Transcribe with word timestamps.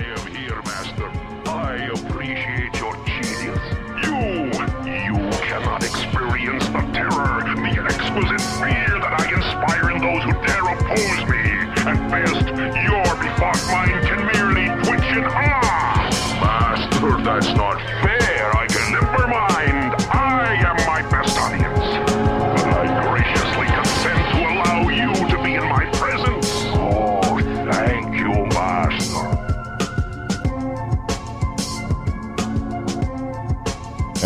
I 0.00 0.02
am 0.02 0.26
here, 0.34 0.62
Master. 0.64 1.10
I 1.44 1.76
appreciate 1.92 2.72
your 2.80 2.96
genius. 3.04 3.60
You, 4.00 4.48
you 4.88 5.16
cannot 5.44 5.84
experience 5.84 6.64
the 6.68 6.80
terror, 6.96 7.44
the 7.44 7.84
exquisite 7.84 8.40
fear 8.56 8.96
that 8.96 9.12
I 9.20 9.28
inspire 9.28 9.90
in 9.92 10.00
those 10.00 10.24
who 10.24 10.32
dare 10.48 10.64
oppose 10.72 11.20
me. 11.28 11.44
At 11.84 12.00
best, 12.08 12.48
your 12.48 13.04
befogged 13.20 13.66
mind 13.68 14.00
can 14.08 14.24
merely 14.32 14.72
twitch 14.88 15.08
in 15.12 15.24
awe. 15.26 16.40
Master, 16.40 17.22
that's 17.22 17.52
not 17.54 17.76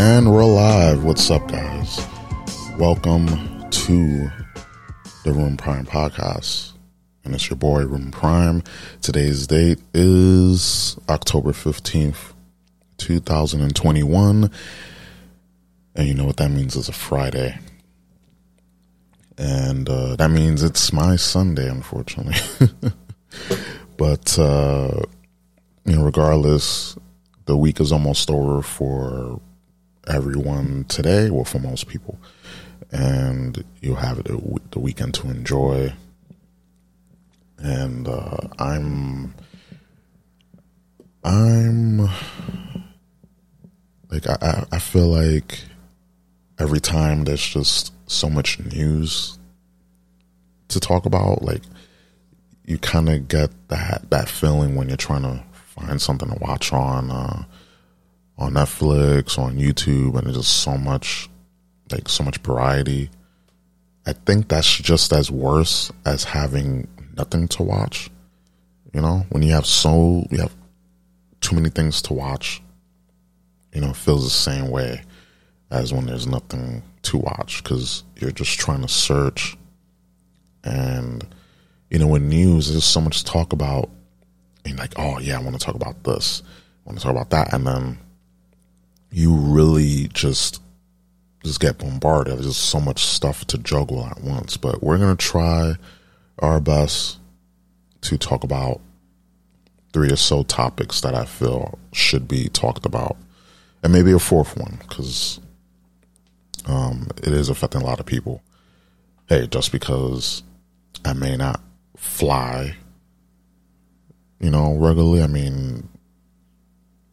And 0.07 0.31
we're 0.35 0.45
live. 0.45 1.03
What's 1.03 1.31
up, 1.31 1.49
guys? 1.49 2.07
Welcome 2.77 3.27
to 3.71 4.31
the 5.25 5.33
Room 5.33 5.57
Prime 5.57 5.87
podcast. 5.87 6.73
And 7.25 7.35
it's 7.35 7.49
your 7.49 7.57
boy, 7.57 7.87
Room 7.87 8.11
Prime. 8.11 8.63
Today's 9.01 9.47
date 9.47 9.81
is 9.95 10.99
October 11.09 11.53
15th, 11.53 12.35
2021. 12.99 14.51
And 15.95 16.07
you 16.07 16.13
know 16.13 16.27
what 16.27 16.37
that 16.37 16.51
means? 16.51 16.77
It's 16.77 16.91
a 16.91 16.93
Friday. 16.93 17.59
And 19.39 19.89
uh, 19.89 20.17
that 20.17 20.31
means 20.31 20.63
it's 20.63 20.93
my 20.93 21.17
Sunday, 21.17 21.71
unfortunately. 21.71 22.37
but, 23.97 24.39
uh, 24.39 25.01
you 25.87 25.97
know, 25.97 26.05
regardless, 26.05 26.95
the 27.47 27.57
week 27.57 27.81
is 27.81 27.91
almost 27.91 28.31
over 28.31 28.61
for 28.61 29.41
everyone 30.07 30.85
today, 30.89 31.31
well, 31.31 31.45
for 31.45 31.59
most 31.59 31.89
people, 31.89 32.19
and 32.91 33.65
you'll 33.81 33.97
have 33.97 34.23
the, 34.25 34.61
the 34.71 34.79
weekend 34.79 35.15
to 35.15 35.29
enjoy. 35.29 35.93
And 37.59 38.07
uh, 38.09 38.37
I'm, 38.59 39.35
I'm 41.23 42.11
like 44.15 44.29
I, 44.29 44.65
I 44.71 44.79
feel 44.79 45.09
like 45.09 45.61
every 46.59 46.81
time 46.81 47.25
there's 47.25 47.45
just 47.45 47.93
so 48.07 48.31
much 48.31 48.61
news 48.61 49.39
to 50.69 50.79
talk 50.79 51.07
about, 51.07 51.43
like 51.43 51.63
you 52.65 52.79
kind 52.79 53.09
of 53.09 53.29
get 53.29 53.51
that 53.69 54.11
that 54.11 54.29
feeling 54.29 54.77
when 54.77 54.89
you're 54.89 54.97
trying 54.97 55.23
to 55.23 55.43
find 55.53 56.01
something 56.01 56.29
to 56.29 56.39
watch 56.41 56.73
on. 56.73 57.11
Uh, 57.11 57.45
on 58.37 58.55
Netflix, 58.55 59.39
on 59.39 59.57
YouTube, 59.57 60.17
and 60.17 60.27
there's 60.27 60.37
just 60.37 60.63
so 60.63 60.77
much, 60.77 61.29
like 61.91 62.09
so 62.09 62.25
much 62.25 62.39
variety. 62.39 63.11
I 64.07 64.13
think 64.13 64.49
that's 64.49 64.77
just 64.77 65.13
as 65.13 65.31
worse 65.31 65.91
as 66.05 66.25
having 66.25 66.89
nothing 67.17 67.49
to 67.49 67.63
watch. 67.63 68.11
You 68.93 69.01
know, 69.01 69.27
when 69.31 69.43
you 69.43 69.53
have 69.53 69.67
so 69.67 70.25
you 70.31 70.39
have 70.39 70.55
too 71.41 71.57
many 71.57 71.69
things 71.69 72.03
to 72.03 72.13
watch, 72.13 72.63
you 73.73 73.81
know, 73.81 73.91
it 73.91 73.97
feels 73.97 74.25
the 74.25 74.31
same 74.31 74.71
way 74.71 75.03
as 75.71 75.93
when 75.93 76.07
there's 76.07 76.27
nothing 76.27 76.83
to 77.03 77.19
watch 77.19 77.63
because 77.63 78.05
you're 78.17 78.31
just 78.31 78.59
trying 78.59 78.83
to 78.83 78.89
search. 78.89 79.57
And 80.63 81.27
you 81.91 81.99
know, 81.99 82.07
with 82.07 82.23
news, 82.23 82.71
there's 82.71 82.85
so 82.85 83.01
much 83.01 83.19
to 83.19 83.25
talk 83.25 83.53
about. 83.53 83.91
And 84.65 84.79
like, 84.79 84.95
oh 84.97 85.19
yeah, 85.19 85.39
I 85.39 85.43
want 85.43 85.59
to 85.59 85.65
talk 85.65 85.75
about 85.75 86.03
this. 86.05 86.43
I 86.85 86.89
want 86.89 86.99
to 86.99 87.05
talk 87.05 87.13
about 87.13 87.31
that, 87.31 87.53
and 87.53 87.67
then 87.67 87.99
you 89.15 89.33
really 89.33 90.09
just 90.13 90.61
just 91.45 91.61
get 91.61 91.79
bombarded. 91.79 92.35
There's 92.35 92.47
just 92.47 92.69
so 92.69 92.81
much 92.81 93.05
stuff 93.05 93.45
to 93.47 93.59
juggle 93.59 94.05
at 94.05 94.21
once. 94.21 94.57
But 94.57 94.83
we're 94.83 94.99
gonna 94.99 95.15
try 95.15 95.75
our 96.41 96.61
best 96.61 97.19
to 98.03 98.19
talk 98.19 98.43
about 98.43 98.81
three 99.93 100.11
or 100.11 100.17
so 100.17 100.43
topics 100.43 101.01
that 101.03 101.15
I 101.15 101.25
feel 101.27 101.79
should 101.93 102.27
be 102.27 102.49
talked 102.49 102.85
about, 102.85 103.17
and 103.85 103.93
maybe 103.93 104.11
a 104.11 104.19
fourth 104.19 104.57
one 104.57 104.79
because 104.81 105.39
um, 106.67 107.07
it 107.19 107.33
is 107.33 107.49
affecting 107.49 107.83
a 107.83 107.85
lot 107.85 108.01
of 108.01 108.07
people. 108.07 108.43
Hey, 109.29 109.47
just 109.47 109.71
because 109.71 110.43
I 111.05 111.13
may 111.13 111.37
not 111.37 111.61
fly, 111.97 112.75
you 114.41 114.51
know, 114.51 114.75
regularly. 114.75 115.23
I 115.23 115.29
mean, 115.29 115.89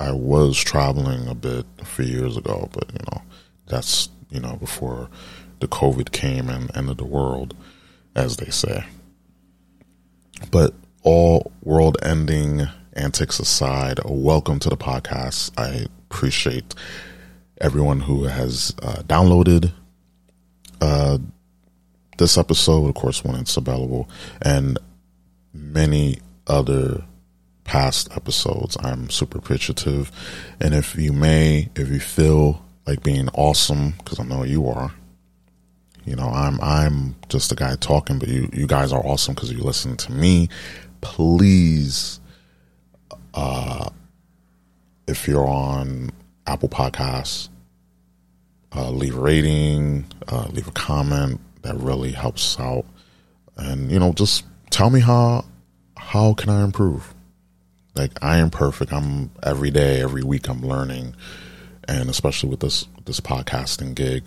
I 0.01 0.11
was 0.13 0.57
traveling 0.57 1.27
a 1.27 1.35
bit 1.35 1.63
a 1.77 1.85
few 1.85 2.05
years 2.05 2.35
ago, 2.35 2.67
but 2.73 2.91
you 2.91 2.99
know, 3.11 3.21
that's 3.67 4.09
you 4.31 4.39
know 4.39 4.55
before 4.55 5.11
the 5.59 5.67
COVID 5.67 6.11
came 6.11 6.49
and 6.49 6.75
ended 6.75 6.97
the 6.97 7.05
world, 7.05 7.55
as 8.15 8.37
they 8.37 8.49
say. 8.49 8.83
But 10.49 10.73
all 11.03 11.51
world-ending 11.61 12.63
antics 12.93 13.39
aside, 13.39 13.99
welcome 14.03 14.57
to 14.61 14.69
the 14.69 14.75
podcast. 14.77 15.51
I 15.55 15.85
appreciate 16.09 16.73
everyone 17.59 17.99
who 17.99 18.23
has 18.23 18.73
uh, 18.81 19.03
downloaded 19.03 19.71
uh, 20.81 21.19
this 22.17 22.39
episode, 22.39 22.87
of 22.87 22.95
course, 22.95 23.23
when 23.23 23.35
it's 23.35 23.55
available, 23.55 24.09
and 24.41 24.79
many 25.53 26.21
other 26.47 27.03
past 27.63 28.09
episodes. 28.15 28.77
I'm 28.81 29.09
super 29.09 29.37
appreciative. 29.37 30.11
And 30.59 30.73
if 30.73 30.95
you 30.95 31.13
may, 31.13 31.69
if 31.75 31.89
you 31.89 31.99
feel 31.99 32.63
like 32.85 33.03
being 33.03 33.29
awesome, 33.29 33.91
because 33.97 34.19
I 34.19 34.23
know 34.23 34.43
you 34.43 34.67
are, 34.67 34.91
you 36.05 36.15
know, 36.15 36.29
I'm 36.29 36.59
I'm 36.61 37.15
just 37.29 37.51
a 37.51 37.55
guy 37.55 37.75
talking, 37.75 38.19
but 38.19 38.27
you 38.27 38.49
you 38.51 38.67
guys 38.67 38.91
are 38.91 39.05
awesome 39.05 39.35
because 39.35 39.51
you 39.51 39.59
listen 39.59 39.95
to 39.97 40.11
me. 40.11 40.49
Please, 41.01 42.19
uh, 43.33 43.89
if 45.07 45.27
you're 45.27 45.47
on 45.47 46.09
Apple 46.47 46.69
Podcasts, 46.69 47.49
uh, 48.75 48.89
leave 48.89 49.15
a 49.15 49.19
rating, 49.19 50.05
uh, 50.27 50.47
leave 50.51 50.67
a 50.67 50.71
comment. 50.71 51.39
That 51.61 51.75
really 51.77 52.11
helps 52.11 52.59
out. 52.59 52.85
And 53.57 53.91
you 53.91 53.99
know, 53.99 54.13
just 54.13 54.43
tell 54.71 54.89
me 54.89 55.01
how 55.01 55.45
how 55.97 56.33
can 56.33 56.49
I 56.49 56.63
improve 56.63 57.13
like 57.95 58.11
I 58.23 58.37
am 58.37 58.49
perfect. 58.49 58.93
I'm 58.93 59.31
every 59.43 59.71
day, 59.71 60.01
every 60.01 60.23
week 60.23 60.47
I'm 60.47 60.61
learning. 60.61 61.15
And 61.87 62.09
especially 62.09 62.49
with 62.49 62.59
this 62.59 62.87
this 63.05 63.19
podcasting 63.19 63.95
gig, 63.95 64.23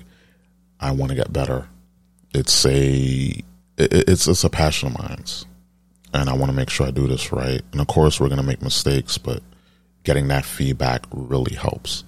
I 0.80 0.90
want 0.90 1.10
to 1.10 1.16
get 1.16 1.32
better. 1.32 1.68
It's 2.34 2.66
a 2.66 3.42
it, 3.76 3.92
it's 4.08 4.26
it's 4.26 4.44
a 4.44 4.50
passion 4.50 4.88
of 4.88 4.98
mine. 4.98 5.24
And 6.12 6.28
I 6.28 6.34
want 6.34 6.50
to 6.50 6.56
make 6.56 6.70
sure 6.70 6.86
I 6.86 6.90
do 6.90 7.08
this 7.08 7.32
right. 7.32 7.62
And 7.72 7.80
of 7.80 7.86
course 7.86 8.20
we're 8.20 8.28
gonna 8.28 8.42
make 8.42 8.62
mistakes, 8.62 9.18
but 9.18 9.42
getting 10.04 10.28
that 10.28 10.44
feedback 10.44 11.06
really 11.10 11.54
helps. 11.54 12.04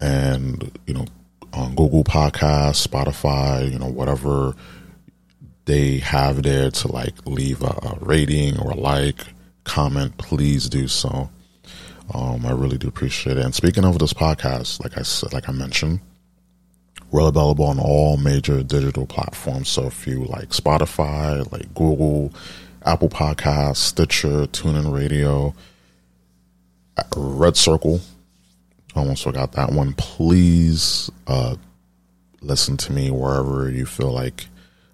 And, 0.00 0.70
you 0.86 0.94
know, 0.94 1.06
on 1.52 1.74
Google 1.74 2.04
Podcasts, 2.04 2.86
Spotify, 2.86 3.70
you 3.70 3.78
know, 3.78 3.88
whatever 3.88 4.54
they 5.66 5.98
have 5.98 6.42
there 6.42 6.70
to 6.70 6.92
like 6.92 7.14
leave 7.26 7.62
a, 7.62 7.66
a 7.66 7.98
rating 8.00 8.58
or 8.58 8.72
a 8.72 8.76
like 8.76 9.33
comment, 9.64 10.16
please 10.18 10.68
do 10.68 10.86
so. 10.88 11.30
Um, 12.12 12.44
I 12.44 12.52
really 12.52 12.78
do 12.78 12.86
appreciate 12.88 13.38
it. 13.38 13.44
And 13.44 13.54
speaking 13.54 13.84
of 13.84 13.98
this 13.98 14.12
podcast, 14.12 14.82
like 14.82 14.98
I 14.98 15.02
said, 15.02 15.32
like 15.32 15.48
I 15.48 15.52
mentioned, 15.52 16.00
we're 17.10 17.28
available 17.28 17.64
on 17.64 17.78
all 17.78 18.16
major 18.16 18.62
digital 18.62 19.06
platforms. 19.06 19.68
So 19.68 19.86
if 19.86 20.06
you 20.06 20.24
like 20.24 20.50
Spotify, 20.50 21.50
like 21.50 21.72
Google, 21.74 22.32
Apple 22.84 23.08
Podcasts, 23.08 23.76
Stitcher, 23.76 24.46
TuneIn 24.46 24.92
Radio, 24.92 25.54
Red 27.16 27.56
Circle, 27.56 28.00
I 28.94 29.00
almost 29.00 29.24
forgot 29.24 29.52
that 29.52 29.72
one. 29.72 29.94
Please 29.94 31.10
uh, 31.26 31.56
listen 32.40 32.76
to 32.76 32.92
me 32.92 33.10
wherever 33.10 33.70
you 33.70 33.86
feel 33.86 34.12
like 34.12 34.46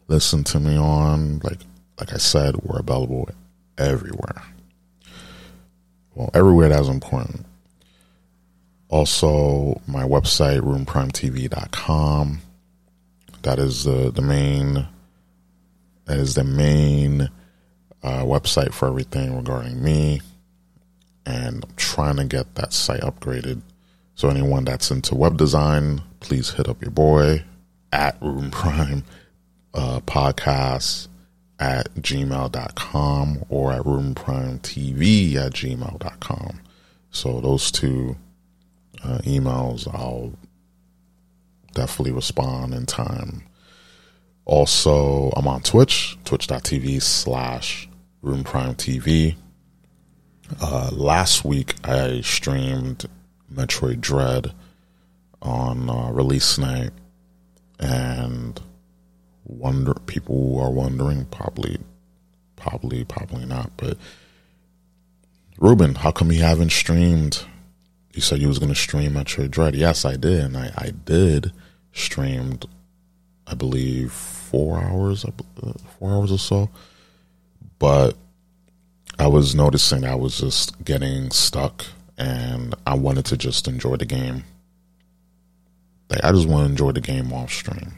listen 0.09 0.45
to 0.45 0.61
me 0.61 0.77
on. 0.77 1.41
Like 1.41 1.61
like 1.99 2.15
I 2.15 2.19
said, 2.19 2.57
we're 2.57 2.79
available 2.79 3.29
everywhere 3.77 4.43
well, 6.15 6.31
everywhere 6.35 6.69
that's 6.69 6.89
important. 6.89 7.47
Also, 8.89 9.81
my 9.87 10.03
website, 10.03 10.61
roomprimetv.com. 10.61 12.41
That 13.43 13.59
is 13.59 13.85
the, 13.85 14.11
the 14.11 14.23
main, 14.23 14.87
that 16.07 16.19
is 16.19 16.35
the 16.35 16.45
main 16.45 17.31
uh, 18.03 18.23
website 18.25 18.73
for 18.73 18.89
everything 18.89 19.37
regarding 19.37 19.83
me. 19.83 20.21
And 21.25 21.65
I'm 21.65 21.77
trying 21.77 22.17
to 22.17 22.25
get 22.25 22.57
that 22.57 22.73
site 22.73 23.03
upgraded. 23.03 23.63
So 24.17 24.29
anyone 24.29 24.65
that's 24.65 24.91
into 24.91 25.15
web 25.15 25.37
design, 25.37 26.03
please 26.19 26.51
hit 26.51 26.69
up 26.69 26.83
your 26.83 26.91
boy 26.91 27.45
at 27.93 28.21
Room 28.21 28.51
Prime 28.51 29.05
uh, 29.75 30.01
at 31.61 31.95
gmail.com 31.97 33.45
or 33.51 33.73
at 33.73 33.83
roomprimetv 33.83 35.37
at 35.37 35.53
gmail.com. 35.53 36.61
So 37.11 37.41
those 37.41 37.71
two 37.71 38.17
uh, 39.05 39.19
emails, 39.19 39.87
I'll 39.93 40.33
definitely 41.75 42.13
respond 42.13 42.75
in 42.75 42.87
time. 42.87 43.43
Also, 44.47 45.31
I'm 45.37 45.47
on 45.47 45.61
Twitch, 45.61 46.17
twitch.tv 46.25 47.03
slash 47.03 47.89
roomprimetv. 48.25 49.37
Uh, 50.61 50.91
last 50.93 51.45
week, 51.45 51.75
I 51.85 52.23
streamed 52.23 53.07
Metroid 53.53 54.01
Dread 54.01 54.53
on 55.43 55.89
uh, 55.89 56.11
release 56.11 56.59
night, 56.59 56.91
and 57.79 58.61
wonder 59.51 59.95
people 60.07 60.59
are 60.61 60.71
wondering 60.71 61.27
probably, 61.27 61.79
probably, 62.57 63.05
probably 63.05 63.45
not. 63.45 63.71
But 63.77 63.99
Ruben, 65.59 65.95
how 65.97 66.11
come 66.11 66.33
you 66.33 66.43
haven't 66.43 66.73
streamed? 66.73 67.45
You 68.13 68.21
said 68.21 68.41
you 68.41 68.49
was 68.49 68.59
going 68.59 68.73
to 68.73 68.79
stream 68.79 69.13
Metroid 69.13 69.51
Dread. 69.51 69.75
Yes, 69.75 70.05
I 70.05 70.17
did, 70.17 70.45
and 70.45 70.57
I, 70.57 70.73
I 70.77 70.93
did 71.05 71.53
streamed, 71.93 72.67
I 73.47 73.55
believe, 73.55 74.13
four 74.13 74.81
hours, 74.81 75.25
uh, 75.25 75.73
four 75.99 76.11
hours 76.11 76.33
or 76.33 76.39
so. 76.39 76.71
But 77.79 78.17
I 79.19 79.27
was 79.27 79.55
noticing 79.55 80.05
I 80.05 80.15
was 80.15 80.39
just 80.39 80.83
getting 80.85 81.31
stuck, 81.31 81.85
and 82.19 82.75
I 82.87 82.95
wanted 82.95 83.27
to 83.27 83.37
just 83.37 83.69
enjoy 83.69 83.97
the 83.97 84.07
game. 84.07 84.45
Like 86.09 86.25
I 86.25 86.33
just 86.33 86.49
want 86.49 86.67
to 86.67 86.71
enjoy 86.71 86.93
the 86.93 87.01
game 87.01 87.33
off 87.33 87.53
stream. 87.53 87.93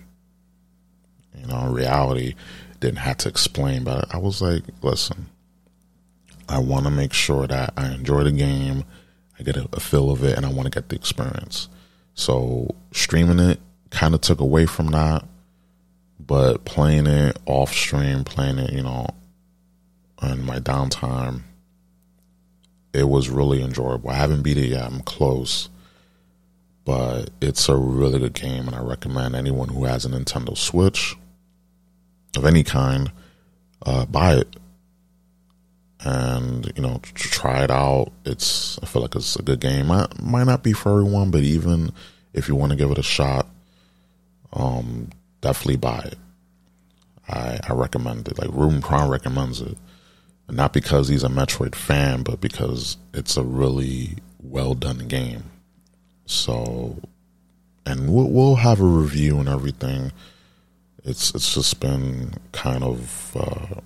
You 1.42 1.48
know, 1.48 1.66
in 1.66 1.72
reality, 1.72 2.34
didn't 2.80 2.98
have 2.98 3.18
to 3.18 3.28
explain, 3.28 3.84
but 3.84 4.12
I 4.14 4.18
was 4.18 4.40
like, 4.40 4.62
listen, 4.80 5.26
I 6.48 6.58
want 6.58 6.84
to 6.84 6.90
make 6.90 7.12
sure 7.12 7.46
that 7.46 7.74
I 7.76 7.92
enjoy 7.92 8.24
the 8.24 8.32
game, 8.32 8.84
I 9.38 9.42
get 9.42 9.56
a, 9.56 9.68
a 9.72 9.80
feel 9.80 10.10
of 10.10 10.24
it, 10.24 10.36
and 10.36 10.46
I 10.46 10.50
want 10.50 10.72
to 10.72 10.80
get 10.80 10.88
the 10.88 10.96
experience. 10.96 11.68
So 12.14 12.74
streaming 12.92 13.38
it 13.38 13.60
kind 13.90 14.14
of 14.14 14.20
took 14.20 14.40
away 14.40 14.66
from 14.66 14.88
that, 14.88 15.24
but 16.18 16.64
playing 16.64 17.06
it 17.06 17.38
off 17.46 17.72
stream, 17.72 18.24
playing 18.24 18.58
it, 18.58 18.72
you 18.72 18.82
know, 18.82 19.06
in 20.22 20.44
my 20.44 20.60
downtime, 20.60 21.42
it 22.94 23.08
was 23.08 23.28
really 23.28 23.62
enjoyable. 23.62 24.10
I 24.10 24.14
haven't 24.14 24.42
beat 24.42 24.58
it 24.58 24.68
yet. 24.68 24.84
I'm 24.84 25.00
close 25.00 25.68
but 26.84 27.30
it's 27.40 27.68
a 27.68 27.76
really 27.76 28.18
good 28.18 28.34
game, 28.34 28.66
and 28.66 28.74
I 28.74 28.80
recommend 28.80 29.36
anyone 29.36 29.68
who 29.68 29.84
has 29.84 30.04
a 30.04 30.08
Nintendo 30.08 30.56
Switch 30.56 31.16
of 32.37 32.44
any 32.46 32.62
kind 32.62 33.12
uh, 33.84 34.06
buy 34.06 34.34
it 34.34 34.56
and 36.05 36.73
you 36.76 36.82
know 36.82 37.00
try 37.14 37.62
it 37.62 37.70
out. 37.70 38.12
It's 38.25 38.79
I 38.82 38.87
feel 38.87 39.02
like 39.02 39.14
it's 39.14 39.37
a 39.37 39.43
good 39.43 39.61
game. 39.61 39.87
Might 39.87 40.20
might 40.20 40.44
not 40.44 40.62
be 40.62 40.73
for 40.73 40.90
everyone, 40.93 41.31
but 41.31 41.43
even 41.43 41.93
if 42.32 42.49
you 42.49 42.55
want 42.55 42.70
to 42.70 42.76
give 42.79 42.90
it 42.90 42.99
a 42.99 43.02
shot, 43.02 43.46
um, 44.52 45.11
definitely 45.40 45.76
buy 45.76 46.00
it. 46.00 46.19
I 47.29 47.61
I 47.69 47.73
recommend 47.73 48.29
it. 48.29 48.38
Like 48.38 48.50
Ruben 48.52 48.81
Prime 48.82 49.11
recommends 49.11 49.61
it, 49.61 49.76
not 50.49 50.73
because 50.73 51.08
he's 51.08 51.25
a 51.25 51.29
Metroid 51.29 51.75
fan, 51.75 52.23
but 52.23 52.40
because 52.40 52.96
it's 53.14 53.37
a 53.37 53.43
really 53.43 54.17
well 54.43 54.75
done 54.75 55.06
game. 55.08 55.44
So, 56.26 56.99
and 57.84 58.12
we'll, 58.12 58.31
we'll 58.31 58.55
have 58.56 58.81
a 58.81 58.84
review 58.84 59.38
and 59.38 59.49
everything. 59.49 60.12
It's 61.04 61.34
it's 61.34 61.54
just 61.54 61.81
been 61.81 62.34
kind 62.52 62.84
of 62.84 63.37
uh, 63.37 63.81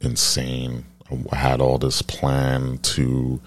insane. 0.00 0.84
I 1.30 1.36
had 1.36 1.60
all 1.60 1.78
this 1.78 2.02
plan 2.02 2.78
to 2.78 3.40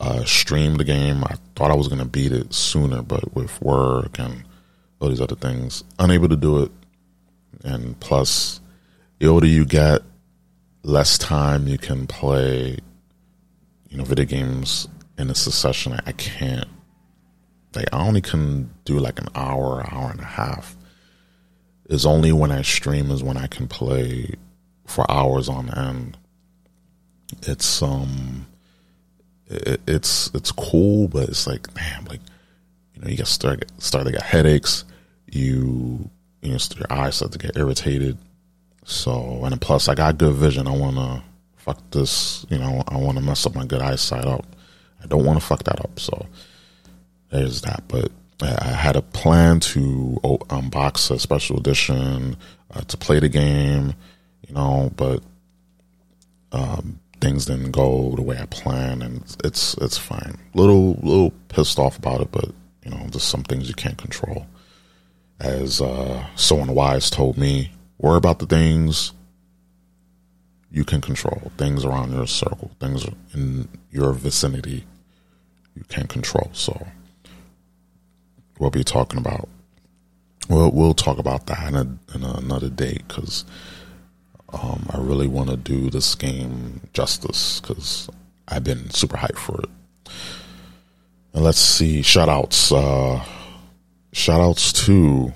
uh, 0.00 0.24
stream 0.24 0.76
the 0.76 0.84
game. 0.84 1.24
I 1.24 1.36
thought 1.54 1.70
I 1.70 1.74
was 1.74 1.88
going 1.88 2.00
to 2.00 2.04
beat 2.06 2.32
it 2.32 2.52
sooner, 2.52 3.02
but 3.02 3.34
with 3.34 3.60
work 3.62 4.18
and 4.18 4.44
all 5.00 5.08
these 5.08 5.20
other 5.20 5.36
things, 5.36 5.84
unable 5.98 6.28
to 6.28 6.36
do 6.36 6.62
it. 6.62 6.72
And 7.64 7.98
plus, 8.00 8.60
the 9.18 9.26
older 9.26 9.46
you 9.46 9.64
get, 9.64 10.02
less 10.82 11.18
time 11.18 11.66
you 11.66 11.78
can 11.78 12.06
play, 12.06 12.78
you 13.88 13.96
know, 13.96 14.04
video 14.04 14.24
games 14.24 14.88
in 15.18 15.30
a 15.30 15.34
succession, 15.34 15.98
I, 16.06 16.12
can't. 16.12 16.68
Like 17.74 17.88
I 17.92 18.06
only 18.06 18.20
can 18.20 18.70
do 18.84 18.98
like 18.98 19.18
an 19.18 19.28
hour, 19.34 19.84
hour 19.90 20.10
and 20.10 20.20
a 20.20 20.24
half. 20.24 20.75
Is 21.88 22.04
only 22.04 22.32
when 22.32 22.50
I 22.50 22.62
stream 22.62 23.10
is 23.10 23.22
when 23.22 23.36
I 23.36 23.46
can 23.46 23.68
play 23.68 24.34
for 24.86 25.08
hours 25.10 25.48
on 25.48 25.70
end. 25.70 26.16
It's 27.42 27.82
um, 27.82 28.46
it, 29.48 29.80
it's 29.86 30.30
it's 30.34 30.50
cool, 30.52 31.08
but 31.08 31.28
it's 31.28 31.46
like 31.46 31.72
damn, 31.74 32.04
like 32.06 32.20
you 32.94 33.02
know, 33.02 33.08
you 33.08 33.16
get 33.16 33.26
start 33.28 33.64
start 33.78 34.06
to 34.06 34.12
get 34.12 34.22
headaches. 34.22 34.84
You 35.30 36.10
you 36.42 36.52
know, 36.52 36.58
your 36.76 36.86
eyes 36.90 37.16
start 37.16 37.32
to 37.32 37.38
get 37.38 37.56
irritated. 37.56 38.18
So 38.84 39.44
and 39.44 39.60
plus, 39.60 39.88
I 39.88 39.94
got 39.94 40.18
good 40.18 40.34
vision. 40.34 40.66
I 40.66 40.76
wanna 40.76 41.22
fuck 41.66 41.78
this. 41.90 42.46
You 42.48 42.58
know, 42.58 42.82
I 42.88 42.96
want 42.96 43.18
to 43.18 43.24
mess 43.24 43.44
up 43.44 43.54
my 43.54 43.66
good 43.66 43.82
eyesight 43.82 44.24
up. 44.24 44.46
I 45.02 45.06
don't 45.06 45.24
want 45.24 45.40
to 45.40 45.44
fuck 45.44 45.64
that 45.64 45.80
up. 45.80 45.98
So 45.98 46.26
there's 47.30 47.60
that. 47.62 47.82
But 47.88 48.10
I 48.42 48.68
had 48.68 48.96
a 48.96 49.02
plan 49.02 49.60
to 49.60 50.18
unbox 50.22 51.10
a 51.10 51.18
special 51.18 51.58
edition 51.58 52.36
uh, 52.70 52.82
to 52.82 52.96
play 52.96 53.18
the 53.18 53.28
game, 53.28 53.94
you 54.46 54.54
know, 54.54 54.92
but 54.94 55.22
um, 56.52 57.00
things 57.20 57.46
didn't 57.46 57.70
go 57.70 58.14
the 58.14 58.22
way 58.22 58.38
I 58.38 58.46
planned, 58.46 59.02
and 59.02 59.36
it's 59.44 59.74
it's 59.78 59.98
fine. 59.98 60.38
Little 60.54 60.94
little 61.02 61.30
pissed 61.48 61.78
off 61.78 61.98
about 61.98 62.20
it, 62.20 62.30
but 62.30 62.50
you 62.84 62.90
know, 62.90 63.06
just 63.08 63.28
some 63.28 63.42
things 63.42 63.68
you 63.68 63.74
can't 63.74 63.98
control. 63.98 64.46
As 65.40 65.80
uh, 65.80 66.24
someone 66.34 66.74
wise 66.74 67.10
told 67.10 67.36
me, 67.36 67.72
worry 67.98 68.16
about 68.16 68.38
the 68.38 68.46
things 68.46 69.12
you 70.70 70.84
can 70.84 71.00
control, 71.00 71.52
things 71.56 71.84
around 71.84 72.12
your 72.12 72.26
circle, 72.26 72.70
things 72.80 73.06
in 73.34 73.68
your 73.90 74.12
vicinity 74.12 74.84
you 75.74 75.84
can't 75.84 76.08
control. 76.08 76.50
So 76.52 76.86
we'll 78.58 78.70
be 78.70 78.84
talking 78.84 79.18
about. 79.18 79.48
We'll 80.48 80.70
we'll 80.70 80.94
talk 80.94 81.18
about 81.18 81.46
that 81.46 81.68
in, 81.68 81.74
a, 81.74 82.14
in 82.14 82.22
another 82.22 82.68
day 82.68 82.98
because 83.06 83.44
um, 84.52 84.86
I 84.90 84.98
really 84.98 85.26
want 85.26 85.50
to 85.50 85.56
do 85.56 85.90
this 85.90 86.14
game 86.14 86.80
justice 86.92 87.60
because 87.60 88.08
I've 88.48 88.64
been 88.64 88.90
super 88.90 89.16
hyped 89.16 89.38
for 89.38 89.60
it. 89.60 89.70
And 91.32 91.44
let's 91.44 91.58
see, 91.58 92.02
shout 92.02 92.28
outs. 92.28 92.72
Uh, 92.72 93.24
shout 94.12 94.40
outs 94.40 94.72
to 94.84 95.32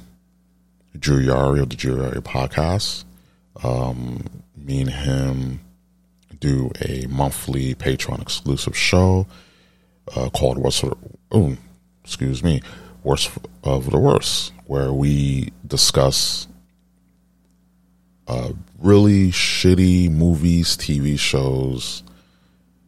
Drew 0.99 1.23
Yari 1.26 1.61
of 1.61 1.71
the 1.71 1.76
Drew 1.76 1.97
Yari 1.97 2.21
podcast. 2.21 3.04
Um, 3.62 4.25
me 4.56 4.80
and 4.80 4.90
him 4.90 5.61
do 6.38 6.71
a 6.80 7.06
monthly 7.06 7.75
Patreon 7.75 8.23
exclusive 8.23 8.76
show 8.76 9.26
uh, 10.16 10.30
called 10.30 10.59
What's 10.59 10.83
oh, 11.33 11.56
excuse 12.04 12.42
me, 12.42 12.62
Worst 13.02 13.30
of 13.64 13.90
the 13.90 13.99
Worst, 13.99 14.52
where 14.66 14.92
we 14.92 15.52
discuss 15.66 16.47
uh, 18.26 18.52
really 18.78 19.30
shitty 19.30 20.11
movies, 20.11 20.76
TV 20.76 21.19
shows, 21.19 22.02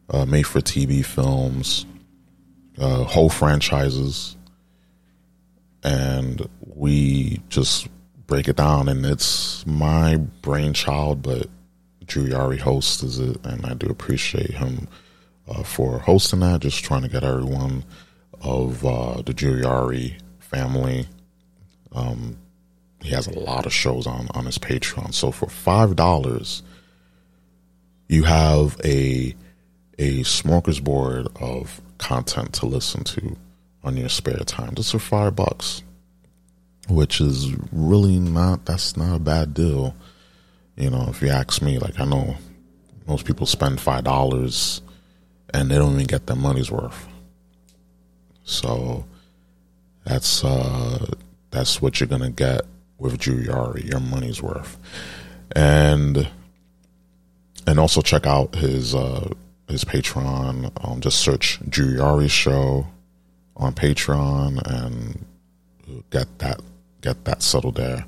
uh, 0.09 0.25
made 0.25 0.47
for 0.47 0.61
TV 0.61 1.03
films, 1.03 1.85
uh, 2.77 3.03
whole 3.03 3.29
franchises, 3.29 4.37
and 5.83 6.47
we 6.75 7.41
just 7.49 7.87
break 8.27 8.47
it 8.47 8.55
down. 8.55 8.87
And 8.89 9.05
it's 9.05 9.65
my 9.65 10.17
brainchild, 10.41 11.21
but 11.21 11.47
Drew 12.05 12.27
Yari 12.27 12.59
hosts 12.59 13.17
it, 13.17 13.45
and 13.45 13.65
I 13.65 13.73
do 13.73 13.87
appreciate 13.87 14.51
him 14.51 14.87
uh, 15.47 15.63
for 15.63 15.99
hosting 15.99 16.39
that. 16.41 16.61
Just 16.61 16.83
trying 16.83 17.01
to 17.01 17.09
get 17.09 17.23
everyone 17.23 17.83
of 18.43 18.85
uh, 18.85 19.21
the 19.21 19.33
Giuliari 19.33 20.19
family. 20.39 21.07
Um, 21.93 22.37
he 23.01 23.09
has 23.11 23.27
a 23.27 23.39
lot 23.39 23.65
of 23.65 23.73
shows 23.73 24.07
on 24.07 24.27
on 24.33 24.45
his 24.45 24.57
Patreon. 24.57 25.13
So 25.13 25.31
for 25.31 25.49
five 25.49 25.95
dollars, 25.95 26.63
you 28.07 28.23
have 28.23 28.79
a 28.83 29.35
a 29.99 30.21
smorgasbord 30.21 31.41
of 31.41 31.81
content 31.97 32.53
to 32.53 32.65
listen 32.65 33.03
to 33.03 33.35
on 33.83 33.97
your 33.97 34.09
spare 34.09 34.37
time. 34.45 34.75
Just 34.75 34.91
for 34.91 34.99
five 34.99 35.35
bucks, 35.35 35.83
which 36.89 37.21
is 37.21 37.51
really 37.71 38.19
not 38.19 38.65
that's 38.65 38.95
not 38.97 39.15
a 39.15 39.19
bad 39.19 39.53
deal. 39.53 39.95
You 40.75 40.89
know, 40.89 41.07
if 41.09 41.21
you 41.21 41.29
ask 41.29 41.61
me, 41.61 41.77
like 41.77 41.99
I 41.99 42.05
know 42.05 42.35
most 43.05 43.25
people 43.25 43.45
spend 43.45 43.79
five 43.81 44.03
dollars 44.03 44.81
and 45.53 45.69
they 45.69 45.75
don't 45.75 45.93
even 45.93 46.07
get 46.07 46.25
their 46.25 46.35
money's 46.35 46.71
worth. 46.71 47.07
So 48.43 49.05
that's 50.03 50.43
uh, 50.43 51.05
that's 51.51 51.81
what 51.81 51.99
you're 51.99 52.07
gonna 52.07 52.31
get 52.31 52.61
with 52.97 53.19
Yari, 53.19 53.89
your 53.89 53.99
money's 53.99 54.41
worth. 54.41 54.77
and 55.55 56.27
and 57.65 57.79
also 57.79 58.01
check 58.01 58.25
out 58.25 58.55
his 58.55 58.93
uh, 58.93 59.29
his 59.67 59.83
Patreon. 59.83 60.71
Um, 60.83 61.01
just 61.01 61.19
search 61.19 61.59
Yari 61.61 62.29
Show 62.29 62.87
on 63.55 63.73
Patreon 63.73 64.61
and 64.65 65.25
get 66.09 66.39
that 66.39 66.59
get 67.01 67.23
that 67.25 67.41
settled 67.41 67.75
there. 67.75 68.05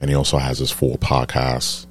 And 0.00 0.10
he 0.10 0.16
also 0.16 0.38
has 0.38 0.58
his 0.58 0.70
full 0.70 0.96
podcast 0.98 1.86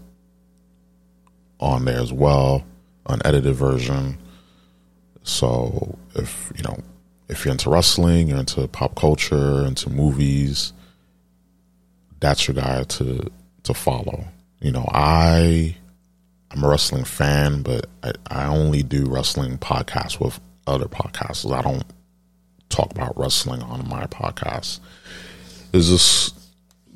on 1.60 1.86
there 1.86 2.00
as 2.00 2.14
well, 2.14 2.64
unedited 3.08 3.56
version. 3.56 4.18
So 5.24 5.98
if 6.16 6.52
you 6.56 6.64
know 6.64 6.78
if 7.30 7.44
you're 7.44 7.52
into 7.52 7.70
wrestling, 7.70 8.30
you're 8.30 8.40
into 8.40 8.68
pop 8.68 8.96
culture, 8.96 9.66
into 9.66 9.90
movies, 9.90 10.74
that's 12.20 12.48
your 12.48 12.56
guy 12.56 12.84
to 12.84 13.30
to 13.64 13.74
follow. 13.74 14.26
You 14.60 14.72
know, 14.72 14.88
I 14.92 15.76
I'm 16.52 16.64
a 16.64 16.68
wrestling 16.68 17.04
fan, 17.04 17.62
but 17.62 17.88
I, 18.04 18.14
I 18.30 18.46
only 18.48 18.84
do 18.84 19.06
wrestling 19.06 19.58
podcasts 19.58 20.20
with 20.20 20.40
other 20.66 20.86
podcasts. 20.86 21.52
I 21.52 21.62
don't 21.62 21.84
talk 22.70 22.92
about 22.92 23.18
wrestling 23.18 23.62
on 23.62 23.88
my 23.88 24.06
podcast. 24.06 24.80
There's 25.72 25.90
just 25.90 26.36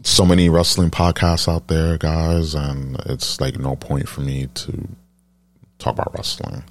so 0.03 0.25
many 0.25 0.49
wrestling 0.49 0.89
podcasts 0.89 1.51
out 1.51 1.67
there, 1.67 1.97
guys, 1.97 2.55
and 2.55 2.97
it's 3.05 3.39
like 3.39 3.59
no 3.59 3.75
point 3.75 4.07
for 4.07 4.21
me 4.21 4.47
to 4.55 4.87
talk 5.77 5.93
about 5.93 6.13
wrestling. 6.15 6.63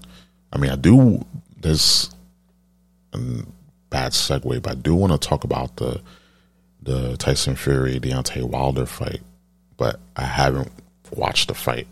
I 0.52 0.59
mean, 0.59 0.71
I 0.71 0.76
do. 0.76 1.25
There's 1.61 2.11
bad 3.12 4.12
segue, 4.12 4.62
but 4.62 4.73
I 4.73 4.75
do 4.75 4.95
want 4.95 5.12
to 5.12 5.29
talk 5.29 5.45
about 5.45 5.76
the 5.76 6.00
the 6.83 7.17
Tyson 7.19 7.57
Fury 7.57 8.00
Deontay 8.00 8.43
Wilder 8.43 8.87
fight, 8.87 9.21
but 9.76 10.00
I 10.17 10.25
haven't 10.25 10.73
watched 11.14 11.49
the 11.49 11.55
fight, 11.55 11.87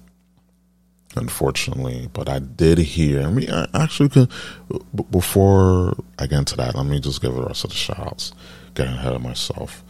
unfortunately. 1.14 2.08
But 2.12 2.28
I 2.28 2.38
did 2.38 2.78
hear. 2.78 3.22
I 3.22 3.30
mean, 3.30 3.50
I 3.50 3.66
actually 3.74 4.08
could. 4.08 4.30
Before 5.10 5.94
I 6.18 6.26
get 6.26 6.38
into 6.38 6.56
that, 6.56 6.74
let 6.74 6.86
me 6.86 7.00
just 7.00 7.20
give 7.20 7.34
the 7.34 7.42
rest 7.42 7.64
of 7.64 7.70
the 7.70 7.76
shout 7.76 7.98
outs. 7.98 8.32
Getting 8.74 8.94
ahead 8.94 9.14
of 9.14 9.22
myself. 9.22 9.84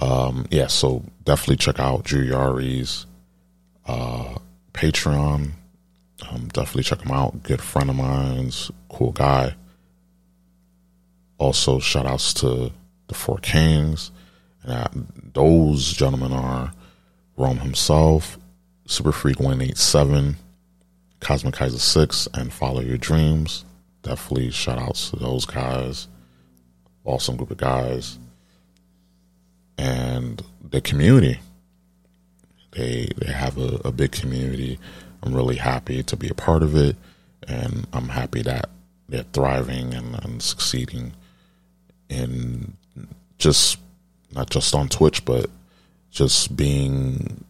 Um, 0.00 0.46
yeah, 0.50 0.66
so 0.66 1.04
definitely 1.24 1.56
check 1.56 1.80
out 1.80 2.04
Drew 2.04 2.24
Yari's 2.24 3.06
uh, 3.86 4.34
Patreon. 4.72 5.52
Um, 6.28 6.48
definitely 6.52 6.82
check 6.84 7.00
him 7.02 7.12
out. 7.12 7.42
Good 7.42 7.60
friend 7.60 7.90
of 7.90 7.96
mine's, 7.96 8.70
cool 8.88 9.12
guy. 9.12 9.54
Also, 11.38 11.78
shout 11.78 12.06
outs 12.06 12.32
to 12.34 12.72
the 13.08 13.14
Four 13.14 13.38
Kings. 13.38 14.10
And 14.62 14.72
uh, 14.72 14.88
those 15.34 15.92
gentlemen 15.92 16.32
are 16.32 16.72
Rome 17.36 17.58
himself, 17.58 18.38
Super 18.86 19.12
Freak 19.12 19.38
187, 19.38 20.36
Cosmic 21.20 21.54
Kaiser 21.54 21.78
6, 21.78 22.28
and 22.34 22.52
Follow 22.52 22.80
Your 22.80 22.96
Dreams. 22.96 23.64
Definitely 24.02 24.50
shout 24.50 24.78
outs 24.78 25.10
to 25.10 25.16
those 25.16 25.44
guys. 25.44 26.08
Awesome 27.04 27.36
group 27.36 27.50
of 27.50 27.58
guys 27.58 28.18
and 29.78 30.42
the 30.62 30.80
community. 30.80 31.40
They 32.72 33.08
they 33.16 33.32
have 33.32 33.58
a, 33.58 33.80
a 33.84 33.92
big 33.92 34.12
community. 34.12 34.78
I'm 35.22 35.34
really 35.34 35.56
happy 35.56 36.02
to 36.02 36.16
be 36.16 36.28
a 36.28 36.34
part 36.34 36.62
of 36.62 36.76
it, 36.76 36.96
and 37.46 37.86
I'm 37.92 38.08
happy 38.08 38.42
that 38.42 38.70
they're 39.08 39.24
thriving 39.32 39.94
and, 39.94 40.22
and 40.24 40.42
succeeding 40.42 41.14
in 42.08 42.76
just 43.38 43.78
not 44.32 44.50
just 44.50 44.74
on 44.74 44.88
Twitch, 44.88 45.24
but 45.24 45.50
just 46.10 46.56
being 46.56 47.44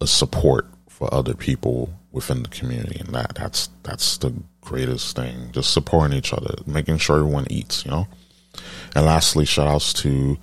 a 0.00 0.06
support 0.06 0.66
for 0.88 1.12
other 1.12 1.34
people 1.34 1.92
within 2.12 2.42
the 2.42 2.48
community, 2.48 2.98
and 3.00 3.14
that 3.14 3.34
that's 3.34 3.68
that's 3.82 4.18
the 4.18 4.32
greatest 4.60 5.14
thing. 5.16 5.50
Just 5.52 5.72
supporting 5.72 6.16
each 6.16 6.32
other, 6.32 6.54
making 6.66 6.98
sure 6.98 7.18
everyone 7.18 7.46
eats, 7.50 7.84
you 7.84 7.90
know. 7.90 8.06
And 8.94 9.04
lastly, 9.04 9.44
shout 9.44 9.68
outs 9.68 9.92
to 9.94 10.38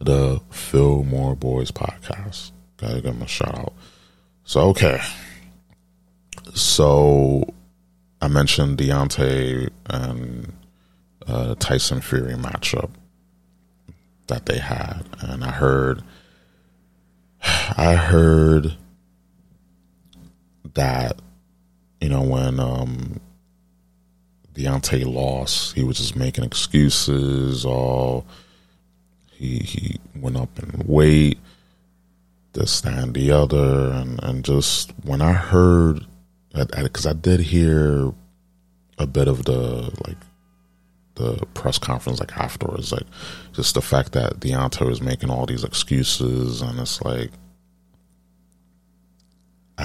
the 0.00 0.40
Fillmore 0.50 1.36
Boys 1.36 1.70
podcast. 1.70 2.50
Gotta 2.76 2.94
give 2.94 3.04
them 3.04 3.22
a 3.22 3.28
shout 3.28 3.56
out. 3.56 3.72
So, 4.44 4.62
okay. 4.70 5.00
So, 6.54 7.44
I 8.20 8.28
mentioned 8.28 8.78
Deontay 8.78 9.70
and 9.86 10.52
uh, 11.26 11.54
Tyson 11.58 12.00
Fury 12.00 12.34
matchup 12.34 12.90
that 14.26 14.46
they 14.46 14.58
had. 14.58 15.04
And 15.20 15.44
I 15.44 15.50
heard, 15.50 16.02
I 17.42 17.94
heard 17.94 18.76
that, 20.74 21.20
you 22.00 22.08
know, 22.08 22.22
when 22.22 22.58
um, 22.60 23.20
Deontay 24.54 25.12
lost, 25.12 25.74
he 25.74 25.84
was 25.84 25.98
just 25.98 26.16
making 26.16 26.44
excuses, 26.44 27.64
all 27.64 28.26
he 29.30 29.58
he 29.58 30.00
went 30.14 30.36
up 30.36 30.50
in 30.58 30.86
weight, 30.86 31.38
this 32.52 32.84
and 32.84 33.14
the 33.14 33.30
other, 33.32 33.90
and 33.92 34.22
and 34.22 34.44
just 34.44 34.92
when 35.04 35.22
I 35.22 35.32
heard, 35.32 36.06
because 36.54 37.06
I, 37.06 37.10
I 37.10 37.14
did 37.14 37.40
hear 37.40 38.12
a 38.98 39.06
bit 39.06 39.26
of 39.26 39.44
the 39.44 39.90
like 40.06 40.18
the 41.14 41.44
press 41.54 41.78
conference 41.78 42.20
like 42.20 42.36
afterwards, 42.38 42.92
like 42.92 43.06
just 43.52 43.74
the 43.74 43.82
fact 43.82 44.12
that 44.12 44.40
Deontay 44.40 44.86
was 44.86 45.00
making 45.00 45.30
all 45.30 45.46
these 45.46 45.64
excuses, 45.64 46.62
and 46.62 46.78
it's 46.80 47.02
like, 47.02 47.30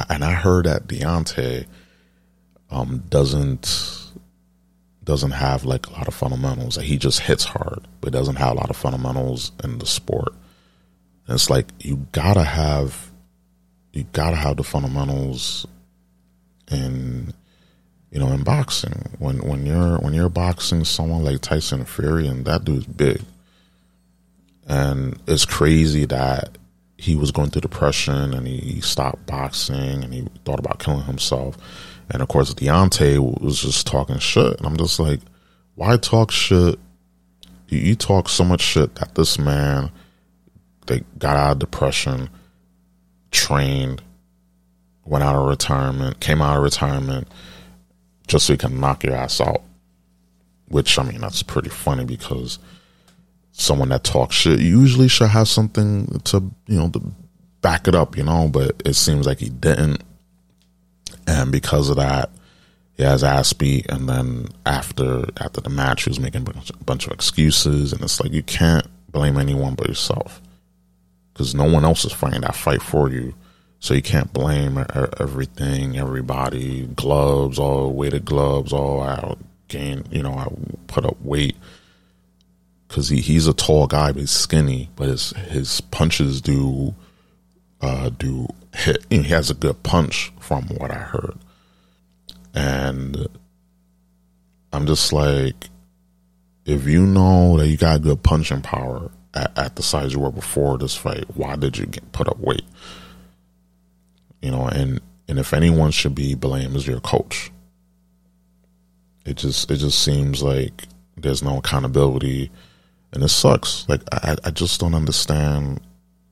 and 0.10 0.24
I 0.24 0.34
heard 0.34 0.66
that 0.66 0.88
Deontay 0.88 1.66
um, 2.70 3.04
doesn't 3.10 4.12
doesn't 5.04 5.32
have 5.32 5.64
like 5.64 5.88
a 5.88 5.94
lot 5.94 6.08
of 6.08 6.14
fundamentals. 6.14 6.76
That 6.76 6.84
he 6.84 6.98
just 6.98 7.22
hits 7.22 7.46
hard, 7.46 7.88
but 8.02 8.12
doesn't 8.12 8.36
have 8.36 8.52
a 8.52 8.60
lot 8.60 8.70
of 8.70 8.76
fundamentals 8.78 9.52
in 9.64 9.80
the 9.80 9.86
sport. 9.86 10.34
And 11.28 11.36
it's 11.36 11.50
like 11.50 11.68
you 11.80 12.08
gotta 12.12 12.44
have 12.44 13.12
you 13.94 14.06
gotta 14.12 14.36
have 14.36 14.58
the 14.58 14.64
fundamentals 14.64 15.66
in 16.70 17.34
you 18.18 18.26
know 18.26 18.32
in 18.34 18.42
boxing. 18.42 19.16
When 19.20 19.38
when 19.48 19.68
you're 19.68 20.00
when 20.00 20.16
you're 20.16 20.28
boxing 20.28 20.86
someone 20.86 21.24
like 21.24 21.42
Tyson 21.42 21.86
Fury 21.86 22.26
and 22.26 22.46
that 22.46 22.66
dude's 22.66 22.88
big. 22.88 23.22
And 24.68 25.22
it's 25.28 25.46
crazy 25.46 26.06
that 26.06 26.58
he 26.98 27.16
was 27.16 27.32
going 27.32 27.52
through 27.52 27.62
depression 27.62 28.34
and 28.34 28.48
he 28.48 28.82
stopped 28.82 29.28
boxing 29.28 30.04
and 30.04 30.12
he 30.12 30.26
thought 30.46 30.58
about 30.58 30.80
killing 30.80 31.04
himself 31.04 31.60
and 32.10 32.24
of 32.24 32.28
course, 32.28 32.54
Deontay 32.56 33.42
was 33.42 33.62
just 33.62 33.86
talking 33.86 34.18
shit. 34.18 34.58
And 34.58 34.66
I'm 34.66 34.78
just 34.78 35.00
like, 35.00 35.20
why 35.76 35.98
talk 35.98 36.32
shit? 36.32 36.80
You 37.68 37.96
talk 37.96 38.30
so 38.30 38.44
much 38.44 38.62
shit 38.62 38.96
that 38.96 39.14
this 39.14 39.38
man, 39.38 39.92
they 40.88 41.04
got 41.20 41.36
out 41.36 41.52
of 41.52 41.60
depression, 41.60 42.30
trained, 43.30 44.02
went 45.06 45.24
out 45.24 45.36
of 45.36 45.48
retirement, 45.48 46.20
came 46.20 46.42
out 46.42 46.58
of 46.58 46.64
retirement 46.64 47.28
just 48.28 48.46
so 48.46 48.54
he 48.54 48.58
can 48.58 48.80
knock 48.80 49.04
your 49.04 49.16
ass 49.16 49.42
out. 49.42 49.62
Which, 50.68 51.00
I 51.00 51.04
mean, 51.04 51.22
that's 51.22 51.44
pretty 51.44 51.70
funny 51.70 52.04
because 52.04 52.60
someone 53.54 53.90
that 53.90 54.04
talks 54.04 54.36
shit 54.36 54.60
usually 54.60 55.08
should 55.08 55.30
have 55.30 55.48
something 55.48 56.20
to, 56.26 56.44
you 56.68 56.78
know, 56.78 56.90
to 56.90 57.02
back 57.62 57.88
it 57.88 57.96
up, 57.96 58.18
you 58.18 58.24
know, 58.24 58.50
but 58.50 58.82
it 58.86 58.96
seems 58.96 59.26
like 59.26 59.40
he 59.40 59.50
didn't 59.50 60.04
and 61.28 61.52
because 61.52 61.90
of 61.90 61.98
that, 61.98 62.32
he 62.96 63.04
has 63.04 63.24
ass 63.24 63.54
beat. 63.54 63.86
And 63.92 64.08
then 64.08 64.48
after 64.66 65.26
after 65.40 65.62
the 65.62 65.70
match, 65.70 66.04
he 66.04 66.10
was 66.10 66.20
making 66.20 66.48
a 66.48 66.84
bunch 66.84 67.06
of 67.06 67.14
excuses, 67.14 67.94
and 67.94 68.02
it's 68.02 68.22
like 68.22 68.32
you 68.32 68.44
can't 68.44 68.88
blame 69.12 69.38
anyone 69.38 69.76
but 69.76 69.88
yourself 69.88 70.42
because 71.34 71.54
no 71.54 71.66
one 71.66 71.86
else 71.86 72.06
is 72.06 72.14
fighting 72.14 72.42
that 72.42 72.56
fight 72.56 72.82
for 72.82 73.10
you. 73.10 73.36
So 73.80 73.94
you 73.94 74.02
can't 74.02 74.34
blame 74.34 74.84
everything, 75.20 75.98
everybody. 75.98 76.88
Gloves, 76.88 77.60
all 77.60 77.94
weighted 77.94 78.26
gloves, 78.26 78.74
all 78.74 79.02
out. 79.04 79.38
Gain, 79.68 80.06
you 80.12 80.24
know, 80.24 80.34
I 80.34 80.48
put 80.88 81.06
up 81.06 81.22
weight 81.22 81.56
because 82.88 83.10
he, 83.10 83.22
he's 83.22 83.48
a 83.48 83.54
tall 83.54 83.88
guy, 83.88 84.12
but 84.12 84.22
he's 84.22 84.32
skinny. 84.32 84.90
But 84.96 85.10
his 85.10 85.32
his 85.50 85.82
punches 85.82 86.42
do 86.42 86.96
uh, 87.82 88.10
do 88.10 88.48
hit. 88.74 89.06
he 89.10 89.24
has 89.24 89.50
a 89.50 89.56
good 89.56 89.84
punch 89.84 90.32
from 90.40 90.64
what 90.70 90.92
I 90.92 91.00
heard. 91.00 91.38
And 92.54 93.28
I'm 94.74 94.88
just 94.88 95.14
like, 95.14 95.70
if 96.66 96.88
you 96.88 97.06
know 97.06 97.58
that 97.58 97.68
you 97.68 97.78
got 97.78 98.02
good 98.02 98.24
punching 98.24 98.62
power 98.62 99.12
at, 99.34 99.58
at 99.58 99.76
the 99.76 99.84
size 99.84 100.14
you 100.14 100.20
were 100.20 100.32
before 100.32 100.78
this 100.78 100.96
fight, 100.96 101.26
why 101.36 101.56
did 101.56 101.78
you 101.78 101.86
get 101.86 102.12
put 102.12 102.28
up 102.28 102.40
weight? 102.40 102.66
You 104.42 104.52
know, 104.52 104.68
and 104.68 105.00
and 105.28 105.40
if 105.40 105.54
anyone 105.54 105.92
should 105.92 106.16
be 106.16 106.36
blamed 106.36 106.76
is 106.76 106.88
your 106.88 107.00
coach. 107.00 107.52
It 109.26 109.36
just 109.36 109.70
it 109.70 109.78
just 109.78 110.02
seems 110.02 110.42
like 110.42 110.88
there's 111.18 111.44
no 111.44 111.58
accountability, 111.58 112.50
and 113.12 113.24
it 113.24 113.30
sucks. 113.30 113.88
Like 113.90 114.02
I 114.12 114.38
I 114.44 114.52
just 114.52 114.80
don't 114.80 114.96
understand, 114.96 115.82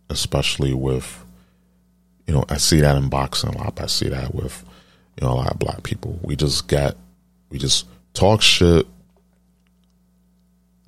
especially 0.10 0.74
with 0.74 1.26
you 2.28 2.34
know, 2.34 2.44
I 2.50 2.58
see 2.58 2.82
that 2.82 2.98
in 2.98 3.10
boxing 3.10 3.52
a 3.52 3.58
lot. 3.58 3.80
I 3.80 3.86
see 3.86 4.10
that 4.10 4.34
with, 4.34 4.64
you 5.20 5.26
know, 5.26 5.34
a 5.34 5.36
lot 5.36 5.52
of 5.52 5.60
black 5.60 5.84
people. 5.84 6.20
We 6.24 6.36
just 6.36 6.68
get, 6.68 6.96
we 7.50 7.60
just 7.60 7.88
talk 8.14 8.42
shit. 8.42 8.88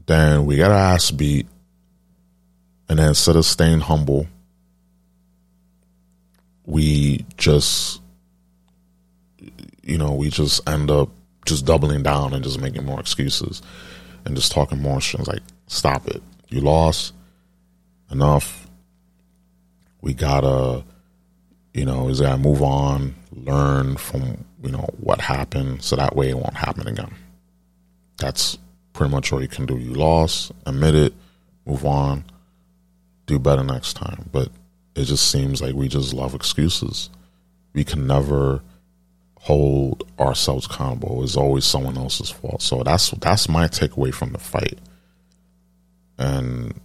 Then 0.07 0.45
we 0.45 0.55
get 0.55 0.71
our 0.71 0.77
ass 0.77 1.11
beat. 1.11 1.47
And 2.89 2.97
then 2.97 3.09
instead 3.09 3.35
of 3.35 3.45
staying 3.45 3.81
humble, 3.81 4.27
we 6.67 7.25
just, 7.37 8.01
you 9.81 9.97
know, 9.97 10.13
we 10.13 10.29
just 10.29 10.67
end 10.69 10.91
up 10.91 11.09
just 11.45 11.65
doubling 11.65 12.03
down 12.03 12.33
and 12.33 12.43
just 12.43 12.59
making 12.59 12.85
more 12.85 12.99
excuses 12.99 13.61
and 14.25 14.35
just 14.35 14.51
talking 14.51 14.79
more 14.79 14.99
shit. 14.99 15.25
Like, 15.27 15.41
stop 15.67 16.05
it. 16.07 16.21
You 16.49 16.59
lost. 16.61 17.13
Enough. 18.11 18.67
We 20.01 20.13
gotta, 20.13 20.83
you 21.73 21.85
know, 21.85 22.09
is 22.09 22.19
gotta 22.21 22.37
move 22.37 22.61
on, 22.61 23.15
learn 23.31 23.95
from, 23.95 24.45
you 24.61 24.71
know, 24.71 24.89
what 24.99 25.21
happened 25.21 25.81
so 25.81 25.95
that 25.95 26.15
way 26.15 26.29
it 26.29 26.37
won't 26.37 26.55
happen 26.55 26.87
again. 26.87 27.13
That's 28.17 28.57
pretty 28.91 29.11
much 29.11 29.31
all 29.31 29.41
you 29.41 29.47
can 29.47 29.65
do. 29.65 29.77
You 29.77 29.93
lost, 29.93 30.51
admit 30.65 30.95
it, 30.95 31.13
move 31.65 31.85
on, 31.85 32.25
do 33.25 33.39
better 33.39 33.63
next 33.63 33.93
time. 33.93 34.29
But 34.31 34.49
it 34.97 35.05
just 35.05 35.29
seems 35.29 35.61
like 35.61 35.75
we 35.75 35.87
just 35.87 36.11
love 36.11 36.33
excuses. 36.33 37.11
We 37.73 37.83
can 37.83 38.07
never 38.07 38.63
hold 39.35 40.03
ourselves 40.19 40.65
accountable. 40.65 41.23
It's 41.23 41.37
always 41.37 41.65
someone 41.65 41.97
else's 41.97 42.31
fault. 42.31 42.63
So 42.63 42.81
that's 42.81 43.11
that's 43.11 43.47
my 43.47 43.67
takeaway 43.67 44.11
from 44.11 44.31
the 44.31 44.39
fight, 44.39 44.79
and 46.17 46.81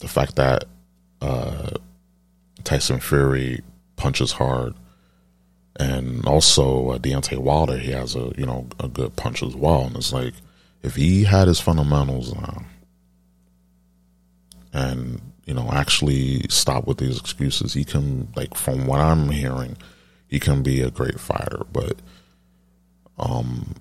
the 0.00 0.08
fact 0.08 0.34
that 0.36 0.64
uh, 1.20 1.70
Tyson 2.64 2.98
Fury 2.98 3.60
punches 3.94 4.32
hard, 4.32 4.74
and 5.76 6.26
also 6.26 6.90
uh, 6.90 6.98
Deontay 6.98 7.38
Wilder, 7.38 7.78
he 7.78 7.92
has 7.92 8.16
a 8.16 8.32
you 8.36 8.44
know 8.44 8.66
a 8.80 8.88
good 8.88 9.14
punch 9.14 9.44
as 9.44 9.54
well. 9.54 9.82
And 9.82 9.96
it's 9.96 10.12
like 10.12 10.34
if 10.82 10.96
he 10.96 11.22
had 11.22 11.46
his 11.46 11.60
fundamentals 11.60 12.32
down, 12.32 12.66
and 14.72 15.31
you 15.46 15.54
know 15.54 15.70
actually 15.72 16.46
stop 16.48 16.86
with 16.86 16.98
these 16.98 17.18
excuses, 17.18 17.74
he 17.74 17.84
can 17.84 18.28
like 18.36 18.54
from 18.54 18.86
what 18.86 19.00
I'm 19.00 19.30
hearing 19.30 19.76
he 20.32 20.40
can 20.40 20.62
be 20.62 20.80
a 20.80 20.90
great 20.90 21.20
fighter. 21.20 21.60
But 21.70 21.98
um, 23.18 23.74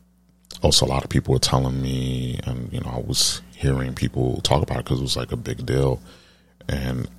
also, 0.61 0.85
a 0.85 0.87
lot 0.87 1.05
of 1.05 1.09
people 1.09 1.33
were 1.33 1.39
telling 1.39 1.81
me, 1.81 2.41
and 2.43 2.71
you 2.73 2.81
know, 2.81 2.89
I 2.89 2.99
was 2.99 3.41
hearing 3.55 3.93
people 3.93 4.41
talk 4.41 4.61
about 4.61 4.79
it 4.79 4.83
because 4.83 4.99
it 4.99 5.03
was 5.03 5.15
like 5.15 5.31
a 5.31 5.37
big 5.37 5.65
deal. 5.65 6.01
And 6.67 7.09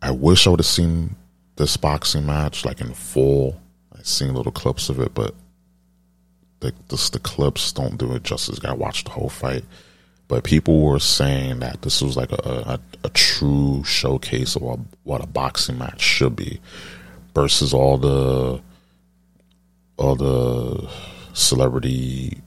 I 0.00 0.10
wish 0.10 0.46
I 0.46 0.50
would 0.50 0.60
have 0.60 0.66
seen 0.66 1.16
this 1.56 1.76
boxing 1.76 2.24
match 2.24 2.64
like 2.64 2.80
in 2.80 2.94
full. 2.94 3.60
I've 3.94 4.06
seen 4.06 4.32
little 4.32 4.52
clips 4.52 4.88
of 4.88 5.00
it, 5.00 5.12
but 5.12 5.34
the 6.60 6.72
just 6.88 7.12
the 7.12 7.18
clips 7.18 7.72
don't 7.72 7.98
do 7.98 8.14
it 8.14 8.22
justice. 8.22 8.58
Got 8.58 8.70
to 8.70 8.76
watch 8.76 9.04
the 9.04 9.10
whole 9.10 9.28
fight. 9.28 9.66
But 10.28 10.44
people 10.44 10.82
were 10.82 10.98
saying 10.98 11.60
that 11.60 11.80
this 11.80 12.02
was 12.02 12.16
like 12.16 12.30
a, 12.32 12.36
a, 12.44 12.80
a 13.04 13.08
true 13.10 13.82
showcase 13.84 14.56
of 14.56 14.62
what, 14.62 14.78
what 15.04 15.24
a 15.24 15.26
boxing 15.26 15.78
match 15.78 16.02
should 16.02 16.36
be, 16.36 16.60
versus 17.34 17.72
all 17.72 17.96
the 17.96 18.60
all 19.96 20.14
the 20.14 20.88
celebrity 21.32 22.40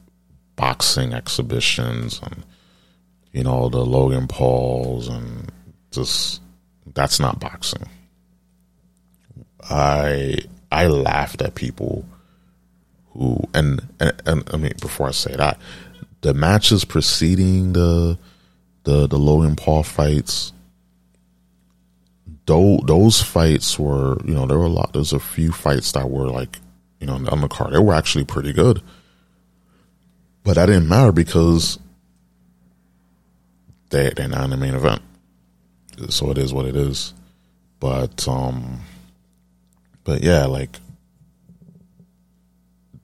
boxing 0.56 1.12
exhibitions 1.14 2.20
and 2.24 2.44
you 3.34 3.44
know 3.44 3.68
the 3.70 3.84
Logan 3.84 4.28
Pauls 4.28 5.08
and 5.08 5.52
just 5.92 6.42
that's 6.94 7.20
not 7.20 7.40
boxing. 7.40 7.88
I 9.70 10.38
I 10.72 10.88
laughed 10.88 11.42
at 11.42 11.56
people 11.56 12.06
who 13.14 13.40
and 13.54 13.82
and, 14.00 14.22
and 14.26 14.50
I 14.54 14.58
mean 14.58 14.74
before 14.80 15.08
I 15.08 15.12
say 15.12 15.36
that 15.36 15.60
the 16.22 16.34
matches 16.34 16.86
preceding 16.86 17.74
the 17.74 18.18
the 18.84 19.08
the 19.08 19.18
Logan 19.18 19.56
Paul 19.56 19.84
fights 19.84 20.54
those 22.46 22.82
those 22.86 23.22
fights 23.22 23.78
were, 23.80 24.18
you 24.26 24.34
know, 24.34 24.46
there 24.46 24.58
were 24.58 24.66
a 24.66 24.70
lot. 24.70 24.94
There's 24.94 25.14
a 25.14 25.20
few 25.20 25.52
fights 25.52 25.92
that 25.94 26.10
were 26.10 26.28
like, 26.28 26.60
you 27.00 27.08
know, 27.08 27.14
on 27.14 27.42
the 27.42 27.48
card. 27.48 27.74
They 27.74 27.80
were 27.80 27.94
actually 27.94 28.26
pretty 28.26 28.54
good, 28.54 28.82
but 30.44 30.56
that 30.56 30.66
didn't 30.66 30.90
matter 30.90 31.12
because 31.12 31.80
they 33.90 34.10
they're 34.16 34.28
not 34.28 34.46
in 34.46 34.50
the 34.50 34.58
main 34.58 34.74
event. 34.74 35.02
So 36.10 36.32
it 36.32 36.38
is 36.38 36.54
what 36.54 36.66
it 36.66 36.76
is. 36.76 37.14
But 37.80 38.28
um, 38.28 38.82
but 40.04 40.22
yeah, 40.22 40.46
like 40.46 40.78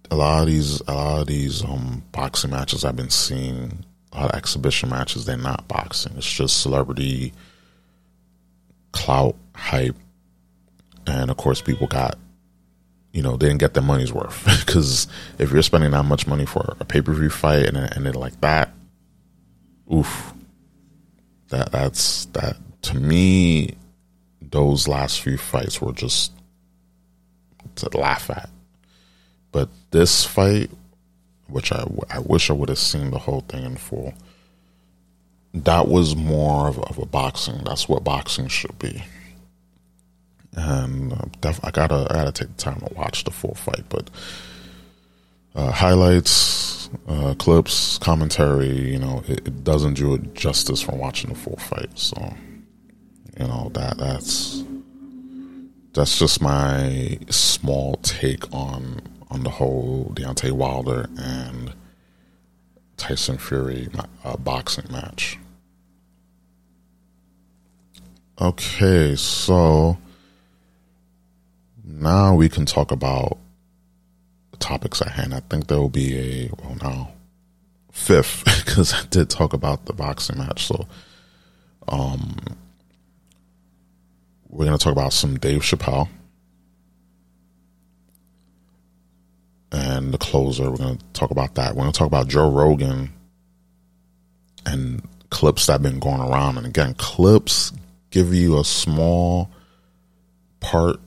a 0.10 0.16
lot 0.16 0.42
of 0.42 0.48
these 0.48 0.82
a 0.88 0.94
lot 0.94 1.22
of 1.22 1.28
these 1.28 1.64
um 1.64 2.04
boxing 2.12 2.52
matches 2.52 2.86
I've 2.86 2.96
been 2.96 3.10
seeing, 3.10 3.86
a 4.12 4.22
lot 4.22 4.32
of 4.32 4.38
exhibition 4.38 4.90
matches. 4.90 5.26
They're 5.26 5.38
not 5.38 5.68
boxing. 5.68 6.14
It's 6.18 6.32
just 6.32 6.62
celebrity 6.62 7.34
clout, 8.92 9.36
hype, 9.56 9.96
and 11.06 11.30
of 11.30 11.38
course, 11.38 11.62
people 11.62 11.88
got, 11.88 12.18
you 13.14 13.22
know, 13.22 13.38
they 13.38 13.48
didn't 13.48 13.60
get 13.60 13.74
their 13.74 13.84
money's 13.84 14.14
worth 14.14 14.44
because 14.66 15.08
if 15.40 15.52
you're 15.52 15.62
spending 15.62 15.92
that 15.92 16.04
much 16.04 16.28
money 16.28 16.46
for 16.46 16.76
a 16.80 16.86
pay 16.86 17.02
per 17.02 17.14
view 17.14 17.30
fight 17.30 17.68
and 17.68 18.08
it 18.08 18.16
like 18.16 18.40
that, 18.42 18.72
oof, 19.94 20.34
that 21.50 21.72
that's 21.72 22.26
that 22.28 22.58
to 22.84 22.98
me, 22.98 23.76
those 24.42 24.88
last 24.88 25.22
few 25.22 25.38
fights 25.38 25.82
were 25.82 25.94
just 25.94 26.32
to 27.76 27.98
laugh 27.98 28.30
at. 28.30 28.50
But 29.58 29.70
this 29.90 30.24
fight, 30.24 30.70
which 31.48 31.72
I, 31.72 31.84
I 32.12 32.20
wish 32.20 32.52
I 32.52 32.54
would 32.54 32.70
have 32.70 32.78
seen 32.78 33.10
the 33.10 33.18
whole 33.18 33.42
thing 33.42 33.64
in 33.64 33.76
full 33.76 34.14
that 35.56 35.88
was 35.88 36.16
more 36.16 36.68
of, 36.68 36.78
of, 36.78 37.00
a 37.00 37.08
boxing. 37.08 37.64
That's 37.64 37.90
what 37.90 38.04
boxing 38.04 38.50
should 38.50 38.78
be. 38.78 39.04
And 40.54 41.12
uh, 41.12 41.26
def- 41.42 41.66
I 41.66 41.72
gotta 41.72 42.06
I 42.12 42.14
gotta 42.14 42.32
take 42.32 42.56
the 42.56 42.62
time 42.62 42.82
to 42.82 42.94
watch 42.94 43.24
the 43.24 43.32
full 43.32 43.56
fight, 43.56 43.86
but 43.90 44.12
uh, 45.56 45.72
highlights, 45.72 46.92
uh, 47.08 47.34
clips, 47.40 47.98
commentary, 47.98 48.92
you 48.92 49.00
know, 49.00 49.24
it, 49.28 49.48
it, 49.48 49.64
doesn't 49.64 49.96
do 49.96 50.14
it 50.14 50.36
justice 50.36 50.84
from 50.84 51.00
watching 51.00 51.32
the 51.32 51.36
full 51.36 51.58
fight. 51.58 51.98
So, 51.98 52.36
you 53.40 53.48
know 53.48 53.72
that 53.74 53.98
that's 53.98 54.64
that's 55.94 56.20
just 56.20 56.44
my 56.44 57.18
small 57.32 57.96
take 58.04 58.54
on 58.54 59.02
on 59.30 59.44
the 59.44 59.50
whole 59.50 60.12
Deontay 60.14 60.52
Wilder 60.52 61.08
and 61.18 61.74
Tyson 62.96 63.38
Fury 63.38 63.90
uh, 64.24 64.38
boxing 64.38 64.92
match. 64.92 65.38
Okay, 68.40 69.16
so 69.16 69.98
now 71.84 72.36
we 72.36 72.50
can 72.50 72.66
talk 72.66 72.92
about 72.92 73.38
the 74.52 74.58
topics 74.58 75.02
at 75.02 75.10
hand. 75.10 75.34
I 75.34 75.40
think 75.40 75.68
there 75.68 75.80
will 75.80 75.90
be 75.90 76.18
a 76.18 76.50
well 76.62 76.78
now 76.82 77.12
fifth 77.92 78.44
because 78.66 78.94
I 78.94 79.06
did 79.08 79.30
talk 79.30 79.54
about 79.54 79.86
the 79.86 79.94
boxing 79.94 80.38
match. 80.38 80.68
So, 80.68 80.88
um, 81.88 82.38
we're 84.50 84.66
gonna 84.66 84.78
talk 84.78 84.94
about 84.94 85.14
some 85.14 85.38
Dave 85.40 85.62
Chappelle 85.62 86.08
and 89.72 90.14
the 90.14 90.18
closer. 90.18 90.70
We're 90.70 90.78
gonna 90.78 91.00
talk 91.14 91.32
about 91.32 91.56
that. 91.56 91.76
We're 91.76 91.82
gonna 91.82 91.92
talk 91.92 92.08
about 92.08 92.28
Joe 92.28 92.50
Rogan 92.50 93.12
and 94.66 95.02
clips 95.30 95.68
that 95.68 95.74
have 95.74 95.84
been 95.84 96.00
going 96.00 96.22
around. 96.22 96.58
And 96.58 96.66
again, 96.66 96.94
clips 96.96 97.72
give 98.10 98.34
you 98.34 98.60
a 98.60 98.64
small 98.64 99.52
part 100.60 101.00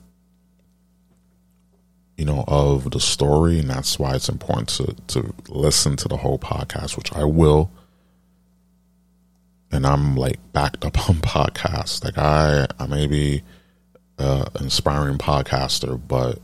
you 2.21 2.25
know 2.25 2.43
of 2.47 2.91
the 2.91 2.99
story 2.99 3.57
and 3.57 3.69
that's 3.69 3.97
why 3.97 4.13
it's 4.13 4.29
important 4.29 4.69
to 4.69 4.95
to 5.07 5.33
listen 5.49 5.95
to 5.95 6.07
the 6.07 6.17
whole 6.17 6.37
podcast 6.37 6.95
which 6.95 7.11
I 7.13 7.23
will 7.23 7.71
and 9.71 9.87
I'm 9.87 10.15
like 10.15 10.37
backed 10.53 10.85
up 10.85 10.97
on 11.09 11.15
podcasts 11.15 12.03
like 12.03 12.19
I 12.19 12.67
I 12.79 12.85
may 12.85 13.07
be 13.07 13.41
an 14.19 14.45
inspiring 14.59 15.17
podcaster 15.17 15.99
but 16.07 16.39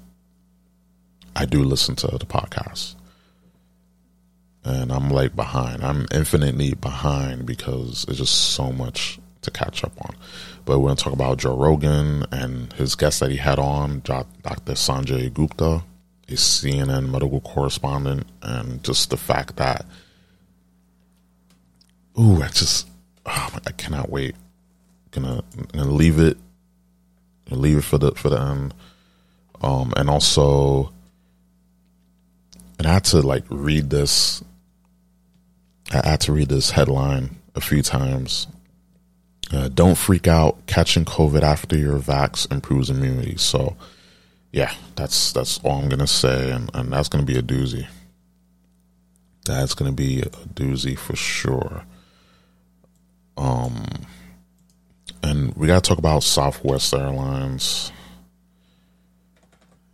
I 1.37 1.45
do 1.45 1.63
listen 1.63 1.95
to 1.97 2.07
the 2.07 2.25
podcast 2.25 2.95
and 4.63 4.91
I'm 4.91 5.09
like 5.09 5.35
behind 5.35 5.83
I'm 5.83 6.07
infinitely 6.11 6.73
behind 6.73 7.45
because 7.45 8.05
there's 8.05 8.19
just 8.19 8.53
so 8.53 8.71
much 8.71 9.19
to 9.41 9.51
catch 9.51 9.83
up 9.83 9.93
on 10.01 10.15
but 10.67 10.79
we're 10.79 10.87
going 10.87 10.97
to 10.97 11.03
talk 11.05 11.13
about 11.13 11.37
Joe 11.37 11.55
Rogan 11.55 12.25
and 12.29 12.73
his 12.73 12.95
guest 12.95 13.21
that 13.21 13.31
he 13.31 13.37
had 13.37 13.57
on, 13.57 14.01
Dr. 14.01 14.73
Sanjay 14.73 15.33
Gupta, 15.33 15.81
a 16.27 16.33
CNN 16.33 17.09
medical 17.09 17.39
correspondent, 17.39 18.27
and 18.41 18.83
just 18.83 19.09
the 19.09 19.15
fact 19.15 19.55
that, 19.55 19.85
ooh, 22.19 22.43
I 22.43 22.49
just, 22.49 22.89
oh, 23.25 23.49
I 23.65 23.71
cannot 23.71 24.09
wait. 24.09 24.35
Gonna, 25.11 25.41
gonna 25.71 25.89
leave 25.89 26.19
it 26.19 26.37
leave 27.49 27.77
it 27.77 27.83
for 27.85 27.97
the 27.97 28.11
for 28.11 28.27
the 28.27 28.41
end. 28.41 28.73
Um, 29.61 29.93
and 29.95 30.09
also, 30.09 30.91
and 32.77 32.87
I 32.87 32.93
had 32.93 33.05
to 33.05 33.21
like 33.21 33.43
read 33.49 33.89
this. 33.89 34.43
I 35.91 36.09
had 36.09 36.21
to 36.21 36.33
read 36.33 36.49
this 36.49 36.71
headline 36.71 37.37
a 37.55 37.61
few 37.61 37.81
times. 37.81 38.47
Uh, 39.51 39.69
don't 39.69 39.95
freak 39.95 40.27
out. 40.27 40.65
Catching 40.67 41.05
COVID 41.05 41.41
after 41.41 41.77
your 41.77 41.99
vax 41.99 42.51
improves 42.51 42.89
immunity. 42.89 43.37
So, 43.37 43.77
yeah, 44.51 44.73
that's 44.95 45.31
that's 45.31 45.59
all 45.63 45.79
I'm 45.79 45.89
gonna 45.89 46.07
say, 46.07 46.51
and, 46.51 46.69
and 46.73 46.91
that's 46.91 47.09
gonna 47.09 47.23
be 47.23 47.37
a 47.37 47.41
doozy. 47.41 47.87
That's 49.45 49.73
gonna 49.73 49.93
be 49.93 50.21
a 50.21 50.25
doozy 50.25 50.97
for 50.97 51.15
sure. 51.15 51.85
Um, 53.37 53.85
and 55.23 55.55
we 55.55 55.67
gotta 55.67 55.81
talk 55.81 55.97
about 55.97 56.23
Southwest 56.23 56.93
Airlines. 56.93 57.91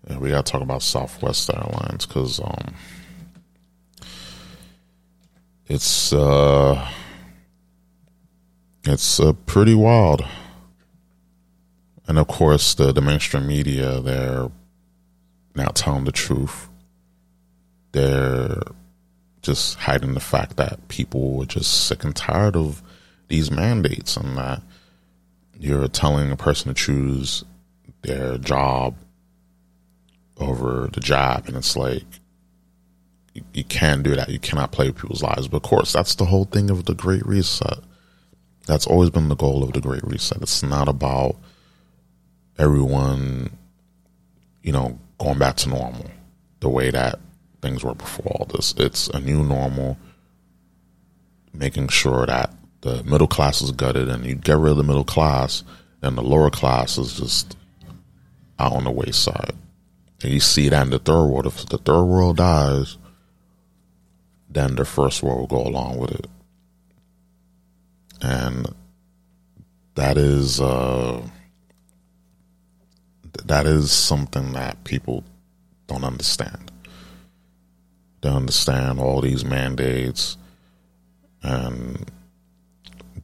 Yeah, 0.10 0.18
we 0.18 0.30
gotta 0.30 0.44
talk 0.44 0.62
about 0.62 0.82
Southwest 0.82 1.50
Airlines 1.54 2.06
because 2.06 2.40
um, 2.40 2.74
it's 5.68 6.12
uh, 6.12 6.90
it's 8.84 9.20
uh, 9.20 9.34
pretty 9.46 9.74
wild. 9.74 10.26
And 12.06 12.20
of 12.20 12.28
course, 12.28 12.74
the 12.74 12.92
the 12.92 13.02
mainstream 13.02 13.48
media 13.48 14.02
they're 14.02 14.50
not 15.56 15.76
telling 15.76 16.04
the 16.04 16.12
truth. 16.12 16.68
They're 17.94 18.62
just 19.42 19.76
hiding 19.78 20.16
the 20.16 20.20
fact 20.20 20.58
that 20.58 20.88
people 20.88 21.38
were 21.38 21.46
just 21.46 21.86
sick 21.86 22.04
and 22.04 22.16
tired 22.16 22.56
of 22.56 22.82
these 23.28 23.52
mandates 23.52 24.18
and 24.18 24.38
that 24.38 24.62
you're 25.60 25.88
telling 25.88 26.32
a 26.32 26.36
person 26.36 26.74
to 26.74 26.74
choose 26.74 27.44
their 28.02 28.38
job 28.38 28.96
over 30.38 30.90
the 30.92 31.00
job 31.00 31.48
and 31.48 31.56
it's 31.56 31.76
like 31.76 32.04
you, 33.34 33.44
you 33.54 33.64
can't 33.64 34.04
do 34.04 34.16
that. 34.16 34.30
You 34.30 34.40
cannot 34.40 34.72
play 34.72 34.88
with 34.88 34.98
people's 34.98 35.24
lives. 35.24 35.48
But 35.48 35.58
of 35.58 35.64
course 35.64 35.94
that's 35.94 36.16
the 36.16 36.26
whole 36.26 36.46
thing 36.46 36.70
of 36.70 36.86
the 36.86 36.94
great 36.94 37.26
reset. 37.26 37.80
That's 38.66 38.88
always 38.88 39.10
been 39.10 39.30
the 39.30 39.36
goal 39.36 39.64
of 39.64 39.74
the 39.74 39.82
great 39.82 40.04
reset. 40.04 40.42
It's 40.42 40.64
not 40.64 40.88
about 40.88 41.36
everyone 42.58 43.50
you 44.62 44.72
know 44.72 45.00
going 45.18 45.40
back 45.40 45.56
to 45.58 45.70
normal 45.70 46.10
the 46.60 46.70
way 46.70 46.92
that 46.92 47.20
things 47.62 47.84
were 47.84 47.96
before 47.96 48.32
all 48.32 48.46
this. 48.46 48.74
It's 48.78 49.08
a 49.10 49.20
new 49.20 49.44
normal 49.44 49.98
making 51.54 51.88
sure 51.88 52.26
that 52.26 52.52
the 52.82 53.04
middle 53.04 53.28
class 53.28 53.62
is 53.62 53.72
gutted 53.72 54.10
and 54.10 54.26
you 54.26 54.36
get 54.36 54.58
rid 54.58 54.72
of 54.72 54.78
the 54.78 54.84
middle 54.84 55.06
class 55.06 55.64
and 56.02 56.18
the 56.18 56.22
lower 56.22 56.50
class 56.50 56.98
is 56.98 57.14
just 57.18 57.56
out 58.60 58.74
on 58.74 58.84
the 58.84 58.92
wayside. 58.92 59.54
And 60.24 60.32
you 60.32 60.40
see 60.40 60.70
that 60.70 60.84
in 60.84 60.90
the 60.90 61.00
third 61.00 61.26
world. 61.26 61.48
If 61.48 61.66
the 61.66 61.78
third 61.78 62.06
world 62.06 62.38
dies, 62.38 62.98
then 64.50 64.76
the 64.76 64.86
first 64.86 65.22
world 65.22 65.52
will 65.52 65.64
go 65.64 65.70
along 65.70 65.98
with 65.98 66.12
it. 66.12 66.28
And 68.22 68.74
that 69.96 70.18
is 70.18 70.62
uh, 70.62 71.22
that 73.46 73.66
is 73.66 73.92
something 73.92 74.54
that 74.54 74.86
people 74.86 75.26
don't 75.88 76.06
understand. 76.06 76.72
They 78.22 78.30
understand 78.30 79.02
all 79.02 79.20
these 79.20 79.44
mandates 79.44 80.38
and 81.42 82.10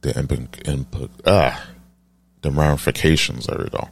the 0.02 0.18
input, 0.18 0.68
input 0.68 1.10
ah, 1.24 1.66
the 2.42 2.50
ramifications. 2.50 3.46
There 3.46 3.58
we 3.58 3.70
go. 3.70 3.88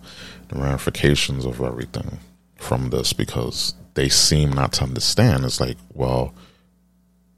The 0.48 0.58
ramifications 0.58 1.46
of 1.46 1.62
everything 1.62 2.18
from 2.58 2.90
this 2.90 3.12
because 3.12 3.74
they 3.94 4.08
seem 4.08 4.52
not 4.52 4.72
to 4.74 4.84
understand. 4.84 5.44
It's 5.44 5.60
like, 5.60 5.76
well, 5.94 6.34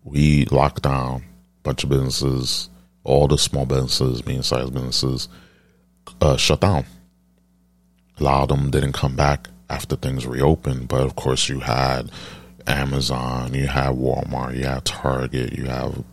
we 0.05 0.47
locked 0.47 0.83
down 0.83 1.17
a 1.17 1.63
bunch 1.63 1.85
of 1.85 1.91
businesses, 1.91 2.69
all 3.05 3.29
the 3.29 3.39
small 3.39 3.67
businesses, 3.67 4.25
medium 4.27 4.43
sized 4.43 4.75
businesses, 4.75 5.29
uh, 6.21 6.37
shut 6.37 6.61
down. 6.61 6.85
A 8.19 8.23
lot 8.23 8.43
of 8.43 8.49
them 8.49 8.71
didn't 8.71 8.93
come 8.93 9.17
back 9.17 9.49
after 9.69 9.97
things 9.97 10.27
reopened, 10.27 10.89
but 10.89 11.03
of 11.03 11.17
course, 11.17 11.49
you 11.49 11.61
had 11.61 12.11
Amazon, 12.67 13.55
you 13.55 13.67
had 13.67 13.95
Walmart, 13.95 14.57
you 14.57 14.65
had 14.65 14.85
Target, 14.85 15.57
you 15.57 15.67
have 15.67 16.05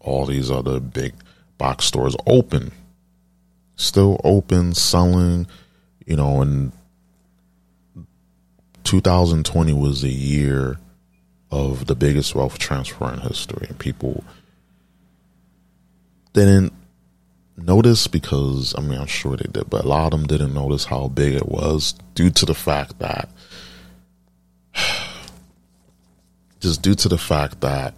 all 0.00 0.26
these 0.26 0.50
other 0.50 0.80
big 0.80 1.14
box 1.58 1.84
stores 1.84 2.16
open, 2.26 2.72
still 3.76 4.20
open, 4.24 4.74
selling, 4.74 5.46
you 6.06 6.16
know, 6.16 6.42
and 6.42 6.72
2020 8.86 9.72
was 9.72 10.02
a 10.02 10.08
year 10.08 10.78
of 11.50 11.86
the 11.86 11.94
biggest 11.94 12.34
wealth 12.34 12.58
transfer 12.58 13.12
in 13.12 13.20
history. 13.20 13.66
And 13.68 13.78
people 13.78 14.24
didn't 16.32 16.72
notice 17.56 18.06
because, 18.06 18.74
I 18.76 18.80
mean, 18.80 18.98
I'm 18.98 19.06
sure 19.06 19.36
they 19.36 19.50
did, 19.50 19.68
but 19.68 19.84
a 19.84 19.88
lot 19.88 20.12
of 20.12 20.20
them 20.20 20.26
didn't 20.26 20.54
notice 20.54 20.86
how 20.86 21.08
big 21.08 21.34
it 21.34 21.48
was 21.48 21.94
due 22.14 22.30
to 22.30 22.46
the 22.46 22.54
fact 22.54 22.98
that, 23.00 23.28
just 26.60 26.80
due 26.80 26.94
to 26.94 27.08
the 27.08 27.18
fact 27.18 27.60
that 27.60 27.94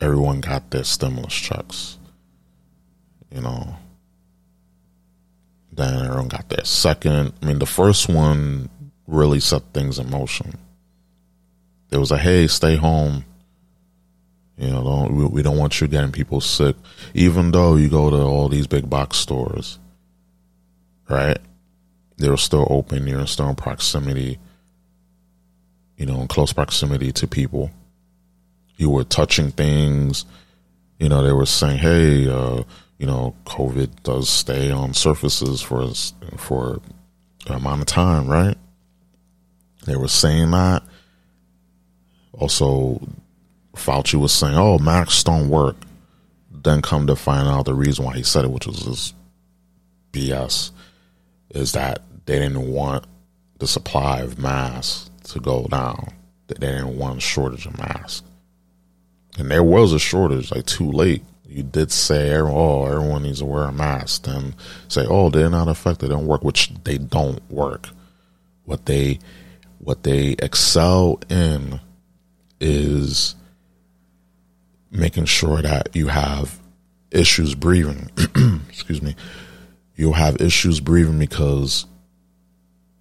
everyone 0.00 0.40
got 0.40 0.70
their 0.70 0.84
stimulus 0.84 1.34
checks 1.34 1.98
you 3.32 3.40
know. 3.40 3.76
Then 5.72 6.04
everyone 6.04 6.28
got 6.28 6.48
their 6.48 6.64
second. 6.64 7.32
I 7.42 7.46
mean, 7.46 7.58
the 7.58 7.66
first 7.66 8.08
one 8.08 8.68
really 9.10 9.40
set 9.40 9.62
things 9.74 9.98
in 9.98 10.10
motion. 10.10 10.56
It 11.90 11.98
was 11.98 12.10
a 12.10 12.18
hey, 12.18 12.46
stay 12.46 12.76
home. 12.76 13.24
You 14.56 14.70
know, 14.70 14.84
don't 14.84 15.16
we, 15.16 15.24
we 15.24 15.42
don't 15.42 15.56
want 15.56 15.80
you 15.80 15.88
getting 15.88 16.12
people 16.12 16.40
sick, 16.40 16.76
even 17.14 17.50
though 17.50 17.76
you 17.76 17.88
go 17.88 18.10
to 18.10 18.16
all 18.16 18.48
these 18.48 18.66
big 18.66 18.88
box 18.88 19.16
stores, 19.16 19.78
right? 21.08 21.38
They're 22.18 22.36
still 22.36 22.66
open. 22.70 23.06
You're 23.06 23.26
still 23.26 23.48
in 23.48 23.56
proximity. 23.56 24.38
You 25.96 26.06
know, 26.06 26.20
in 26.20 26.28
close 26.28 26.52
proximity 26.52 27.12
to 27.12 27.26
people. 27.26 27.70
You 28.76 28.90
were 28.90 29.04
touching 29.04 29.50
things. 29.50 30.24
You 30.98 31.08
know, 31.08 31.22
they 31.22 31.32
were 31.32 31.46
saying, 31.46 31.78
"Hey, 31.78 32.28
uh, 32.28 32.62
you 32.98 33.06
know, 33.06 33.34
COVID 33.46 34.02
does 34.02 34.28
stay 34.28 34.70
on 34.70 34.92
surfaces 34.92 35.62
for 35.62 35.90
for 36.36 36.80
amount 37.46 37.80
of 37.80 37.86
time, 37.86 38.28
right? 38.28 38.56
They 39.86 39.96
were 39.96 40.08
saying 40.08 40.50
that. 40.50 40.82
Also, 42.32 43.00
Fauci 43.74 44.14
was 44.14 44.32
saying, 44.32 44.56
"Oh, 44.56 44.78
masks 44.78 45.22
don't 45.24 45.48
work." 45.48 45.76
Then 46.50 46.82
come 46.82 47.06
to 47.06 47.16
find 47.16 47.48
out 47.48 47.64
the 47.64 47.74
reason 47.74 48.04
why 48.04 48.16
he 48.16 48.22
said 48.22 48.44
it, 48.44 48.50
which 48.50 48.66
was 48.66 48.84
this 48.84 49.14
BS, 50.12 50.72
is 51.50 51.72
that 51.72 52.02
they 52.26 52.38
didn't 52.38 52.70
want 52.70 53.06
the 53.58 53.66
supply 53.66 54.20
of 54.20 54.38
masks 54.38 55.10
to 55.24 55.40
go 55.40 55.66
down. 55.70 56.12
That 56.48 56.60
They 56.60 56.66
didn't 56.66 56.98
want 56.98 57.18
a 57.18 57.20
shortage 57.20 57.66
of 57.66 57.78
masks, 57.78 58.22
and 59.38 59.50
there 59.50 59.64
was 59.64 59.92
a 59.92 59.98
shortage, 59.98 60.50
like 60.50 60.66
too 60.66 60.90
late 60.90 61.22
you 61.50 61.64
did 61.64 61.90
say, 61.90 62.36
oh, 62.36 62.86
everyone 62.86 63.24
needs 63.24 63.40
to 63.40 63.44
wear 63.44 63.64
a 63.64 63.72
mask, 63.72 64.28
and 64.28 64.54
say, 64.88 65.04
oh, 65.08 65.30
they're 65.30 65.50
not 65.50 65.66
effective, 65.66 66.08
they 66.08 66.14
don't 66.14 66.26
work, 66.26 66.44
which 66.44 66.72
they 66.84 66.96
don't 66.96 67.40
work. 67.50 67.88
What 68.64 68.86
they 68.86 69.18
what 69.80 70.02
they 70.02 70.36
excel 70.38 71.18
in 71.30 71.80
is 72.60 73.34
making 74.90 75.24
sure 75.24 75.62
that 75.62 75.94
you 75.96 76.08
have 76.08 76.60
issues 77.10 77.54
breathing. 77.54 78.10
Excuse 78.68 79.02
me. 79.02 79.16
You'll 79.96 80.12
have 80.12 80.40
issues 80.40 80.80
breathing 80.80 81.18
because 81.18 81.86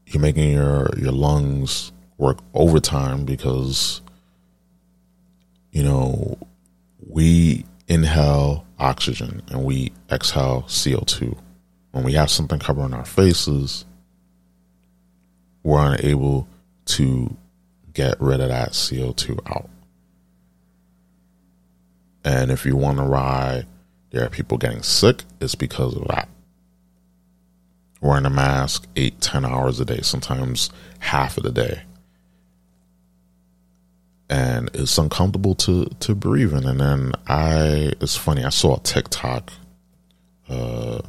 you're 0.07 0.21
making 0.21 0.51
your 0.51 0.89
your 0.97 1.11
lungs 1.11 1.91
work 2.17 2.39
overtime 2.53 3.25
because 3.25 4.01
you 5.71 5.83
know 5.83 6.37
we 7.05 7.65
inhale 7.87 8.65
oxygen 8.77 9.41
and 9.49 9.63
we 9.63 9.91
exhale 10.09 10.63
CO2. 10.63 11.37
When 11.91 12.03
we 12.03 12.13
have 12.13 12.29
something 12.29 12.59
covering 12.59 12.93
our 12.93 13.05
faces, 13.05 13.85
we're 15.63 15.93
unable 15.95 16.47
to 16.89 17.35
get 17.93 18.19
rid 18.21 18.39
of 18.39 18.49
that 18.49 18.71
CO2 18.71 19.39
out. 19.49 19.69
And 22.23 22.51
if 22.51 22.65
you 22.65 22.75
wonder 22.75 23.05
why 23.05 23.63
there 24.11 24.25
are 24.25 24.29
people 24.29 24.57
getting 24.57 24.83
sick, 24.83 25.23
it's 25.39 25.55
because 25.55 25.95
of 25.95 26.07
that. 26.07 26.29
Wearing 28.01 28.25
a 28.25 28.29
mask 28.29 28.87
eight, 28.95 29.19
ten 29.19 29.45
hours 29.45 29.79
a 29.79 29.85
day, 29.85 30.01
sometimes 30.01 30.69
half 30.99 31.37
of 31.37 31.43
the 31.43 31.51
day 31.51 31.83
and 34.29 34.69
it's 34.73 34.97
uncomfortable 34.97 35.55
to 35.55 35.85
to 35.99 36.13
breathe 36.13 36.53
in. 36.53 36.65
And 36.65 36.79
then 36.79 37.11
I, 37.27 37.93
it's 37.99 38.15
funny. 38.15 38.43
I 38.43 38.49
saw 38.49 38.77
a 38.77 38.79
TikTok, 38.79 39.51
uh, 40.47 41.01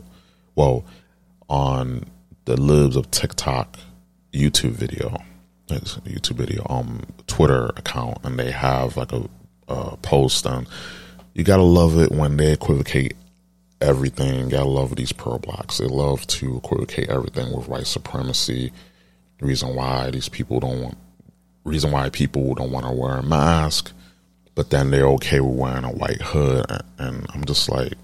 well, 0.55 0.85
on 1.49 2.07
the 2.47 2.57
libs 2.57 2.97
of 2.97 3.11
TikTok 3.11 3.79
YouTube 4.33 4.73
video, 4.73 5.23
YouTube 5.71 6.37
video, 6.37 6.67
um, 6.69 7.03
Twitter 7.27 7.67
account, 7.77 8.19
and 8.25 8.39
they 8.39 8.51
have 8.51 8.97
like 8.97 9.13
a, 9.13 9.29
a 9.69 9.97
post, 9.99 10.47
and 10.47 10.67
you 11.35 11.45
gotta 11.45 11.63
love 11.63 11.99
it 11.99 12.11
when 12.11 12.37
they 12.37 12.53
equivocate 12.53 13.17
everything. 13.81 14.41
You 14.41 14.51
gotta 14.51 14.69
love 14.69 14.97
these 14.97 15.13
pearl 15.13 15.39
blocks. 15.39 15.79
They 15.79 15.87
love 15.87 16.27
to 16.29 16.57
equivocate 16.57 17.09
everything 17.09 17.57
with 17.57 17.69
white 17.69 17.87
supremacy. 17.87 18.73
The 19.39 19.47
reason 19.47 19.75
why 19.75 20.11
these 20.11 20.29
people 20.29 20.61
don't 20.61 20.83
want, 20.83 20.99
reason 21.65 21.91
why 21.91 22.11
people 22.11 22.55
don't 22.55 22.73
want 22.73 22.87
to 22.87 22.93
wear 22.93 23.17
a 23.17 23.23
mask, 23.23 23.93
but 24.55 24.71
then 24.71 24.91
they're 24.91 25.07
okay 25.07 25.41
with 25.41 25.57
wearing 25.57 25.85
a 25.85 25.93
white 25.93 26.21
hood, 26.21 26.67
and 26.99 27.27
I'm 27.33 27.45
just 27.45 27.69
like, 27.71 27.95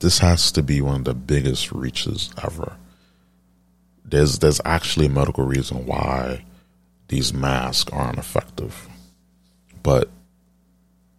this 0.00 0.18
has 0.18 0.50
to 0.52 0.62
be 0.62 0.80
one 0.80 0.96
of 0.96 1.04
the 1.04 1.14
biggest 1.14 1.72
reaches 1.72 2.30
ever. 2.42 2.76
There's 4.10 4.38
there's 4.40 4.60
actually 4.64 5.06
a 5.06 5.10
medical 5.10 5.44
reason 5.44 5.86
why 5.86 6.44
these 7.08 7.32
masks 7.32 7.92
aren't 7.92 8.18
effective, 8.18 8.88
but 9.82 10.08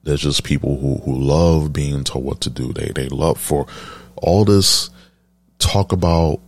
there's 0.04 0.22
just 0.22 0.44
people 0.44 0.78
who, 0.80 0.98
who 0.98 1.18
love 1.18 1.74
being 1.74 2.04
told 2.04 2.26
what 2.26 2.42
to 2.42 2.50
do. 2.50 2.74
They 2.74 2.92
they 2.94 3.08
love 3.08 3.40
for 3.40 3.66
all 4.16 4.46
this 4.46 4.90
talk 5.60 5.92
about 5.92 6.40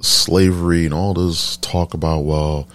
slavery 0.00 0.84
and 0.84 0.94
all 0.94 1.14
this 1.14 1.56
talk 1.58 1.94
about 1.94 2.20
well, 2.20 2.68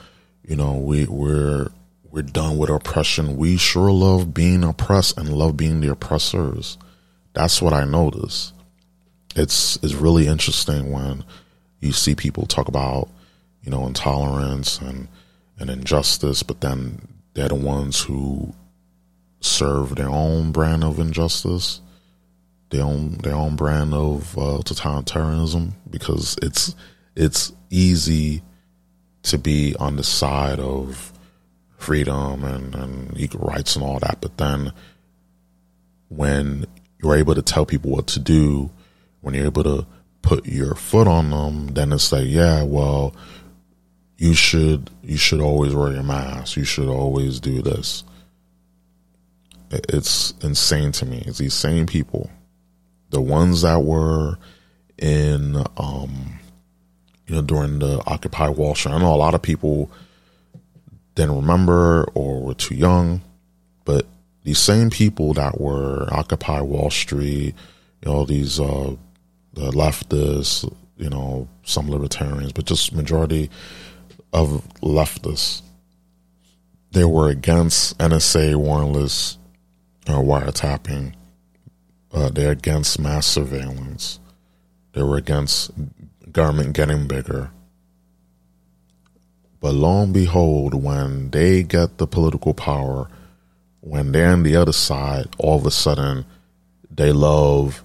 you 0.45 0.55
know, 0.55 0.77
we 0.77 1.05
we're 1.05 1.69
we're 2.11 2.23
done 2.23 2.57
with 2.57 2.69
oppression. 2.69 3.37
We 3.37 3.57
sure 3.57 3.91
love 3.91 4.33
being 4.33 4.63
oppressed 4.63 5.17
and 5.17 5.29
love 5.29 5.55
being 5.55 5.79
the 5.81 5.91
oppressors. 5.91 6.77
That's 7.33 7.61
what 7.61 7.73
I 7.73 7.85
notice. 7.85 8.51
It's 9.35 9.77
it's 9.81 9.93
really 9.93 10.27
interesting 10.27 10.91
when 10.91 11.23
you 11.81 11.91
see 11.91 12.15
people 12.15 12.45
talk 12.45 12.67
about, 12.67 13.09
you 13.63 13.71
know, 13.71 13.85
intolerance 13.85 14.79
and 14.79 15.07
and 15.59 15.69
injustice, 15.69 16.41
but 16.41 16.61
then 16.61 17.07
they're 17.33 17.49
the 17.49 17.55
ones 17.55 18.01
who 18.01 18.53
serve 19.41 19.95
their 19.95 20.09
own 20.09 20.51
brand 20.51 20.83
of 20.83 20.99
injustice, 20.99 21.81
their 22.69 22.83
own 22.83 23.17
their 23.17 23.35
own 23.35 23.55
brand 23.55 23.93
of 23.93 24.37
uh, 24.37 24.61
totalitarianism, 24.63 25.73
because 25.89 26.37
it's 26.41 26.75
it's 27.15 27.51
easy 27.69 28.41
to 29.23 29.37
be 29.37 29.75
on 29.79 29.97
the 29.97 30.03
side 30.03 30.59
of 30.59 31.13
freedom 31.77 32.43
and, 32.43 32.75
and 32.75 33.19
equal 33.19 33.41
rights 33.41 33.75
and 33.75 33.83
all 33.83 33.99
that, 33.99 34.17
but 34.21 34.37
then 34.37 34.71
when 36.09 36.65
you're 37.01 37.15
able 37.15 37.33
to 37.33 37.41
tell 37.41 37.65
people 37.65 37.91
what 37.91 38.07
to 38.07 38.19
do, 38.19 38.69
when 39.21 39.33
you're 39.33 39.45
able 39.45 39.63
to 39.63 39.85
put 40.21 40.45
your 40.45 40.75
foot 40.75 41.07
on 41.07 41.31
them, 41.31 41.67
then 41.69 41.91
it's 41.91 42.11
like, 42.11 42.27
yeah, 42.27 42.63
well, 42.63 43.15
you 44.17 44.33
should 44.33 44.89
you 45.03 45.17
should 45.17 45.41
always 45.41 45.73
wear 45.73 45.91
your 45.91 46.03
mask. 46.03 46.55
You 46.55 46.63
should 46.63 46.87
always 46.87 47.39
do 47.39 47.61
this 47.61 48.03
it's 49.71 50.33
insane 50.41 50.91
to 50.93 51.05
me. 51.05 51.23
It's 51.25 51.37
these 51.37 51.53
same 51.53 51.85
people, 51.85 52.29
the 53.09 53.21
ones 53.21 53.61
that 53.61 53.83
were 53.83 54.37
in, 54.97 55.63
um, 55.77 56.39
you 57.27 57.35
know, 57.35 57.41
during 57.41 57.79
the 57.79 58.01
Occupy 58.05 58.49
Wall 58.49 58.75
Street. 58.75 58.93
I 58.93 58.99
know 58.99 59.13
a 59.13 59.15
lot 59.15 59.33
of 59.35 59.41
people 59.41 59.89
didn't 61.15 61.35
remember 61.35 62.03
or 62.13 62.41
were 62.41 62.53
too 62.53 62.75
young, 62.75 63.21
but 63.85 64.05
these 64.43 64.59
same 64.59 64.89
people 64.89 65.33
that 65.33 65.59
were 65.59 66.07
Occupy 66.11 66.61
Wall 66.61 66.89
Street, 66.89 67.55
you 68.01 68.11
know, 68.11 68.25
these 68.25 68.59
uh, 68.59 68.95
the 69.53 69.71
leftists, 69.71 70.71
you 70.97 71.09
know, 71.09 71.47
some 71.63 71.89
libertarians, 71.89 72.51
but 72.53 72.65
just 72.65 72.93
majority 72.93 73.49
of 74.33 74.67
leftists, 74.81 75.61
they 76.91 77.05
were 77.05 77.29
against 77.29 77.97
NSA 77.97 78.55
warrantless 78.55 79.37
uh, 80.07 80.13
wiretapping. 80.13 81.13
Uh, 82.13 82.29
they're 82.29 82.51
against 82.51 82.99
mass 82.99 83.25
surveillance. 83.25 84.19
They 84.93 85.03
were 85.03 85.17
against 85.17 85.71
government 86.31 86.73
getting 86.73 87.07
bigger. 87.07 87.51
But 89.61 89.73
lo 89.75 90.01
and 90.03 90.13
behold, 90.13 90.73
when 90.73 91.29
they 91.29 91.63
get 91.63 91.97
the 91.97 92.07
political 92.07 92.53
power, 92.53 93.07
when 93.79 94.11
they're 94.11 94.31
on 94.31 94.43
the 94.43 94.55
other 94.55 94.73
side, 94.73 95.27
all 95.37 95.57
of 95.57 95.65
a 95.65 95.71
sudden 95.71 96.25
they 96.89 97.11
love 97.11 97.83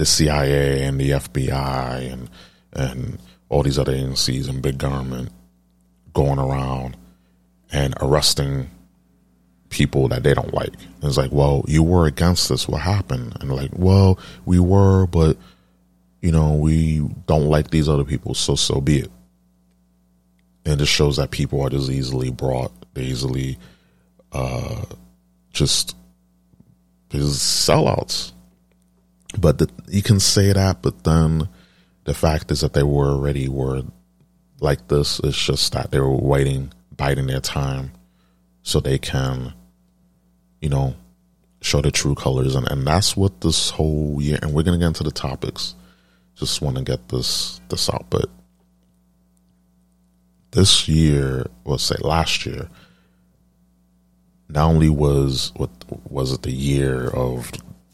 the 0.00 0.06
CIA 0.06 0.82
and 0.84 0.98
the 0.98 1.10
FBI 1.10 2.10
and 2.10 2.30
and 2.72 3.18
all 3.50 3.62
these 3.62 3.78
other 3.78 3.92
agencies 3.92 4.48
and 4.48 4.62
big 4.62 4.78
government 4.78 5.30
going 6.14 6.38
around 6.38 6.96
and 7.70 7.92
arresting 8.00 8.70
people 9.68 10.08
that 10.08 10.22
they 10.22 10.32
don't 10.32 10.54
like. 10.54 10.72
It's 11.02 11.18
like, 11.18 11.32
well, 11.32 11.66
you 11.68 11.82
were 11.82 12.06
against 12.06 12.48
this. 12.48 12.66
What 12.66 12.80
happened? 12.80 13.36
And 13.40 13.52
like, 13.52 13.72
well, 13.74 14.18
we 14.46 14.58
were, 14.58 15.06
but 15.06 15.36
you 16.22 16.32
know, 16.32 16.54
we 16.54 17.00
don't 17.26 17.50
like 17.50 17.68
these 17.68 17.88
other 17.88 18.04
people. 18.04 18.32
So, 18.32 18.54
so 18.54 18.80
be 18.80 19.00
it. 19.00 19.10
And 20.64 20.80
it 20.80 20.86
shows 20.86 21.18
that 21.18 21.30
people 21.30 21.60
are 21.60 21.68
just 21.70 21.90
easily 21.90 22.30
brought, 22.30 22.72
they 22.94 23.02
easily, 23.02 23.58
uh, 24.32 24.82
just, 25.52 25.94
just 27.10 27.68
sellouts. 27.68 28.32
But 29.38 29.58
the, 29.58 29.68
you 29.88 30.02
can 30.02 30.20
say 30.20 30.52
that, 30.52 30.82
but 30.82 31.04
then 31.04 31.48
the 32.04 32.14
fact 32.14 32.50
is 32.50 32.60
that 32.60 32.72
they 32.72 32.82
were 32.82 33.08
already 33.08 33.48
were 33.48 33.82
like 34.60 34.88
this. 34.88 35.20
It's 35.20 35.40
just 35.40 35.72
that 35.72 35.90
they 35.90 36.00
were 36.00 36.16
waiting, 36.16 36.72
biding 36.96 37.26
their 37.26 37.40
time 37.40 37.92
so 38.62 38.80
they 38.80 38.98
can 38.98 39.54
you 40.60 40.68
know, 40.68 40.94
show 41.62 41.80
the 41.80 41.90
true 41.90 42.14
colors. 42.14 42.54
And, 42.54 42.70
and 42.70 42.86
that's 42.86 43.16
what 43.16 43.40
this 43.40 43.70
whole 43.70 44.18
year, 44.20 44.38
and 44.42 44.52
we're 44.52 44.62
to 44.62 44.78
get 44.78 44.82
into 44.82 45.04
the 45.04 45.10
topics. 45.10 45.74
Just 46.36 46.62
want 46.62 46.76
to 46.76 46.84
get 46.84 47.08
this, 47.08 47.60
this 47.68 47.90
out. 47.90 48.06
But 48.10 48.26
this 50.52 50.88
year, 50.88 51.46
let's 51.64 51.84
say 51.84 51.96
last 52.00 52.46
year, 52.46 52.68
not 54.48 54.68
only 54.68 54.88
was 54.88 55.52
what 55.54 55.70
was 56.10 56.32
it 56.32 56.42
the 56.42 56.50
year 56.50 57.08
of 57.08 57.50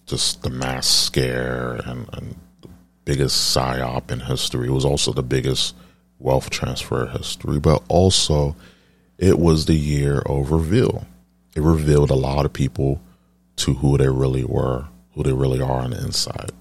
just 0.07 0.43
the 0.43 0.51
mass 0.51 0.87
scare 0.87 1.81
and, 1.85 2.09
and 2.13 2.37
the 2.63 2.69
biggest 3.05 3.55
psyop 3.55 4.11
in 4.11 4.21
history, 4.21 4.69
it 4.69 4.73
was 4.73 4.85
also 4.85 5.13
the 5.13 5.23
biggest 5.23 5.75
wealth 6.19 6.51
transfer 6.51 7.07
in 7.07 7.13
history, 7.13 7.61
but 7.61 7.83
also 7.89 8.57
it 9.19 9.39
was 9.39 9.67
the 9.67 9.75
year 9.75 10.21
of 10.21 10.51
reveal 10.51 11.07
it 11.57 11.63
revealed 11.63 12.11
a 12.11 12.15
lot 12.15 12.45
of 12.45 12.53
people 12.53 13.01
to 13.57 13.73
who 13.73 13.97
they 13.97 14.11
really 14.11 14.45
were, 14.45 14.85
who 15.15 15.23
they 15.23 15.33
really 15.33 15.61
are 15.61 15.81
on 15.81 15.91
the 15.91 16.05
inside. 16.05 16.53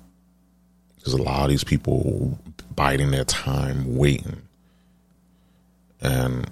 Because 0.95 1.11
a 1.11 1.21
lot 1.21 1.43
of 1.43 1.49
these 1.49 1.65
people 1.65 2.39
biding 2.73 3.11
their 3.11 3.25
time, 3.25 3.97
waiting. 3.97 4.41
And 5.99 6.49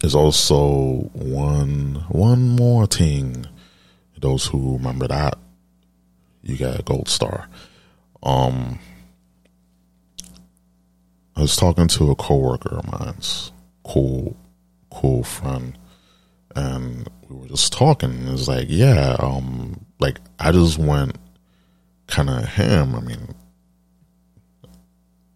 there's 0.00 0.16
also 0.16 1.08
one 1.12 2.04
one 2.08 2.48
more 2.48 2.86
thing. 2.86 3.46
Those 4.18 4.46
who 4.46 4.76
remember 4.76 5.06
that, 5.06 5.38
you 6.44 6.56
got 6.56 6.78
a 6.78 6.82
gold 6.82 7.08
star. 7.08 7.48
Um, 8.22 8.78
I 11.36 11.40
was 11.40 11.56
talking 11.56 11.88
to 11.88 12.10
a 12.10 12.14
coworker 12.14 12.76
of 12.78 12.90
mine's, 12.90 13.50
cool, 13.82 14.36
cool 14.90 15.24
friend 15.24 15.76
and 16.54 17.08
we 17.28 17.36
were 17.36 17.48
just 17.48 17.72
talking. 17.72 18.10
And 18.10 18.28
it 18.28 18.32
was 18.32 18.48
like, 18.48 18.66
yeah, 18.68 19.16
um, 19.18 19.84
like 19.98 20.20
I 20.38 20.52
just 20.52 20.78
went 20.78 21.16
kind 22.06 22.30
of 22.30 22.44
ham. 22.44 22.94
I 22.94 23.00
mean, 23.00 23.34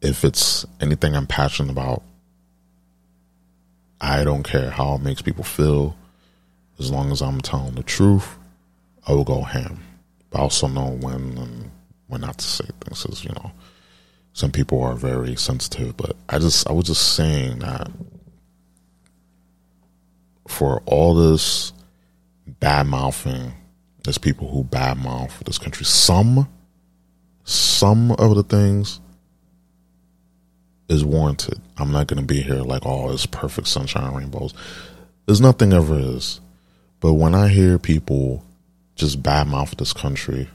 if 0.00 0.24
it's 0.24 0.64
anything 0.80 1.14
I'm 1.14 1.26
passionate 1.26 1.72
about, 1.72 2.02
I 4.00 4.22
don't 4.22 4.44
care 4.44 4.70
how 4.70 4.94
it 4.94 5.02
makes 5.02 5.22
people 5.22 5.44
feel. 5.44 5.96
As 6.78 6.92
long 6.92 7.10
as 7.10 7.20
I'm 7.20 7.40
telling 7.40 7.74
the 7.74 7.82
truth, 7.82 8.38
I 9.06 9.12
will 9.12 9.24
go 9.24 9.42
ham. 9.42 9.82
I 10.32 10.38
also 10.38 10.68
know 10.68 10.90
when 11.00 11.38
and 11.38 11.70
when 12.06 12.20
not 12.20 12.38
to 12.38 12.44
say 12.44 12.64
things. 12.80 13.02
Cause, 13.02 13.24
you 13.24 13.30
know, 13.30 13.52
some 14.32 14.50
people 14.50 14.82
are 14.82 14.94
very 14.94 15.36
sensitive. 15.36 15.96
But 15.96 16.16
I 16.28 16.38
just, 16.38 16.68
I 16.68 16.72
was 16.72 16.86
just 16.86 17.14
saying 17.14 17.60
that 17.60 17.90
for 20.46 20.82
all 20.86 21.14
this 21.14 21.72
bad 22.46 22.86
mouthing, 22.86 23.52
there's 24.04 24.18
people 24.18 24.48
who 24.48 24.64
bad 24.64 24.98
mouth 24.98 25.42
this 25.44 25.58
country. 25.58 25.84
Some, 25.84 26.48
some 27.44 28.12
of 28.12 28.34
the 28.34 28.42
things 28.42 29.00
is 30.88 31.04
warranted. 31.04 31.60
I'm 31.76 31.92
not 31.92 32.06
going 32.06 32.20
to 32.20 32.26
be 32.26 32.40
here 32.40 32.62
like, 32.62 32.82
oh, 32.84 33.12
it's 33.12 33.26
perfect 33.26 33.68
sunshine 33.68 34.14
rainbows. 34.14 34.54
There's 35.26 35.40
nothing 35.40 35.72
ever 35.72 35.98
is. 35.98 36.40
But 37.00 37.14
when 37.14 37.34
I 37.34 37.48
hear 37.48 37.78
people 37.78 38.44
just 38.98 39.22
badmouth 39.22 39.76
this 39.76 39.92
country 39.92 40.48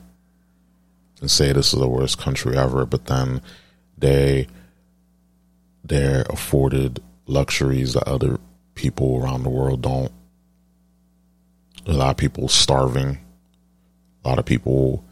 and 1.22 1.32
say 1.32 1.54
this 1.54 1.74
is 1.74 1.80
the 1.80 1.88
worst 1.88 2.18
country 2.20 2.58
ever, 2.58 2.86
but 2.86 3.06
then 3.06 3.42
they 3.98 4.46
they're 5.84 6.26
afforded 6.30 7.02
luxuries 7.26 7.94
that 7.94 8.08
other 8.08 8.40
people 8.76 9.22
around 9.22 9.44
the 9.44 9.50
world 9.50 9.82
don't. 9.82 10.12
A 11.86 11.94
lot 11.94 12.12
of 12.12 12.18
people 12.18 12.48
starving. 12.48 13.18
A 14.24 14.30
lot 14.30 14.40
of 14.40 14.46
people 14.46 15.04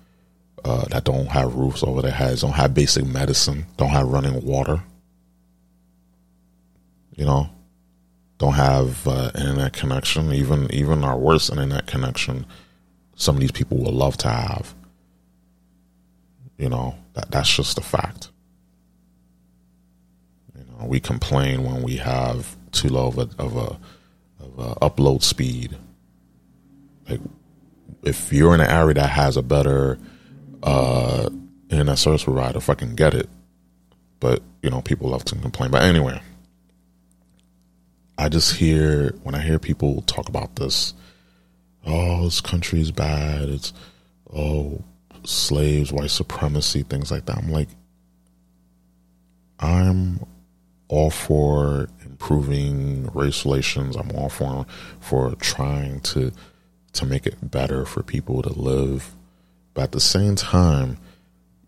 uh, 0.64 0.86
that 0.90 1.04
don't 1.04 1.28
have 1.28 1.56
roofs 1.56 1.84
over 1.84 2.02
their 2.02 2.12
heads, 2.12 2.42
don't 2.42 2.52
have 2.52 2.74
basic 2.74 3.06
medicine, 3.06 3.66
don't 3.78 3.90
have 3.90 4.08
running 4.08 4.46
water. 4.46 4.84
You 7.16 7.26
know, 7.26 7.50
don't 8.38 8.54
have 8.54 9.08
uh, 9.08 9.32
internet 9.36 9.74
connection. 9.74 10.34
Even 10.34 10.72
even 10.74 11.04
our 11.04 11.18
worst 11.18 11.50
internet 11.50 11.88
connection, 11.88 12.46
some 13.22 13.36
of 13.36 13.42
these 13.42 13.52
people 13.52 13.78
would 13.78 13.94
love 13.94 14.18
to 14.18 14.30
have. 14.30 14.74
You 16.58 16.70
know, 16.70 16.96
that 17.14 17.30
that's 17.30 17.56
just 17.56 17.78
a 17.78 17.82
fact. 17.82 18.30
You 20.58 20.66
know, 20.66 20.88
we 20.88 21.00
complain 21.00 21.64
when 21.64 21.84
we 21.84 21.98
have 21.98 22.56
too 22.72 22.90
low 22.90 23.08
of 23.08 23.18
a 23.20 23.30
of 23.38 23.56
a, 23.56 23.78
of 24.44 24.60
a 24.60 24.76
upload 24.82 25.22
speed. 25.22 25.78
Like, 27.08 27.20
if 28.04 28.34
you're 28.34 28.56
in 28.56 28.62
an 28.62 28.70
area 28.70 28.96
that 28.96 29.10
has 29.10 29.38
a 29.38 29.44
better 29.44 30.00
uh, 30.64 31.30
internet 31.70 32.00
service 32.00 32.24
provider, 32.24 32.60
fucking 32.60 32.96
get 32.96 33.14
it. 33.14 33.30
But 34.20 34.42
you 34.64 34.72
know, 34.72 34.82
people 34.82 35.10
love 35.10 35.26
to 35.26 35.36
complain. 35.36 35.70
But 35.70 35.84
anyway, 35.84 36.20
I 38.18 38.30
just 38.30 38.56
hear 38.56 39.12
when 39.24 39.36
I 39.36 39.42
hear 39.42 39.60
people 39.60 40.02
talk 40.04 40.28
about 40.28 40.56
this. 40.56 40.96
Oh, 41.86 42.26
this 42.26 42.42
country 42.42 42.82
is 42.82 42.92
bad. 42.92 43.50
It's 43.50 43.74
oh 44.34 44.84
slaves, 45.24 45.92
white 45.92 46.12
supremacy, 46.12 46.84
things 46.84 47.12
like 47.12 47.26
that. 47.26 47.38
I'm 47.38 47.52
like, 47.52 47.70
I'm 49.60 50.26
all 50.88 51.10
for 51.10 51.88
improving 52.04 53.10
race 53.14 53.46
relations. 53.46 53.96
I'm 53.96 54.12
all 54.12 54.30
for 54.30 54.66
for 55.00 55.36
trying 55.36 56.02
to 56.02 56.32
to 56.94 57.06
make 57.06 57.26
it 57.26 57.50
better 57.50 57.86
for 57.86 58.04
people 58.04 58.42
to 58.42 58.52
live. 58.52 59.16
But 59.74 59.84
at 59.84 59.92
the 59.94 60.00
same 60.02 60.36
time, 60.36 60.98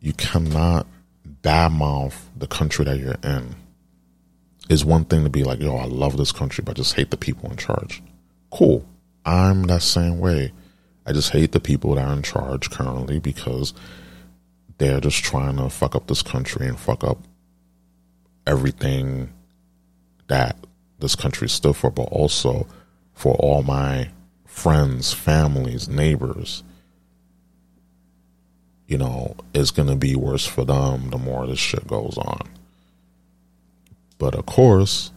you 0.01 0.13
cannot 0.13 0.85
badmouth 1.41 2.15
the 2.35 2.47
country 2.47 2.85
that 2.85 2.99
you're 2.99 3.15
in. 3.23 3.55
It's 4.69 4.83
one 4.83 5.05
thing 5.05 5.23
to 5.23 5.29
be 5.29 5.43
like, 5.43 5.59
yo, 5.59 5.75
I 5.75 5.85
love 5.85 6.17
this 6.17 6.31
country, 6.31 6.63
but 6.65 6.71
I 6.71 6.75
just 6.75 6.95
hate 6.95 7.11
the 7.11 7.17
people 7.17 7.49
in 7.49 7.57
charge. 7.57 8.01
Cool. 8.51 8.85
I'm 9.25 9.63
that 9.63 9.81
same 9.81 10.19
way. 10.19 10.51
I 11.05 11.13
just 11.13 11.31
hate 11.31 11.51
the 11.51 11.59
people 11.59 11.95
that 11.95 12.07
are 12.07 12.13
in 12.13 12.23
charge 12.23 12.69
currently 12.69 13.19
because 13.19 13.73
they're 14.77 15.01
just 15.01 15.23
trying 15.23 15.57
to 15.57 15.69
fuck 15.69 15.95
up 15.95 16.07
this 16.07 16.21
country 16.21 16.67
and 16.67 16.79
fuck 16.79 17.03
up 17.03 17.19
everything 18.47 19.31
that 20.27 20.57
this 20.99 21.15
country 21.15 21.49
stood 21.49 21.75
for, 21.75 21.91
but 21.91 22.03
also 22.03 22.67
for 23.13 23.35
all 23.35 23.63
my 23.63 24.09
friends, 24.45 25.13
families, 25.13 25.87
neighbors. 25.87 26.63
You 28.87 28.97
know, 28.97 29.35
it's 29.53 29.71
going 29.71 29.89
to 29.89 29.95
be 29.95 30.15
worse 30.15 30.45
for 30.45 30.65
them 30.65 31.09
the 31.09 31.17
more 31.17 31.47
this 31.47 31.59
shit 31.59 31.87
goes 31.87 32.17
on. 32.17 32.49
But 34.17 34.35
of 34.35 34.45
course, 34.45 35.11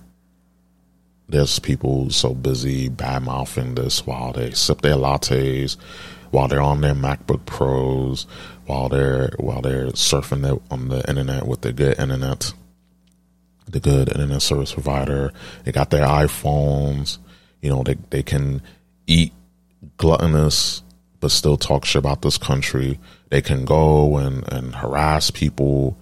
there's 1.29 1.59
people 1.59 2.11
so 2.11 2.35
busy 2.35 2.89
bad 2.89 3.23
mouthing 3.23 3.75
this 3.75 4.07
while 4.07 4.33
they 4.33 4.53
sip 4.53 4.83
their 4.83 4.95
lattes, 4.95 5.77
while 6.31 6.49
they're 6.49 6.61
on 6.61 6.81
their 6.81 6.95
MacBook 6.95 7.45
Pros, 7.47 8.27
while 8.67 8.89
they're 8.89 9.31
while 9.39 9.61
they're 9.61 9.89
surfing 9.89 10.61
on 10.71 10.89
the 10.89 11.09
internet 11.09 11.47
with 11.47 11.63
the 11.63 11.73
good 11.73 11.99
internet, 11.99 12.53
the 13.69 13.81
good 13.81 14.09
internet 14.09 14.43
service 14.43 14.73
provider. 14.73 15.33
They 15.65 15.73
got 15.73 15.91
their 15.91 16.07
iPhones. 16.07 17.19
You 17.61 17.71
know, 17.71 17.83
they 17.83 17.97
they 18.11 18.23
can 18.23 18.63
eat 19.07 19.33
gluttonous 19.97 20.83
but 21.21 21.31
still 21.31 21.57
talk 21.57 21.85
shit 21.85 21.99
about 21.99 22.23
this 22.23 22.39
country. 22.39 22.99
They 23.31 23.41
can 23.41 23.65
go 23.65 24.17
and, 24.19 24.51
and 24.53 24.75
harass 24.75 25.31
people 25.31 25.97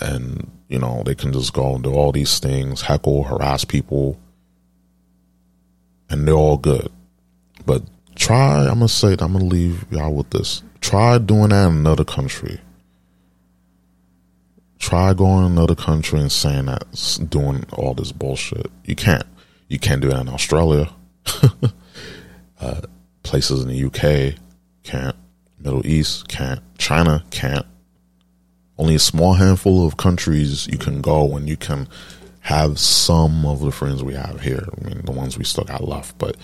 and 0.00 0.50
you 0.68 0.78
know, 0.78 1.02
they 1.04 1.14
can 1.14 1.32
just 1.32 1.52
go 1.52 1.74
and 1.74 1.84
do 1.84 1.92
all 1.92 2.12
these 2.12 2.38
things, 2.38 2.82
heckle, 2.82 3.24
harass 3.24 3.64
people, 3.64 4.18
and 6.10 6.26
they're 6.26 6.34
all 6.34 6.56
good. 6.56 6.90
But 7.64 7.82
try, 8.14 8.62
I'm 8.66 8.74
gonna 8.74 8.88
say, 8.88 9.12
I'm 9.12 9.32
gonna 9.32 9.44
leave 9.44 9.84
y'all 9.90 10.14
with 10.14 10.30
this. 10.30 10.62
Try 10.80 11.18
doing 11.18 11.50
that 11.50 11.68
in 11.68 11.76
another 11.76 12.04
country. 12.04 12.60
Try 14.78 15.14
going 15.14 15.40
to 15.40 15.46
another 15.46 15.74
country 15.74 16.20
and 16.20 16.30
saying 16.30 16.66
that, 16.66 16.84
doing 17.28 17.64
all 17.72 17.94
this 17.94 18.12
bullshit. 18.12 18.70
You 18.84 18.94
can't. 18.94 19.26
You 19.68 19.78
can't 19.78 20.00
do 20.00 20.10
that 20.10 20.20
in 20.20 20.28
Australia. 20.28 20.90
uh, 22.60 22.82
places 23.22 23.64
in 23.64 23.68
the 23.68 23.84
UK 23.84 24.38
can't. 24.84 25.16
Middle 25.58 25.84
East 25.84 26.28
can't. 26.28 26.60
China 26.78 27.24
can't 27.30 27.66
only 28.78 28.94
a 28.94 29.00
small 29.00 29.34
handful 29.34 29.86
of 29.86 29.96
countries 29.96 30.66
you 30.66 30.78
can 30.78 31.00
go 31.00 31.36
and 31.36 31.48
you 31.48 31.56
can 31.56 31.88
have 32.40 32.78
some 32.78 33.44
of 33.44 33.60
the 33.60 33.72
friends 33.72 34.04
we 34.04 34.14
have 34.14 34.40
here. 34.40 34.68
I 34.78 34.84
mean, 34.84 35.02
the 35.04 35.12
ones 35.12 35.36
we 35.36 35.44
still 35.44 35.64
got 35.64 35.82
left, 35.82 36.16
but 36.18 36.36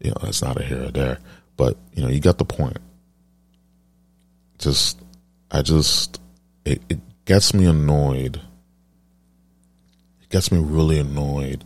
you 0.00 0.10
know, 0.10 0.16
that's 0.22 0.42
not 0.42 0.60
a 0.60 0.64
here 0.64 0.84
or 0.84 0.90
there. 0.90 1.18
But 1.56 1.76
you 1.94 2.02
know, 2.02 2.08
you 2.08 2.20
got 2.20 2.38
the 2.38 2.44
point. 2.44 2.78
Just, 4.58 5.00
I 5.50 5.62
just, 5.62 6.20
it, 6.64 6.80
it 6.88 7.00
gets 7.24 7.52
me 7.52 7.66
annoyed. 7.66 8.40
It 10.22 10.28
gets 10.30 10.52
me 10.52 10.58
really 10.58 10.98
annoyed 10.98 11.64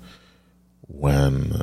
when 0.89 1.63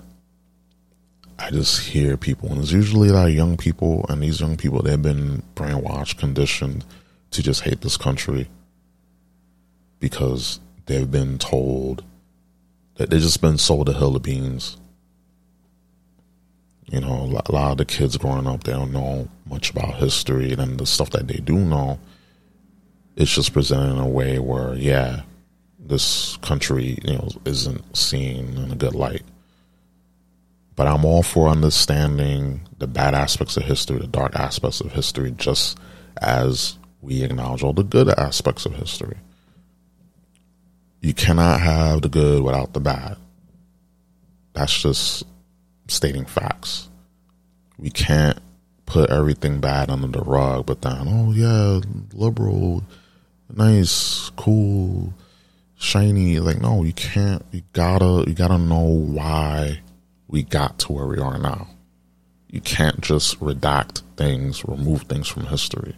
I 1.40 1.50
just 1.50 1.82
hear 1.82 2.18
people, 2.18 2.50
and 2.50 2.62
it's 2.62 2.72
usually 2.72 3.10
a 3.10 3.14
lot 3.14 3.28
of 3.28 3.34
young 3.34 3.58
people, 3.58 4.06
and 4.08 4.22
these 4.22 4.40
young 4.40 4.58
people, 4.58 4.82
they've 4.82 5.02
been 5.02 5.44
brainwashed, 5.56 6.18
conditioned 6.20 6.86
to 7.32 7.42
just 7.42 7.62
hate 7.62 7.82
this 7.82 7.98
country 7.98 8.48
because 10.00 10.60
they've 10.86 11.10
been 11.10 11.38
told 11.38 12.04
that 12.96 13.10
they've 13.10 13.22
just 13.22 13.42
been 13.42 13.58
sold 13.58 13.90
a 13.90 13.94
hill 13.94 14.16
of 14.16 14.24
beans. 14.24 14.78
You 16.88 17.00
know, 17.00 17.42
a 17.48 17.52
lot 17.52 17.72
of 17.72 17.78
the 17.78 17.86
kids 17.86 18.18
growing 18.18 18.48
up, 18.48 18.64
they 18.64 18.74
don't 18.74 18.92
know 18.92 19.30
much 19.46 19.72
about 19.72 19.96
history, 19.96 20.52
and 20.52 20.78
the 20.78 20.86
stuff 20.86 21.12
that 21.12 21.28
they 21.28 21.38
do 21.38 21.56
know, 21.56 22.00
it's 23.16 23.34
just 23.34 23.54
presented 23.54 23.92
in 23.94 24.00
a 24.00 24.08
way 24.08 24.40
where, 24.40 24.74
yeah, 24.76 25.22
this 25.80 26.38
country, 26.38 27.00
you 27.04 27.14
know, 27.14 27.30
isn't 27.46 27.96
seen 27.96 28.58
in 28.58 28.72
a 28.72 28.76
good 28.76 28.94
light. 28.94 29.24
But 30.76 30.88
I'm 30.88 31.06
all 31.06 31.24
for 31.24 31.48
understanding 31.48 32.68
the 32.78 32.88
bad 32.88 33.14
aspects 33.14 33.56
of 33.56 33.64
history, 33.64 34.00
the 34.00 34.08
dark 34.08 34.36
aspects 34.36 34.82
of 34.82 34.92
history, 34.92 35.32
just 35.32 35.78
as 36.22 36.78
we 37.02 37.24
acknowledge 37.24 37.64
all 37.64 37.74
the 37.74 37.84
good 37.84 38.10
aspects 38.10 38.66
of 38.66 38.76
history. 38.76 39.18
You 41.02 41.14
cannot 41.14 41.60
have 41.60 42.04
the 42.04 42.10
good 42.10 42.44
without 42.44 42.74
the 42.74 42.80
bad. 42.80 43.18
That's 44.54 44.82
just 44.82 45.24
stating 45.88 46.26
facts. 46.26 46.90
We 47.80 47.90
can't 47.90 48.38
put 48.86 49.10
everything 49.10 49.60
bad 49.60 49.90
under 49.90 50.08
the 50.08 50.22
rug, 50.22 50.68
but 50.68 50.82
then, 50.84 51.08
oh 51.08 51.32
yeah, 51.32 51.80
liberal, 52.14 52.84
nice, 53.52 54.30
cool, 54.36 55.14
shiny. 55.78 56.40
Like, 56.40 56.62
no, 56.62 56.84
you 56.84 56.94
can't. 56.94 57.44
You 57.52 57.64
gotta, 57.74 58.26
you 58.28 58.36
gotta 58.36 58.60
know 58.60 58.84
why 58.84 59.80
we 60.28 60.44
got 60.44 60.78
to 60.80 60.92
where 60.92 61.08
we 61.08 61.18
are 61.18 61.40
now. 61.40 61.68
You 62.48 62.62
can't 62.62 63.02
just 63.02 63.40
redact 63.40 64.04
things, 64.18 64.64
remove 64.66 65.04
things 65.04 65.28
from 65.28 65.48
history 65.48 65.96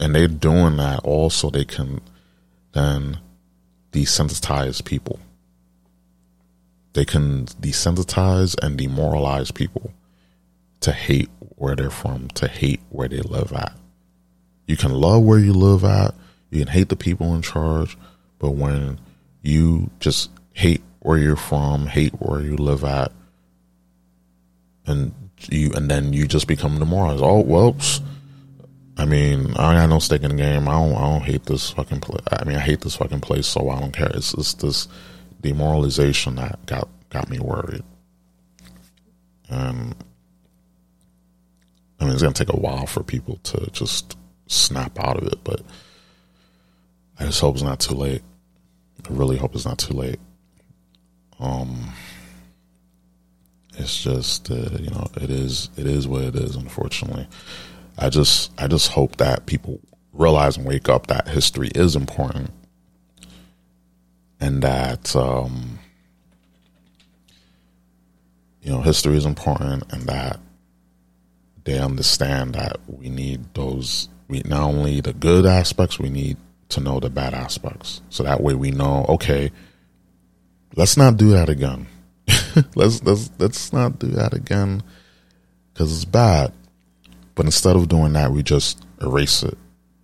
and 0.00 0.14
they're 0.14 0.28
doing 0.28 0.76
that 0.76 1.00
also 1.00 1.50
they 1.50 1.64
can 1.64 2.00
then 2.72 3.18
desensitize 3.92 4.84
people. 4.84 5.18
They 6.92 7.04
can 7.04 7.46
desensitize 7.46 8.56
and 8.62 8.78
demoralize 8.78 9.50
people 9.50 9.92
to 10.80 10.92
hate 10.92 11.30
where 11.56 11.74
they're 11.74 11.90
from 11.90 12.28
to 12.28 12.48
hate 12.48 12.80
where 12.90 13.08
they 13.08 13.20
live 13.20 13.52
at. 13.52 13.72
You 14.66 14.76
can 14.76 14.92
love 14.92 15.24
where 15.24 15.38
you 15.38 15.52
live 15.52 15.84
at 15.84 16.14
you 16.50 16.60
can 16.60 16.68
hate 16.68 16.88
the 16.88 16.96
people 16.96 17.34
in 17.34 17.42
charge 17.42 17.96
but 18.38 18.50
when 18.50 18.98
you 19.42 19.90
just 20.00 20.30
hate 20.52 20.82
where 21.00 21.18
you're 21.18 21.36
from 21.36 21.86
hate 21.86 22.12
where 22.14 22.40
you 22.40 22.56
live 22.56 22.84
at 22.84 23.12
and 24.86 25.12
you 25.50 25.72
and 25.74 25.90
then 25.90 26.12
you 26.12 26.26
just 26.26 26.46
become 26.46 26.78
demoralized. 26.78 27.22
Oh 27.22 27.40
well 27.40 27.76
I 28.98 29.04
mean, 29.04 29.52
I 29.52 29.74
got 29.74 29.88
no 29.88 30.00
stake 30.00 30.22
in 30.22 30.30
the 30.30 30.36
game. 30.36 30.68
I 30.68 30.72
don't. 30.72 30.94
I 30.94 31.00
don't 31.02 31.22
hate 31.22 31.44
this 31.44 31.70
fucking. 31.70 32.00
place. 32.00 32.20
I 32.32 32.44
mean, 32.44 32.56
I 32.56 32.60
hate 32.60 32.80
this 32.80 32.96
fucking 32.96 33.20
place, 33.20 33.46
so 33.46 33.70
I 33.70 33.78
don't 33.78 33.92
care. 33.92 34.10
It's 34.12 34.32
just 34.32 34.60
this 34.60 34.88
demoralization 35.40 36.34
that 36.34 36.66
got 36.66 36.88
got 37.10 37.30
me 37.30 37.38
worried. 37.38 37.84
And 39.48 39.94
I 42.00 42.04
mean, 42.04 42.12
it's 42.12 42.22
gonna 42.22 42.34
take 42.34 42.52
a 42.52 42.56
while 42.56 42.86
for 42.86 43.04
people 43.04 43.36
to 43.44 43.70
just 43.70 44.16
snap 44.48 44.98
out 44.98 45.16
of 45.16 45.28
it, 45.28 45.38
but 45.44 45.62
I 47.20 47.26
just 47.26 47.40
hope 47.40 47.54
it's 47.54 47.62
not 47.62 47.80
too 47.80 47.94
late. 47.94 48.22
I 49.08 49.12
really 49.12 49.36
hope 49.36 49.54
it's 49.54 49.64
not 49.64 49.78
too 49.78 49.94
late. 49.94 50.18
Um, 51.38 51.92
it's 53.76 54.02
just 54.02 54.50
uh, 54.50 54.76
you 54.80 54.90
know 54.90 55.06
it 55.16 55.30
is 55.30 55.70
it 55.76 55.86
is 55.86 56.08
what 56.08 56.22
it 56.22 56.34
is. 56.34 56.56
Unfortunately, 56.56 57.28
I 57.98 58.08
just 58.08 58.52
I 58.58 58.68
just 58.68 58.92
hope 58.92 59.16
that 59.16 59.46
people 59.46 59.80
realize 60.12 60.56
and 60.56 60.66
wake 60.66 60.88
up 60.88 61.08
that 61.08 61.28
history 61.28 61.68
is 61.74 61.96
important, 61.96 62.50
and 64.40 64.62
that 64.62 65.14
um, 65.16 65.78
you 68.62 68.70
know 68.70 68.80
history 68.80 69.16
is 69.16 69.26
important, 69.26 69.92
and 69.92 70.02
that 70.02 70.38
they 71.64 71.78
understand 71.78 72.54
that 72.54 72.76
we 72.86 73.08
need 73.08 73.52
those 73.54 74.08
we 74.28 74.42
not 74.44 74.62
only 74.62 75.00
the 75.00 75.12
good 75.12 75.44
aspects 75.44 75.98
we 75.98 76.08
need 76.08 76.36
to 76.68 76.80
know 76.80 77.00
the 77.00 77.10
bad 77.10 77.34
aspects. 77.34 78.00
So 78.10 78.22
that 78.22 78.42
way 78.42 78.54
we 78.54 78.70
know 78.70 79.06
okay 79.08 79.50
let's 80.76 80.96
not 80.96 81.16
do 81.16 81.30
that 81.30 81.48
again. 81.48 81.86
Let's 82.74 83.02
let's 83.04 83.30
let's 83.38 83.72
not 83.72 83.98
do 83.98 84.08
that 84.08 84.34
again 84.34 84.82
because 85.72 85.92
it's 85.92 86.04
bad 86.04 86.52
but 87.38 87.46
instead 87.46 87.74
of 87.74 87.88
doing 87.88 88.12
that 88.12 88.30
we 88.30 88.42
just 88.42 88.84
erase 89.00 89.42
it 89.42 89.56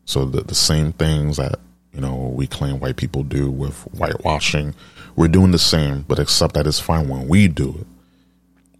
so 0.06 0.24
that 0.24 0.46
the 0.48 0.54
same 0.54 0.92
things 0.92 1.36
that 1.36 1.58
you 1.92 2.00
know 2.00 2.32
we 2.34 2.46
claim 2.46 2.80
white 2.80 2.96
people 2.96 3.22
do 3.22 3.50
with 3.50 3.76
whitewashing 3.92 4.74
we're 5.16 5.28
doing 5.28 5.50
the 5.50 5.58
same 5.58 6.02
but 6.08 6.18
except 6.18 6.54
that 6.54 6.66
it's 6.66 6.80
fine 6.80 7.08
when 7.08 7.28
we 7.28 7.46
do 7.46 7.74
it 7.78 7.86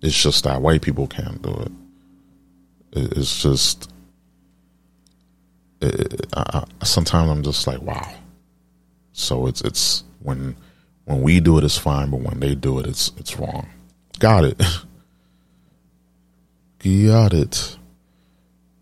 it's 0.00 0.22
just 0.22 0.44
that 0.44 0.62
white 0.62 0.80
people 0.80 1.06
can't 1.06 1.42
do 1.42 1.50
it 1.50 1.72
it's 2.96 3.42
just 3.42 3.90
it, 5.80 6.26
I, 6.36 6.64
sometimes 6.82 7.30
I'm 7.30 7.42
just 7.42 7.66
like, 7.66 7.82
wow. 7.82 8.08
So 9.12 9.46
it's 9.46 9.60
it's 9.62 10.04
when 10.20 10.56
when 11.04 11.22
we 11.22 11.40
do 11.40 11.58
it, 11.58 11.64
it's 11.64 11.78
fine, 11.78 12.10
but 12.10 12.20
when 12.20 12.40
they 12.40 12.54
do 12.54 12.78
it, 12.78 12.86
it's 12.86 13.12
it's 13.16 13.38
wrong. 13.38 13.68
Got 14.18 14.44
it. 14.44 14.58
Got 16.78 17.32
it. 17.32 17.78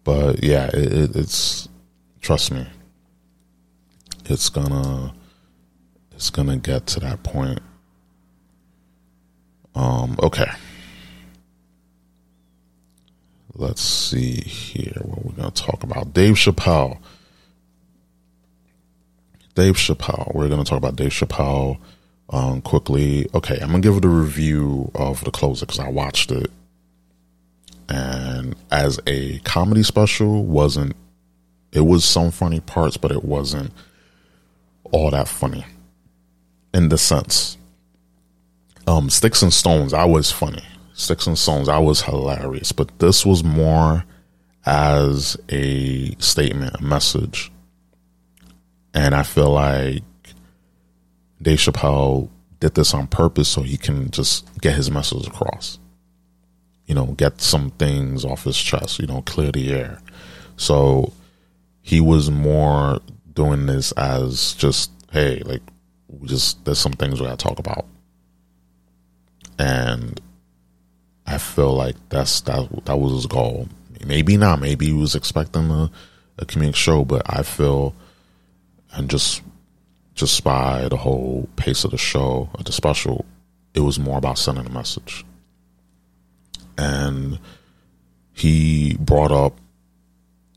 But 0.05 0.43
yeah, 0.43 0.67
it, 0.67 0.93
it, 0.93 1.17
it's 1.17 1.69
trust 2.21 2.53
me. 2.53 2.67
It's 4.27 4.49
gonna 4.49 5.15
it's 6.13 6.31
gonna 6.31 6.57
get 6.57 6.87
to 6.89 7.01
that 7.01 7.23
point. 7.23 7.61
Um. 9.75 10.19
Okay 10.23 10.51
let's 13.55 13.83
see 13.83 14.41
here 14.41 15.01
what 15.03 15.25
we're 15.25 15.33
to 15.53 15.63
talk 15.63 15.83
about. 15.83 16.13
Dave 16.13 16.35
Chappelle. 16.35 16.99
Dave 19.55 19.77
Chappelle. 19.77 20.35
We're 20.35 20.49
to 20.65 20.69
talk 20.69 20.79
about 20.79 20.97
Dave 20.97 21.11
Chappelle 21.11 21.79
um, 22.31 22.63
quickly. 22.63 23.29
Okay, 23.35 23.59
I'm 23.61 23.69
to 23.83 23.87
give 23.87 23.97
it 23.97 24.05
a 24.05 24.09
review 24.09 24.91
of 24.95 25.23
the 25.25 25.31
closer 25.31 25.67
because 25.67 25.79
I 25.79 25.89
watched 25.89 26.33
it. 26.33 26.51
And 27.89 28.55
as 28.71 28.99
a 29.07 29.39
comedy 29.41 29.83
special, 29.83 30.45
wasn't 30.45 30.97
it 31.73 31.81
was 31.81 32.05
some 32.05 32.31
funny 32.31 32.61
parts, 32.61 32.97
but 32.97 33.11
it 33.11 33.25
wasn't 33.25 33.73
all 34.85 35.11
that 35.11 35.27
funny 35.27 35.65
in 36.75 36.91
the 36.91 36.99
sense. 36.99 37.57
Um, 38.87 39.09
Sticks 39.11 39.43
and 39.43 39.53
Stones, 39.53 39.95
I 39.95 40.05
was 40.05 40.31
funny. 40.31 40.65
Sticks 40.93 41.27
and 41.27 41.39
Stones, 41.39 41.69
I 41.69 41.79
was 41.79 42.03
hilarious. 42.03 42.73
But 42.73 42.99
this 42.99 43.25
was 43.25 43.43
more 43.43 44.05
as 44.67 45.37
a 45.49 46.15
statement, 46.17 46.77
a 46.79 46.83
message. 46.83 47.51
And 48.95 49.15
I 49.15 49.23
feel 49.23 49.51
like 49.51 50.03
Dave 51.41 51.59
Chappelle 51.59 52.29
did 52.61 52.75
this 52.75 52.93
on 52.93 53.07
purpose 53.07 53.49
so 53.49 53.63
he 53.63 53.77
can 53.77 54.11
just 54.11 54.47
get 54.61 54.75
his 54.75 54.91
message 54.91 55.27
across. 55.27 55.79
You 56.93 56.97
know, 56.97 57.07
get 57.07 57.41
some 57.41 57.71
things 57.71 58.23
off 58.23 58.45
his 58.45 58.59
chest, 58.59 58.99
you 58.99 59.07
know, 59.07 59.23
clear 59.23 59.51
the 59.51 59.73
air. 59.73 59.99
So 60.59 61.15
he 61.81 62.03
was 62.03 62.31
more 62.31 63.01
doing 63.33 63.65
this 63.65 63.93
as 63.93 64.53
just, 64.59 64.91
hey, 65.11 65.41
like, 65.47 65.63
we 66.09 66.29
just, 66.29 66.63
there's 66.67 66.79
some 66.79 66.93
things 66.93 67.19
we 67.19 67.25
gotta 67.25 67.39
talk 67.39 67.59
about. 67.59 67.87
And 69.59 70.21
I 71.27 71.39
feel 71.39 71.73
like 71.73 71.97
that's 72.11 72.43
that 72.43 72.69
that 72.85 72.99
was 72.99 73.13
his 73.13 73.27
goal. 73.27 73.69
Maybe 74.05 74.37
not. 74.37 74.61
Maybe 74.61 74.89
he 74.89 74.93
was 74.93 75.15
expecting 75.15 75.71
a, 75.71 75.91
a 76.37 76.45
comedic 76.45 76.75
show, 76.75 77.07
but 77.07 77.23
I 77.25 77.43
feel 77.43 77.95
and 78.93 79.09
just 79.09 79.41
just 80.15 80.45
by 80.45 80.89
the 80.89 80.99
whole 80.99 81.49
pace 81.57 81.85
of 81.85 81.91
the 81.93 81.97
show, 81.97 82.51
of 82.53 82.67
the 82.67 82.73
special, 82.73 83.25
it 83.73 83.81
was 83.81 83.99
more 83.99 84.19
about 84.19 84.37
sending 84.37 84.67
a 84.67 84.71
message. 84.71 85.25
And 86.83 87.39
he 88.33 88.97
brought 88.99 89.31
up 89.31 89.59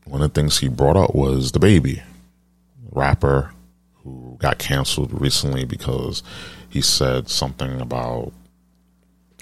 one 0.04 0.22
of 0.22 0.32
the 0.32 0.40
things 0.40 0.58
he 0.58 0.68
brought 0.68 0.96
up 0.96 1.14
was 1.14 1.52
DaBaby 1.52 2.02
rapper 2.92 3.52
who 4.02 4.36
got 4.40 4.58
canceled 4.58 5.20
recently 5.20 5.64
because 5.64 6.22
he 6.68 6.80
said 6.80 7.28
something 7.28 7.80
about 7.80 8.32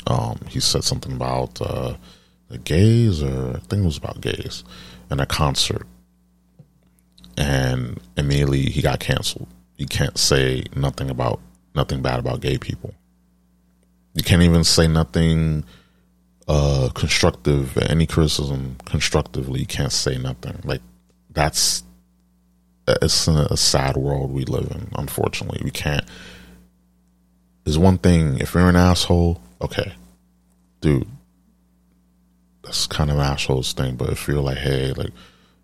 um, 0.06 0.38
he 0.48 0.60
said 0.60 0.84
something 0.84 1.12
about 1.12 1.60
uh, 1.62 1.94
the 2.48 2.58
gays, 2.58 3.22
or 3.22 3.56
I 3.56 3.60
think 3.60 3.82
it 3.82 3.86
was 3.86 3.96
about 3.96 4.20
gays, 4.20 4.64
in 5.10 5.18
a 5.18 5.24
concert, 5.24 5.86
and 7.38 7.98
immediately 8.16 8.62
he 8.62 8.82
got 8.82 9.00
canceled. 9.00 9.48
You 9.76 9.86
can't 9.86 10.18
say 10.18 10.64
nothing 10.76 11.08
about 11.08 11.40
nothing 11.74 12.02
bad 12.02 12.18
about 12.18 12.40
gay 12.40 12.58
people. 12.58 12.94
You 14.12 14.22
can't 14.22 14.42
even 14.42 14.62
say 14.62 14.86
nothing 14.86 15.64
uh, 16.48 16.90
constructive, 16.94 17.76
any 17.78 18.06
criticism 18.06 18.76
constructively. 18.84 19.64
Can't 19.64 19.92
say 19.92 20.18
nothing. 20.18 20.60
Like 20.64 20.82
that's 21.30 21.82
it's 22.86 23.26
a, 23.28 23.48
a 23.50 23.56
sad 23.56 23.96
world 23.96 24.32
we 24.32 24.44
live 24.44 24.70
in. 24.70 24.88
Unfortunately, 24.96 25.60
we 25.64 25.70
can't. 25.70 26.04
There's 27.64 27.78
one 27.78 27.98
thing. 27.98 28.38
If 28.38 28.54
you're 28.54 28.68
an 28.68 28.76
asshole, 28.76 29.40
okay, 29.60 29.94
dude, 30.80 31.08
that's 32.62 32.86
kind 32.86 33.10
of 33.10 33.18
assholes 33.18 33.72
thing. 33.72 33.96
But 33.96 34.10
if 34.10 34.28
you're 34.28 34.40
like, 34.40 34.58
hey, 34.58 34.92
like, 34.92 35.12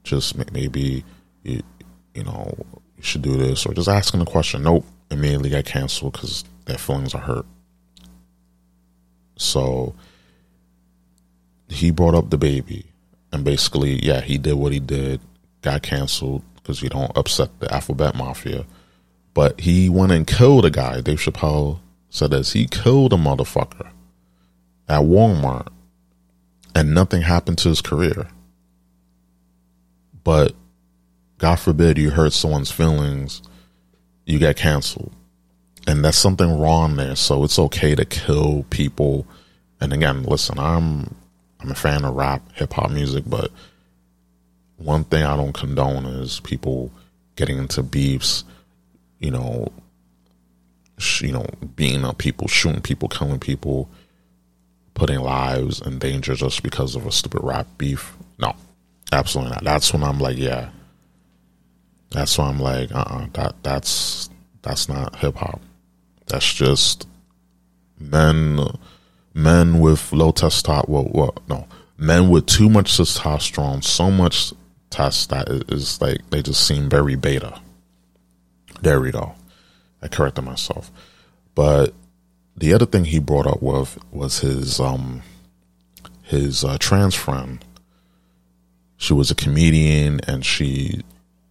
just 0.03 0.37
maybe 0.53 1.05
you, 1.43 1.62
you 2.14 2.24
know, 2.24 2.55
you 2.97 3.03
should 3.03 3.22
do 3.22 3.37
this, 3.37 3.66
or 3.66 3.74
just 3.74 3.89
asking 3.89 4.22
a 4.22 4.26
question, 4.26 4.62
nope, 4.62 4.87
immediately 5.11 5.51
get 5.51 5.66
canceled 5.66 6.14
because 6.14 6.45
their 6.64 6.78
feelings 6.78 7.14
are 7.14 7.20
hurt. 7.20 7.47
So 9.37 9.95
he 11.71 11.91
brought 11.91 12.14
up 12.14 12.27
DaBaby, 12.27 12.85
and 13.33 13.45
basically, 13.45 14.05
yeah, 14.05 14.21
he 14.21 14.39
did 14.39 14.55
what 14.55 14.73
he 14.73 14.81
did, 14.81 15.21
got 15.62 15.83
canceled 15.83 16.43
because 16.57 16.83
you 16.83 16.89
don't 16.89 17.16
upset 17.16 17.59
the 17.61 17.73
alphabet 17.73 18.14
mafia. 18.14 18.64
But 19.35 19.61
he 19.61 19.89
went 19.89 20.12
and 20.12 20.27
killed 20.27 20.64
a 20.64 20.71
guy. 20.71 21.01
Dave 21.01 21.21
Chappelle 21.21 21.79
said 22.11 22.33
this. 22.33 22.53
He 22.53 22.66
killed 22.66 23.12
a 23.12 23.16
motherfucker 23.16 23.91
at 24.89 25.03
Walmart 25.03 25.68
and 26.75 26.95
nothing 26.95 27.23
happened 27.23 27.59
to 27.59 27.68
his 27.68 27.81
career. 27.81 28.29
But 30.25 30.55
God 31.39 31.57
forbid 31.57 31.99
you 31.99 32.11
hurt 32.11 32.33
someone's 32.33 32.71
feelings, 32.71 33.43
you 34.27 34.39
get 34.39 34.57
canceled. 34.57 35.12
And 35.87 36.05
that's 36.05 36.18
something 36.18 36.59
wrong 36.59 36.97
there. 36.97 37.16
So 37.16 37.43
it's 37.43 37.59
okay 37.59 37.95
to 37.95 38.05
kill 38.05 38.64
people. 38.71 39.27
And 39.81 39.93
again, 39.93 40.25
listen, 40.25 40.59
I'm 40.59 41.14
I'm 41.61 41.70
a 41.70 41.74
fan 41.74 42.04
of 42.04 42.14
rap, 42.14 42.42
hip 42.54 42.72
hop 42.72 42.90
music, 42.90 43.24
but 43.26 43.50
one 44.76 45.04
thing 45.04 45.24
I 45.24 45.36
don't 45.36 45.52
condone 45.52 46.06
is 46.06 46.40
people 46.40 46.90
getting 47.36 47.58
into 47.58 47.82
beefs, 47.82 48.44
you 49.18 49.30
know, 49.30 49.68
sh- 50.98 51.22
you 51.22 51.32
know, 51.32 51.46
beating 51.76 52.04
up 52.04 52.18
people, 52.18 52.48
shooting 52.48 52.80
people, 52.80 53.08
killing 53.08 53.40
people 53.40 53.88
putting 54.94 55.20
lives 55.20 55.80
in 55.80 55.98
danger 55.98 56.34
just 56.34 56.62
because 56.62 56.94
of 56.94 57.06
a 57.06 57.12
stupid 57.12 57.40
rap 57.42 57.66
beef. 57.78 58.16
No, 58.38 58.54
absolutely 59.12 59.52
not. 59.52 59.64
That's 59.64 59.92
when 59.92 60.02
I'm 60.02 60.18
like, 60.18 60.36
yeah. 60.36 60.70
That's 62.11 62.36
why 62.36 62.48
I'm 62.48 62.58
like, 62.58 62.92
uh, 62.92 62.98
uh-uh, 62.98 63.26
that 63.34 63.54
that's 63.62 64.28
that's 64.62 64.88
not 64.88 65.16
hip 65.16 65.36
hop. 65.36 65.61
That's 66.26 66.52
just 66.52 67.06
men, 67.98 68.58
men 69.35 69.81
with 69.81 70.12
low 70.12 70.33
testosterone. 70.33 70.89
Well, 70.89 71.09
well, 71.12 71.35
no, 71.49 71.66
men 71.97 72.28
with 72.28 72.47
too 72.47 72.68
much 72.68 72.93
testosterone, 72.93 73.85
so 73.85 74.11
much 74.11 74.53
test 74.91 75.31
that 75.31 75.49
is 75.68 76.01
like 76.01 76.28
they 76.31 76.43
just 76.43 76.66
seem 76.66 76.89
very 76.89 77.16
beta. 77.16 77.61
There 78.83 79.01
we 79.01 79.11
go. 79.11 79.35
I 80.03 80.09
corrected 80.09 80.45
myself, 80.45 80.91
but 81.55 81.95
the 82.57 82.72
other 82.72 82.87
thing 82.87 83.05
he 83.05 83.18
brought 83.18 83.47
up 83.47 83.62
with 83.62 83.99
was 84.11 84.41
his 84.41 84.81
um 84.81 85.22
his 86.22 86.64
uh, 86.64 86.78
trans 86.78 87.14
friend. 87.14 87.64
She 88.97 89.12
was 89.12 89.31
a 89.31 89.35
comedian 89.35 90.20
and 90.26 90.45
she 90.45 91.03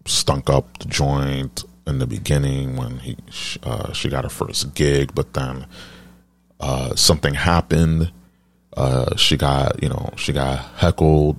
stunk 0.05 0.49
up 0.49 0.77
the 0.79 0.85
joint 0.85 1.63
in 1.85 1.99
the 1.99 2.07
beginning 2.07 2.75
when 2.75 2.99
he 2.99 3.17
uh, 3.63 3.91
she 3.93 4.09
got 4.09 4.23
her 4.23 4.29
first 4.29 4.73
gig, 4.75 5.13
but 5.13 5.33
then 5.33 5.65
uh, 6.59 6.95
something 6.95 7.33
happened. 7.33 8.11
Uh, 8.75 9.15
she 9.15 9.37
got 9.37 9.81
you 9.81 9.89
know 9.89 10.11
she 10.15 10.33
got 10.33 10.59
heckled, 10.75 11.37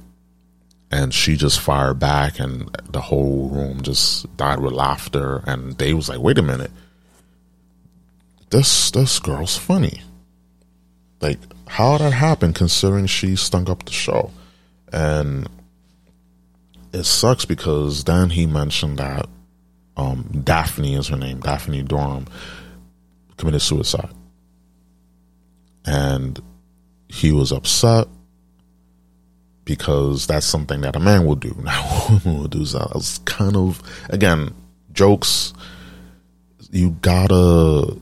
and 0.91 1.13
she 1.15 1.37
just 1.37 1.61
fired 1.61 1.99
back, 1.99 2.39
and 2.39 2.69
the 2.91 3.01
whole 3.01 3.49
room 3.49 3.83
just 3.83 4.35
died 4.37 4.61
with 4.61 4.73
laughter. 4.73 5.43
And 5.47 5.77
Dave 5.77 5.97
was 5.97 6.09
like, 6.09 6.21
"Wait 6.21 6.39
a 6.39 6.43
minute, 6.43 6.71
this 8.51 8.91
this 8.91 9.19
girl's 9.19 9.57
funny." 9.57 10.03
Like, 11.21 11.39
how 11.69 11.99
that 11.99 12.13
happened? 12.13 12.55
Considering 12.55 13.07
she 13.07 13.37
stunk 13.37 13.69
up 13.69 13.85
the 13.85 13.93
show, 13.93 14.31
and 14.93 15.49
it 16.93 17.05
sucks 17.05 17.45
because 17.45 18.05
then 18.05 18.31
he 18.31 18.47
mentioned 18.47 18.99
that 18.99 19.29
um, 19.97 20.43
Daphne 20.45 20.95
is 20.95 21.09
her 21.09 21.17
name, 21.17 21.41
Daphne 21.41 21.83
Dorman, 21.83 22.27
committed 23.37 23.63
suicide. 23.63 24.09
And 25.91 26.41
he 27.09 27.33
was 27.33 27.53
upset 27.53 28.07
because 29.65 30.27
that's 30.27 30.47
something 30.47 30.81
that 30.83 30.97
a 30.97 31.01
man 31.01 31.27
will 31.27 31.37
do. 31.37 31.55
Now, 31.65 32.07
woman 32.09 32.41
will 32.41 32.49
do. 32.49 32.65
So 32.65 32.79
I 32.79 32.93
was 32.95 33.19
kind 33.25 33.57
of, 33.57 33.83
again, 34.09 34.55
jokes. 34.93 35.53
You 36.71 36.91
gotta, 37.03 37.97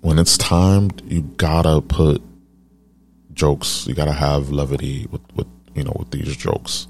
when 0.00 0.18
it's 0.18 0.36
timed, 0.36 1.02
you 1.06 1.22
gotta 1.36 1.80
put 1.80 2.20
jokes. 3.32 3.86
You 3.86 3.94
gotta 3.94 4.12
have 4.12 4.50
levity 4.50 5.06
with, 5.10 5.22
with 5.34 5.46
you 5.74 5.84
know, 5.84 5.94
with 5.98 6.10
these 6.10 6.36
jokes 6.36 6.88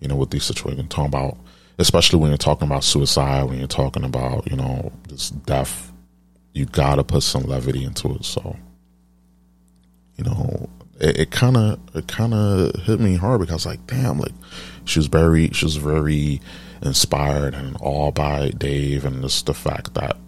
you 0.00 0.08
know, 0.08 0.16
with 0.16 0.30
these 0.30 0.44
situations. 0.44 0.88
Talking 0.88 1.06
about, 1.06 1.36
especially 1.78 2.18
when 2.18 2.30
you're 2.30 2.38
talking 2.38 2.66
about 2.66 2.84
suicide, 2.84 3.44
when 3.44 3.58
you're 3.58 3.68
talking 3.68 4.04
about, 4.04 4.50
you 4.50 4.56
know, 4.56 4.92
this 5.08 5.30
death, 5.30 5.92
you 6.52 6.64
gotta 6.66 7.04
put 7.04 7.22
some 7.22 7.42
levity 7.44 7.84
into 7.84 8.14
it. 8.14 8.24
So, 8.24 8.56
you 10.20 10.30
know, 10.30 10.68
it 11.00 11.30
kind 11.30 11.56
of 11.56 11.80
it 11.94 12.06
kind 12.06 12.34
of 12.34 12.74
hit 12.82 13.00
me 13.00 13.16
hard 13.16 13.40
because 13.40 13.64
like, 13.64 13.86
damn, 13.86 14.18
like 14.18 14.34
she 14.84 14.98
was 14.98 15.06
very 15.06 15.48
she 15.50 15.64
was 15.64 15.76
very 15.76 16.42
inspired 16.82 17.54
and 17.54 17.74
all 17.76 18.10
by 18.10 18.50
Dave, 18.50 19.06
and 19.06 19.22
just 19.22 19.46
the 19.46 19.54
fact 19.54 19.94
that 19.94 20.18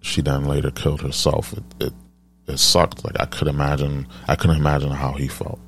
she 0.00 0.22
then 0.22 0.46
later 0.46 0.70
killed 0.70 1.02
herself. 1.02 1.52
It, 1.52 1.64
it 1.80 1.92
it 2.46 2.58
sucked. 2.58 3.04
Like 3.04 3.20
I 3.20 3.26
could 3.26 3.48
imagine, 3.48 4.08
I 4.26 4.36
couldn't 4.36 4.56
imagine 4.56 4.90
how 4.90 5.12
he 5.12 5.28
felt 5.28 5.60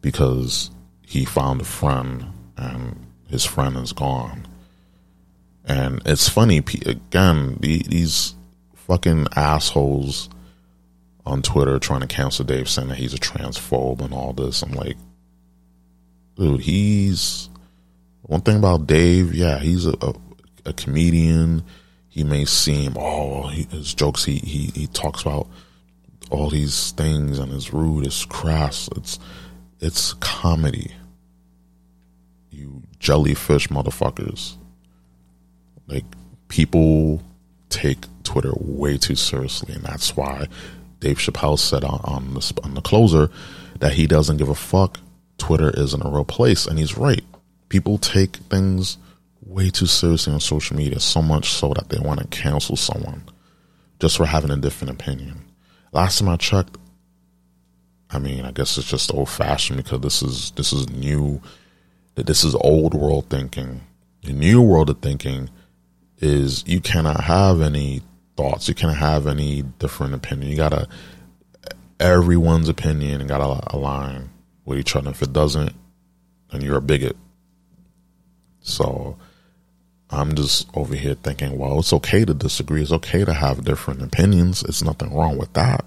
because 0.00 0.70
he 1.04 1.26
found 1.26 1.60
a 1.60 1.64
friend 1.64 2.24
and 2.56 3.06
his 3.28 3.44
friend 3.44 3.76
is 3.76 3.92
gone. 3.92 4.46
And 5.66 6.00
it's 6.06 6.30
funny, 6.30 6.58
again, 6.86 7.58
these 7.60 8.34
fucking 8.74 9.26
assholes 9.36 10.30
on 11.28 11.42
Twitter 11.42 11.78
trying 11.78 12.00
to 12.00 12.06
cancel 12.06 12.44
Dave 12.44 12.68
saying 12.68 12.88
that 12.88 12.96
he's 12.96 13.14
a 13.14 13.18
transphobe 13.18 14.00
and 14.00 14.14
all 14.14 14.32
this. 14.32 14.62
I'm 14.62 14.72
like, 14.72 14.96
dude, 16.36 16.62
he's 16.62 17.50
one 18.22 18.40
thing 18.40 18.56
about 18.56 18.86
Dave. 18.86 19.34
Yeah, 19.34 19.58
he's 19.58 19.86
a, 19.86 19.94
a, 20.00 20.14
a 20.64 20.72
comedian. 20.72 21.62
He 22.08 22.24
may 22.24 22.46
seem, 22.46 22.94
oh, 22.96 23.48
his 23.48 23.94
jokes, 23.94 24.24
he, 24.24 24.38
he, 24.38 24.72
he 24.74 24.86
talks 24.88 25.22
about 25.22 25.48
all 26.30 26.48
these 26.48 26.92
things 26.92 27.38
and 27.38 27.52
it's 27.52 27.72
rude, 27.72 28.06
it's 28.06 28.24
crass, 28.24 28.88
it's, 28.96 29.18
it's 29.80 30.14
comedy. 30.14 30.92
You 32.50 32.82
jellyfish 32.98 33.68
motherfuckers. 33.68 34.56
Like 35.86 36.04
people 36.48 37.22
take 37.68 37.98
Twitter 38.24 38.52
way 38.56 38.98
too 38.98 39.14
seriously, 39.14 39.74
and 39.74 39.84
that's 39.84 40.16
why 40.16 40.48
Dave 41.00 41.18
Chappelle 41.18 41.58
said 41.58 41.84
on, 41.84 42.00
on 42.04 42.34
the 42.34 42.60
on 42.64 42.74
the 42.74 42.80
closer 42.80 43.30
that 43.78 43.92
he 43.92 44.06
doesn't 44.06 44.36
give 44.36 44.48
a 44.48 44.54
fuck. 44.54 44.98
Twitter 45.38 45.70
isn't 45.70 46.04
a 46.04 46.08
real 46.08 46.24
place, 46.24 46.66
and 46.66 46.78
he's 46.78 46.98
right. 46.98 47.24
People 47.68 47.98
take 47.98 48.36
things 48.36 48.98
way 49.42 49.70
too 49.70 49.86
seriously 49.86 50.32
on 50.32 50.40
social 50.40 50.76
media, 50.76 50.98
so 50.98 51.22
much 51.22 51.52
so 51.52 51.72
that 51.74 51.88
they 51.88 51.98
want 51.98 52.20
to 52.20 52.26
cancel 52.26 52.76
someone 52.76 53.22
just 54.00 54.16
for 54.16 54.26
having 54.26 54.50
a 54.50 54.56
different 54.56 54.92
opinion. 54.92 55.44
Last 55.92 56.18
time 56.18 56.28
I 56.28 56.36
checked, 56.36 56.76
I 58.10 58.18
mean, 58.18 58.44
I 58.44 58.52
guess 58.52 58.76
it's 58.78 58.88
just 58.88 59.12
old 59.12 59.28
fashioned 59.28 59.82
because 59.82 60.00
this 60.00 60.22
is 60.22 60.50
this 60.52 60.72
is 60.72 60.88
new. 60.90 61.40
That 62.14 62.26
this 62.26 62.42
is 62.42 62.56
old 62.56 62.94
world 62.94 63.30
thinking. 63.30 63.82
The 64.22 64.32
new 64.32 64.60
world 64.60 64.90
of 64.90 64.98
thinking 64.98 65.50
is 66.18 66.66
you 66.66 66.80
cannot 66.80 67.20
have 67.22 67.60
any 67.60 68.02
thoughts. 68.38 68.68
You 68.68 68.74
can't 68.74 68.96
have 68.96 69.26
any 69.26 69.62
different 69.62 70.14
opinion. 70.14 70.50
You 70.50 70.56
gotta 70.56 70.88
everyone's 71.98 72.68
opinion 72.68 73.26
gotta 73.26 73.60
align 73.76 74.30
with 74.64 74.78
each 74.78 74.94
other. 74.94 75.10
If 75.10 75.22
it 75.22 75.32
doesn't, 75.32 75.74
then 76.52 76.60
you're 76.60 76.78
a 76.78 76.80
bigot. 76.80 77.16
So 78.60 79.16
I'm 80.10 80.36
just 80.36 80.68
over 80.74 80.94
here 80.94 81.14
thinking, 81.14 81.58
well, 81.58 81.80
it's 81.80 81.92
okay 81.92 82.24
to 82.24 82.32
disagree. 82.32 82.82
It's 82.82 82.92
okay 82.92 83.24
to 83.24 83.32
have 83.32 83.64
different 83.64 84.02
opinions. 84.02 84.62
It's 84.62 84.84
nothing 84.84 85.12
wrong 85.12 85.36
with 85.36 85.52
that. 85.54 85.84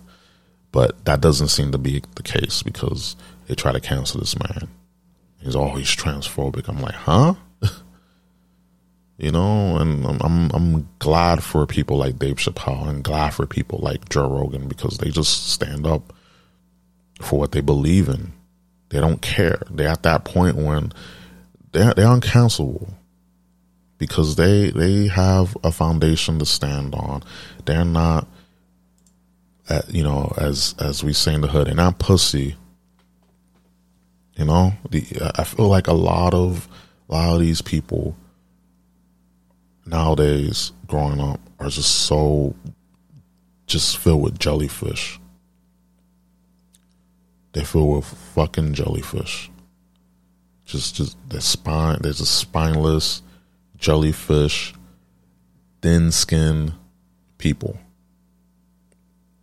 But 0.73 1.05
that 1.05 1.21
doesn't 1.21 1.47
seem 1.47 1.71
to 1.71 1.77
be 1.77 2.03
the 2.15 2.23
case 2.23 2.63
because 2.63 3.15
they 3.47 3.55
try 3.55 3.71
to 3.71 3.79
cancel 3.79 4.19
this 4.19 4.37
man. 4.37 4.67
He's 5.39 5.55
always 5.55 5.87
transphobic. 5.87 6.67
I'm 6.67 6.81
like, 6.81 6.95
huh? 6.95 7.35
You 9.21 9.31
know, 9.31 9.77
and 9.77 10.03
I'm, 10.21 10.49
I'm, 10.51 10.89
glad 10.97 11.43
for 11.43 11.67
people 11.67 11.97
like 11.97 12.17
Dave 12.17 12.37
Chappelle 12.37 12.87
and 12.87 13.03
glad 13.03 13.35
for 13.35 13.45
people 13.45 13.77
like 13.79 14.09
Joe 14.09 14.27
Rogan 14.27 14.67
because 14.67 14.97
they 14.97 15.11
just 15.11 15.49
stand 15.49 15.85
up 15.85 16.11
for 17.21 17.37
what 17.37 17.51
they 17.51 17.61
believe 17.61 18.09
in. 18.09 18.33
They 18.89 18.99
don't 18.99 19.21
care. 19.21 19.61
They're 19.69 19.89
at 19.89 20.01
that 20.03 20.25
point 20.25 20.55
when 20.55 20.91
they're 21.71 21.93
they're 21.93 22.07
uncancelable 22.07 22.93
because 23.99 24.37
they 24.37 24.71
they 24.71 25.05
have 25.07 25.55
a 25.63 25.71
foundation 25.71 26.39
to 26.39 26.45
stand 26.45 26.95
on. 26.95 27.21
They're 27.65 27.85
not 27.85 28.27
uh, 29.69 29.83
you 29.87 30.01
know, 30.03 30.33
as 30.35 30.73
as 30.79 31.03
we 31.03 31.13
say 31.13 31.35
in 31.35 31.41
the 31.41 31.47
hood, 31.47 31.67
and 31.67 31.79
I'm 31.79 31.93
pussy. 31.93 32.55
You 34.35 34.45
know, 34.45 34.73
the 34.89 35.05
I 35.35 35.43
feel 35.43 35.67
like 35.67 35.87
a 35.87 35.93
lot 35.93 36.33
of 36.33 36.67
a 37.07 37.13
lot 37.13 37.35
of 37.35 37.39
these 37.39 37.61
people 37.61 38.15
nowadays 39.91 40.71
growing 40.87 41.19
up 41.19 41.39
are 41.59 41.69
just 41.69 41.93
so 42.05 42.55
just 43.67 43.97
filled 43.97 44.21
with 44.21 44.39
jellyfish. 44.39 45.19
They 47.53 47.63
fill 47.63 47.89
with 47.89 48.05
fucking 48.05 48.73
jellyfish. 48.73 49.51
Just 50.65 50.95
just 50.95 51.17
they're 51.27 51.41
spine 51.41 51.99
there's 52.01 52.21
a 52.21 52.25
spineless 52.25 53.21
jellyfish, 53.77 54.73
thin 55.81 56.11
skin 56.11 56.73
people 57.37 57.77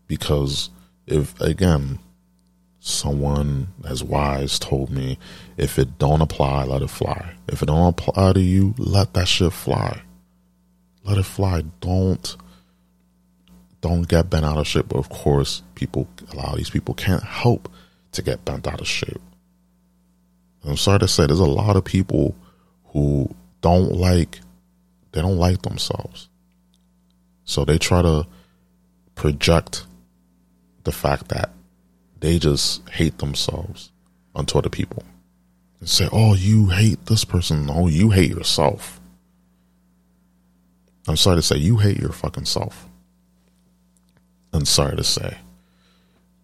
because 0.07 0.71
if 1.07 1.39
again 1.41 1.99
someone 2.81 3.69
as 3.85 4.03
wise 4.03 4.59
told 4.59 4.89
me 4.89 5.19
if 5.57 5.79
it 5.79 5.99
don't 5.99 6.23
apply 6.23 6.65
let 6.65 6.81
it 6.81 6.89
fly 6.89 7.35
if 7.49 7.61
it 7.61 7.67
don't 7.67 7.89
apply 7.89 8.33
to 8.33 8.41
you 8.41 8.73
let 8.79 9.13
that 9.13 9.27
shit 9.27 9.53
fly 9.53 10.01
let 11.09 11.19
it 11.19 11.25
fly 11.25 11.63
don't 11.81 12.37
don't 13.81 14.09
get 14.09 14.29
bent 14.29 14.45
out 14.45 14.59
of 14.59 14.67
shape 14.67 14.89
but 14.89 14.99
of 14.99 15.09
course 15.09 15.63
people 15.75 16.09
a 16.33 16.37
lot 16.37 16.51
of 16.51 16.57
these 16.57 16.71
people 16.71 16.95
can't 16.95 17.23
help 17.23 17.71
to 18.13 18.23
get 18.23 18.45
bent 18.45 18.67
out 18.67 18.81
of 18.81 18.87
shape 18.87 19.21
i'm 20.65 20.77
sorry 20.77 20.99
to 20.99 21.09
say 21.09 21.27
there's 21.27 21.39
a 21.41 21.45
lot 21.45 21.77
of 21.77 21.85
people 21.85 22.35
who 22.93 23.35
don't 23.61 23.93
like 23.93 24.41
they 25.13 25.21
don't 25.21 25.39
like 25.39 25.63
themselves 25.63 26.29
so 27.45 27.65
they 27.65 27.79
try 27.79 28.03
to 28.03 28.27
project 29.15 29.87
the 30.85 30.93
fact 30.93 31.29
that 31.29 31.51
they 32.21 32.39
just 32.39 32.87
hate 32.91 33.19
themselves 33.19 33.91
onto 34.35 34.59
other 34.59 34.69
people 34.69 35.03
and 35.81 35.89
say, 35.89 36.09
"Oh, 36.13 36.35
you 36.35 36.69
hate 36.69 37.07
this 37.07 37.25
person. 37.25 37.67
No, 37.67 37.89
you 37.89 38.11
hate 38.11 38.31
yourself." 38.31 38.98
I'm 41.09 41.17
sorry 41.17 41.37
to 41.37 41.43
say, 41.43 41.57
you 41.57 41.79
hate 41.79 41.99
your 41.99 42.13
fucking 42.13 42.45
self. 42.45 42.87
I'm 44.53 44.65
sorry 44.65 44.97
to 44.97 45.05
say, 45.05 45.39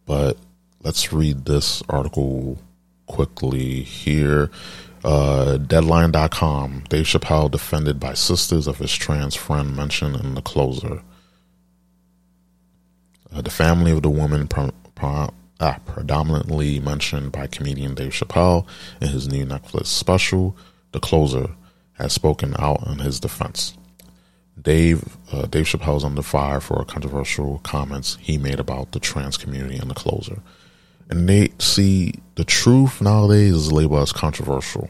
but 0.07 0.37
let's 0.83 1.13
read 1.13 1.45
this 1.45 1.83
article 1.89 2.59
quickly 3.07 3.83
here. 3.83 4.51
Uh, 5.03 5.59
Deadline.com. 5.59 6.85
Dave 6.89 7.05
Chappelle 7.05 7.51
defended 7.51 8.01
by 8.01 8.15
sisters 8.15 8.67
of 8.67 8.79
his 8.79 8.95
trans 8.95 9.35
friend 9.35 9.77
mentioned 9.77 10.17
in 10.17 10.35
the 10.35 10.41
closer. 10.41 11.03
Uh, 13.31 13.43
the 13.43 13.51
family 13.51 13.91
of 13.91 14.03
the 14.03 14.11
woman 14.11 14.49
ah, 15.03 15.79
predominantly 15.85 16.81
mentioned 16.81 17.33
by 17.33 17.47
comedian 17.47 17.95
Dave 17.95 18.13
Chappelle 18.13 18.67
in 19.01 19.09
his 19.09 19.29
new 19.29 19.45
Netflix 19.45 19.87
special, 19.87 20.57
The 20.93 21.01
Closer, 21.01 21.51
has 21.95 22.13
spoken 22.13 22.55
out 22.59 22.87
in 22.87 23.01
his 23.01 23.21
defense. 23.21 23.77
Dave 24.61 25.17
uh, 25.33 25.47
Dave 25.47 25.67
Chappelle's 25.67 26.05
under 26.05 26.23
fire 26.23 26.61
for 26.61 26.85
controversial 26.85 27.59
comments 27.65 28.17
he 28.21 28.39
made 28.39 28.61
about 28.61 28.93
the 28.93 29.01
trans 29.01 29.37
community 29.37 29.77
and 29.77 29.91
the 29.91 29.95
closer. 29.95 30.41
And 31.11 31.29
they 31.29 31.51
see 31.59 32.15
the 32.37 32.45
truth 32.45 33.03
nowadays 33.03 33.55
is 33.55 33.73
labeled 33.73 34.03
as 34.03 34.13
controversial. 34.13 34.89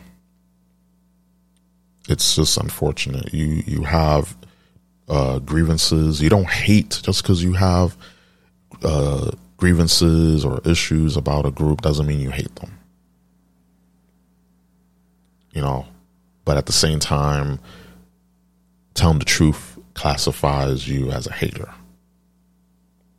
It's 2.09 2.37
just 2.37 2.59
unfortunate. 2.59 3.33
You 3.33 3.62
you 3.67 3.83
have 3.83 4.37
uh, 5.09 5.39
grievances. 5.39 6.21
You 6.23 6.29
don't 6.29 6.49
hate 6.49 7.01
just 7.03 7.23
because 7.23 7.43
you 7.43 7.55
have 7.55 7.97
uh, 8.83 9.31
grievances 9.57 10.45
or 10.45 10.61
issues 10.65 11.17
about 11.17 11.47
a 11.47 11.51
group 11.51 11.81
doesn't 11.81 12.07
mean 12.07 12.21
you 12.21 12.31
hate 12.31 12.55
them. 12.57 12.79
You 15.53 15.62
know, 15.62 15.87
but 16.45 16.57
at 16.57 16.67
the 16.67 16.73
same 16.73 16.99
time, 16.99 17.61
telling 18.95 19.18
the 19.18 19.24
truth 19.24 19.78
classifies 19.95 20.88
you 20.88 21.11
as 21.11 21.26
a 21.26 21.32
hater. 21.32 21.72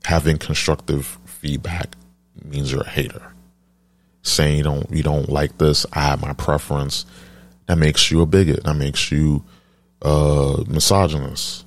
Having 0.05 0.37
constructive 0.37 1.17
feedback 1.25 1.95
means 2.43 2.71
you're 2.71 2.81
a 2.81 2.89
hater. 2.89 3.33
Saying 4.23 4.57
you 4.57 4.63
don't 4.63 4.89
you 4.91 5.03
don't 5.03 5.29
like 5.29 5.57
this, 5.57 5.85
I 5.93 6.01
have 6.01 6.21
my 6.21 6.33
preference, 6.33 7.05
that 7.67 7.77
makes 7.77 8.09
you 8.11 8.21
a 8.21 8.25
bigot. 8.25 8.63
That 8.63 8.75
makes 8.75 9.11
you 9.11 9.43
uh 10.01 10.63
misogynist. 10.67 11.65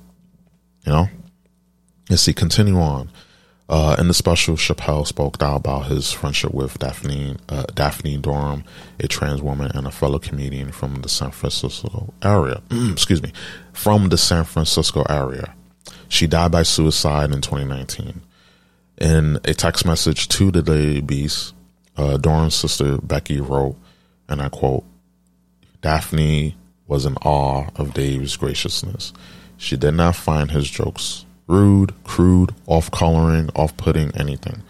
You 0.85 0.91
know? 0.91 1.09
And 2.09 2.19
see, 2.19 2.33
continue 2.33 2.79
on. 2.79 3.09
Uh, 3.69 3.95
in 3.99 4.07
the 4.07 4.15
special, 4.15 4.55
Chappelle 4.55 5.05
spoke 5.05 5.41
out 5.43 5.57
about 5.57 5.85
his 5.85 6.11
friendship 6.11 6.51
with 6.55 6.79
Daphne 6.79 7.37
uh, 7.49 7.65
Daphne 7.75 8.17
Dorman, 8.17 8.63
a 8.99 9.07
trans 9.07 9.43
woman 9.43 9.71
and 9.75 9.85
a 9.85 9.91
fellow 9.91 10.17
comedian 10.17 10.71
from 10.71 11.01
the 11.01 11.09
San 11.09 11.29
Francisco 11.29 12.11
area. 12.23 12.63
Excuse 12.71 13.21
me, 13.21 13.31
from 13.71 14.09
the 14.09 14.17
San 14.17 14.43
Francisco 14.43 15.03
area. 15.07 15.53
She 16.07 16.25
died 16.25 16.51
by 16.51 16.63
suicide 16.63 17.31
in 17.31 17.41
2019. 17.41 18.21
In 19.01 19.39
a 19.45 19.53
text 19.53 19.85
message 19.85 20.27
to 20.29 20.49
the 20.49 20.63
Daily 20.63 21.01
Beast, 21.01 21.53
uh, 21.95 22.17
Dorman's 22.17 22.55
sister 22.55 22.97
Becky 22.97 23.39
wrote, 23.39 23.75
and 24.27 24.41
I 24.41 24.49
quote: 24.49 24.83
"Daphne 25.81 26.57
was 26.87 27.05
in 27.05 27.17
awe 27.17 27.67
of 27.75 27.93
Dave's 27.93 28.35
graciousness. 28.35 29.13
She 29.57 29.77
did 29.77 29.93
not 29.93 30.15
find 30.15 30.49
his 30.49 30.67
jokes." 30.67 31.25
Rude, 31.49 31.91
crude, 32.03 32.53
off 32.67 32.91
coloring, 32.91 33.49
off 33.55 33.75
putting, 33.75 34.15
anything. 34.15 34.61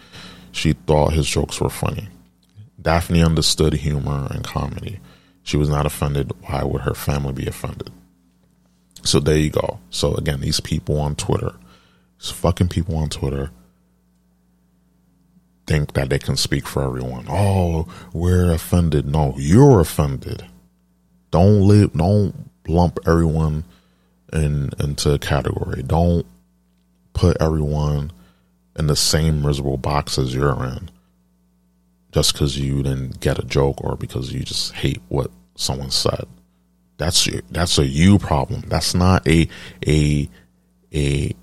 She 0.50 0.72
thought 0.72 1.12
his 1.12 1.28
jokes 1.28 1.60
were 1.60 1.70
funny. 1.70 2.08
Daphne 2.80 3.22
understood 3.22 3.74
humor 3.74 4.26
and 4.30 4.42
comedy. 4.42 4.98
She 5.42 5.58
was 5.58 5.68
not 5.68 5.86
offended. 5.86 6.32
Why 6.46 6.64
would 6.64 6.80
her 6.82 6.94
family 6.94 7.34
be 7.34 7.46
offended? 7.46 7.90
So 9.04 9.20
there 9.20 9.36
you 9.36 9.50
go. 9.50 9.78
So 9.90 10.14
again, 10.14 10.40
these 10.40 10.60
people 10.60 10.98
on 10.98 11.14
Twitter, 11.14 11.52
these 12.18 12.30
fucking 12.30 12.68
people 12.68 12.96
on 12.96 13.10
Twitter, 13.10 13.50
think 15.66 15.92
that 15.92 16.08
they 16.08 16.18
can 16.18 16.36
speak 16.36 16.66
for 16.66 16.82
everyone. 16.82 17.26
Oh, 17.28 17.86
we're 18.12 18.52
offended. 18.52 19.06
No, 19.06 19.34
you're 19.36 19.80
offended. 19.80 20.44
Don't 21.30 21.60
live. 21.68 21.92
Don't 21.92 22.50
lump 22.66 22.98
everyone 23.06 23.64
in 24.32 24.70
into 24.80 25.12
a 25.12 25.18
category. 25.18 25.82
Don't 25.82 26.26
put 27.12 27.36
everyone 27.40 28.12
in 28.78 28.86
the 28.86 28.96
same 28.96 29.42
miserable 29.42 29.76
box 29.76 30.18
as 30.18 30.34
you're 30.34 30.64
in 30.64 30.90
just 32.12 32.32
because 32.32 32.58
you 32.58 32.82
didn't 32.82 33.20
get 33.20 33.38
a 33.38 33.44
joke 33.44 33.82
or 33.82 33.96
because 33.96 34.32
you 34.32 34.40
just 34.40 34.72
hate 34.74 35.00
what 35.08 35.30
someone 35.54 35.90
said. 35.90 36.26
That's 36.96 37.28
that's 37.50 37.78
a 37.78 37.86
you 37.86 38.18
problem. 38.18 38.62
That's 38.66 38.94
not 38.94 39.26
a 39.26 39.48
a 39.86 40.28
a 40.92 41.34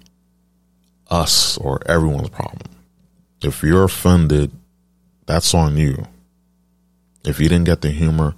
us 1.10 1.58
or 1.58 1.80
everyone's 1.90 2.30
problem. 2.30 2.72
If 3.42 3.64
you're 3.64 3.86
offended, 3.86 4.52
that's 5.26 5.54
on 5.54 5.78
you. 5.78 6.06
If 7.24 7.40
you 7.40 7.50
didn't 7.50 7.66
get 7.66 7.82
the 7.82 7.92
humor, 7.92 8.36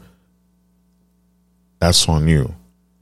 that's 1.80 2.08
on 2.08 2.28
you. 2.28 2.56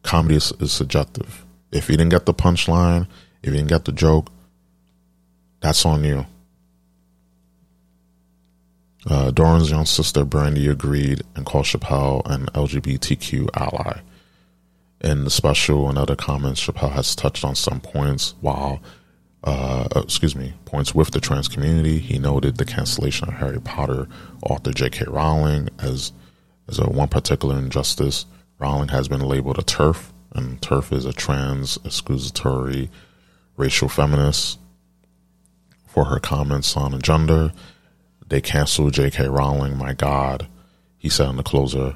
Comedy 0.03 0.35
is, 0.35 0.51
is 0.59 0.71
subjective. 0.71 1.45
If 1.71 1.89
you 1.89 1.97
didn't 1.97 2.11
get 2.11 2.25
the 2.25 2.33
punchline, 2.33 3.07
if 3.41 3.49
you 3.49 3.51
didn't 3.51 3.69
get 3.69 3.85
the 3.85 3.91
joke, 3.91 4.31
that's 5.59 5.85
on 5.85 6.03
you. 6.03 6.25
Uh, 9.09 9.31
Dorman's 9.31 9.71
young 9.71 9.85
sister 9.85 10.25
Brandy 10.25 10.67
agreed 10.67 11.23
and 11.35 11.45
called 11.45 11.65
Chappelle 11.65 12.21
an 12.25 12.47
LGBTQ 12.47 13.49
ally. 13.53 14.01
In 14.99 15.23
the 15.23 15.29
special 15.29 15.87
and 15.87 15.97
other 15.97 16.15
comments, 16.15 16.65
Chappelle 16.65 16.91
has 16.91 17.15
touched 17.15 17.45
on 17.45 17.55
some 17.55 17.79
points 17.79 18.33
while, 18.41 18.81
uh, 19.43 19.87
uh 19.95 20.01
excuse 20.01 20.35
me, 20.35 20.55
points 20.65 20.93
with 20.93 21.11
the 21.11 21.21
trans 21.21 21.47
community. 21.47 21.99
He 21.99 22.19
noted 22.19 22.57
the 22.57 22.65
cancellation 22.65 23.29
of 23.29 23.35
Harry 23.35 23.61
Potter 23.61 24.07
author 24.43 24.73
J.K. 24.73 25.05
Rowling 25.07 25.69
as 25.79 26.11
as 26.67 26.79
a 26.79 26.89
one 26.89 27.07
particular 27.07 27.57
injustice. 27.57 28.25
Rowling 28.59 28.89
has 28.89 29.07
been 29.07 29.21
labeled 29.21 29.59
a 29.59 29.61
TERF, 29.61 30.11
and 30.33 30.59
TERF 30.59 30.91
is 30.91 31.05
a 31.05 31.13
trans 31.13 31.77
exclusionary 31.79 32.89
radical 33.57 33.89
feminists 33.89 34.57
for 35.85 36.05
her 36.05 36.19
comments 36.19 36.77
on 36.77 36.99
gender. 37.01 37.51
They 38.29 38.39
canceled 38.39 38.93
J.K. 38.93 39.27
Rowling. 39.27 39.77
My 39.77 39.93
God, 39.93 40.47
he 40.97 41.09
said 41.09 41.29
in 41.29 41.37
the 41.37 41.43
closer. 41.43 41.95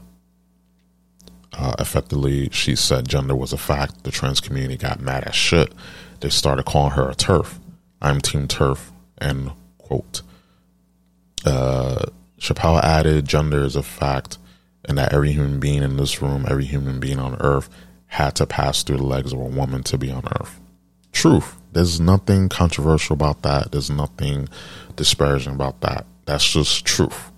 Uh, 1.53 1.75
effectively, 1.79 2.49
she 2.51 2.75
said 2.75 3.07
gender 3.07 3.35
was 3.35 3.53
a 3.53 3.57
fact. 3.57 4.03
The 4.03 4.11
trans 4.11 4.39
community 4.39 4.77
got 4.77 5.01
mad 5.01 5.25
as 5.25 5.35
shit. 5.35 5.73
They 6.21 6.29
started 6.29 6.65
calling 6.65 6.91
her 6.91 7.09
a 7.09 7.15
TERF. 7.15 7.59
I'm 8.01 8.21
Team 8.21 8.47
TERF. 8.47 8.91
End 9.19 9.51
quote. 9.77 10.21
Uh, 11.45 12.05
Chappelle 12.39 12.81
added 12.81 13.27
gender 13.27 13.63
is 13.63 13.75
a 13.75 13.83
fact 13.83 14.37
and 14.85 14.97
that 14.97 15.13
every 15.13 15.33
human 15.33 15.59
being 15.59 15.83
in 15.83 15.97
this 15.97 16.21
room, 16.21 16.45
every 16.49 16.65
human 16.65 16.99
being 16.99 17.19
on 17.19 17.35
earth, 17.41 17.69
had 18.07 18.35
to 18.35 18.45
pass 18.45 18.83
through 18.83 18.97
the 18.97 19.03
legs 19.03 19.33
of 19.33 19.39
a 19.39 19.43
woman 19.43 19.83
to 19.83 19.97
be 19.97 20.09
on 20.09 20.23
earth. 20.39 20.60
Truth. 21.11 21.57
There's 21.73 21.99
nothing 21.99 22.49
controversial 22.49 23.13
about 23.13 23.43
that. 23.43 23.71
There's 23.71 23.89
nothing 23.89 24.49
disparaging 24.95 25.53
about 25.53 25.81
that. 25.81 26.05
That's 26.25 26.51
just 26.51 26.85
truth. 26.85 27.31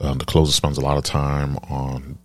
Um, 0.00 0.18
the 0.18 0.24
closer 0.24 0.52
spends 0.52 0.78
a 0.78 0.82
lot 0.82 0.96
of 0.96 1.04
time 1.04 1.56
on 1.68 2.18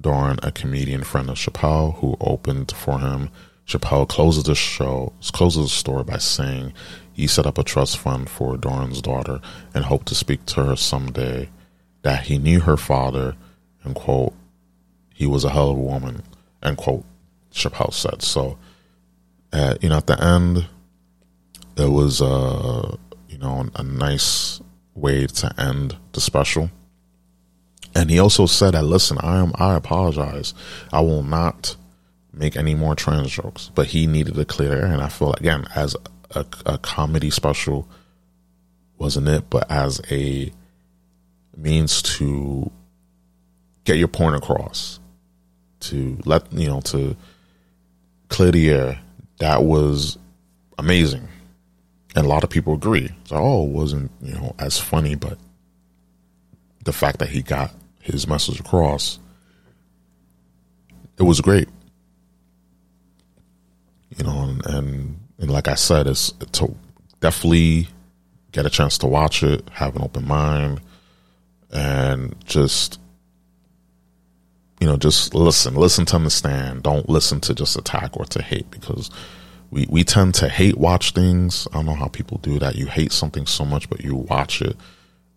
Dorman, 0.00 0.38
a 0.42 0.52
comedian 0.52 1.02
friend 1.02 1.30
of 1.30 1.36
Chappelle, 1.36 1.96
who 1.98 2.16
opened 2.20 2.72
for 2.72 3.00
him. 3.00 3.30
Chappelle 3.66 4.08
closes 4.08 4.44
the 4.44 4.54
show, 4.54 5.12
closes 5.32 5.64
the 5.64 5.76
story 5.76 6.04
by 6.04 6.18
saying 6.18 6.72
he 7.12 7.26
set 7.26 7.46
up 7.46 7.58
a 7.58 7.64
trust 7.64 7.98
fund 7.98 8.28
for 8.28 8.56
Dorman's 8.56 9.02
daughter 9.02 9.40
and 9.74 9.84
hoped 9.84 10.06
to 10.08 10.14
speak 10.14 10.44
to 10.46 10.64
her 10.64 10.76
someday. 10.76 11.48
That 12.02 12.24
he 12.24 12.38
knew 12.38 12.60
her 12.60 12.76
father, 12.76 13.34
and 13.82 13.94
quote, 13.94 14.34
he 15.12 15.26
was 15.26 15.42
a 15.44 15.50
hell 15.50 15.70
of 15.70 15.78
a 15.78 15.80
woman, 15.80 16.22
end 16.62 16.76
quote. 16.76 17.04
Chappelle 17.52 17.92
said 17.92 18.22
so 18.22 18.58
at 19.56 19.82
you 19.82 19.88
know 19.88 19.96
at 19.96 20.06
the 20.06 20.22
end 20.22 20.66
it 21.76 21.90
was 21.90 22.20
uh 22.20 22.96
you 23.28 23.38
know 23.38 23.68
a 23.74 23.82
nice 23.82 24.60
way 24.94 25.26
to 25.26 25.52
end 25.58 25.96
the 26.12 26.20
special. 26.20 26.70
And 27.94 28.10
he 28.10 28.18
also 28.18 28.44
said 28.46 28.74
that 28.74 28.84
listen 28.84 29.18
i 29.20 29.38
am 29.38 29.52
i 29.56 29.74
apologize. 29.74 30.54
I 30.92 31.00
will 31.00 31.22
not 31.22 31.76
make 32.32 32.56
any 32.56 32.74
more 32.74 32.94
trans 32.94 33.30
jokes. 33.30 33.70
But 33.74 33.86
he 33.86 34.06
needed 34.06 34.34
to 34.34 34.44
clear 34.44 34.72
air. 34.72 34.86
And 34.86 35.02
i 35.02 35.08
feel 35.08 35.32
again 35.34 35.66
as 35.74 35.96
a, 36.32 36.44
a 36.66 36.78
comedy 36.78 37.30
special 37.30 37.88
wasn't 38.98 39.28
it 39.28 39.48
but 39.50 39.70
as 39.70 40.00
a 40.10 40.50
means 41.56 42.02
to 42.02 42.70
get 43.84 43.96
your 43.96 44.08
point 44.08 44.36
across 44.36 44.98
to 45.80 46.18
let 46.24 46.52
you 46.52 46.68
know 46.68 46.80
to 46.80 47.16
clear 48.28 48.50
the 48.50 48.70
air 48.70 49.00
that 49.38 49.62
was 49.64 50.18
amazing. 50.78 51.28
And 52.14 52.24
a 52.24 52.28
lot 52.28 52.44
of 52.44 52.50
people 52.50 52.74
agree. 52.74 53.10
So, 53.24 53.36
oh, 53.36 53.64
it 53.66 53.70
wasn't, 53.70 54.10
you 54.22 54.34
know, 54.34 54.54
as 54.58 54.78
funny, 54.78 55.14
but 55.14 55.38
the 56.84 56.92
fact 56.92 57.18
that 57.18 57.28
he 57.28 57.42
got 57.42 57.74
his 58.00 58.26
message 58.26 58.58
across, 58.58 59.18
it 61.18 61.24
was 61.24 61.40
great. 61.40 61.68
You 64.16 64.24
know, 64.24 64.42
and, 64.42 64.66
and, 64.66 65.20
and 65.38 65.50
like 65.50 65.68
I 65.68 65.74
said, 65.74 66.06
it's 66.06 66.30
to 66.52 66.74
definitely 67.20 67.88
get 68.52 68.64
a 68.64 68.70
chance 68.70 68.96
to 68.98 69.06
watch 69.06 69.42
it, 69.42 69.68
have 69.72 69.96
an 69.96 70.02
open 70.02 70.26
mind, 70.26 70.80
and 71.70 72.34
just 72.44 72.98
you 74.80 74.86
know, 74.86 74.96
just 74.96 75.34
listen, 75.34 75.74
listen 75.74 76.04
to 76.06 76.16
understand. 76.16 76.82
Don't 76.82 77.08
listen 77.08 77.40
to 77.42 77.54
just 77.54 77.76
attack 77.76 78.16
or 78.16 78.24
to 78.26 78.42
hate 78.42 78.70
because 78.70 79.10
we, 79.70 79.86
we 79.88 80.04
tend 80.04 80.34
to 80.36 80.48
hate 80.48 80.76
watch 80.76 81.12
things. 81.12 81.66
I 81.72 81.76
don't 81.76 81.86
know 81.86 81.94
how 81.94 82.08
people 82.08 82.38
do 82.38 82.58
that. 82.58 82.76
You 82.76 82.86
hate 82.86 83.12
something 83.12 83.46
so 83.46 83.64
much, 83.64 83.88
but 83.88 84.02
you 84.04 84.14
watch 84.14 84.60
it, 84.62 84.76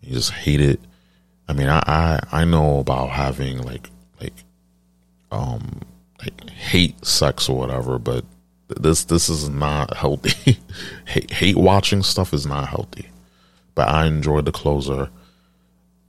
you 0.02 0.14
just 0.14 0.32
hate 0.32 0.62
it. 0.62 0.80
I 1.48 1.54
mean, 1.54 1.68
I, 1.68 1.80
I, 1.88 2.20
I 2.32 2.46
know 2.46 2.80
about 2.80 3.10
having 3.10 3.62
like, 3.64 3.90
like, 4.22 4.34
um, 5.32 5.82
like 6.20 6.50
hate 6.50 7.04
sex 7.06 7.50
or 7.50 7.58
whatever, 7.58 7.98
but 7.98 8.24
this 8.68 9.06
this 9.06 9.30
is 9.30 9.50
not 9.50 9.96
healthy. 9.98 10.60
hate, 11.06 11.32
hate 11.32 11.56
watching 11.56 12.04
stuff 12.04 12.34
is 12.34 12.46
not 12.46 12.68
healthy. 12.68 13.08
But 13.74 13.88
I 13.90 14.06
enjoyed 14.06 14.46
the 14.46 14.52
closer, 14.52 15.10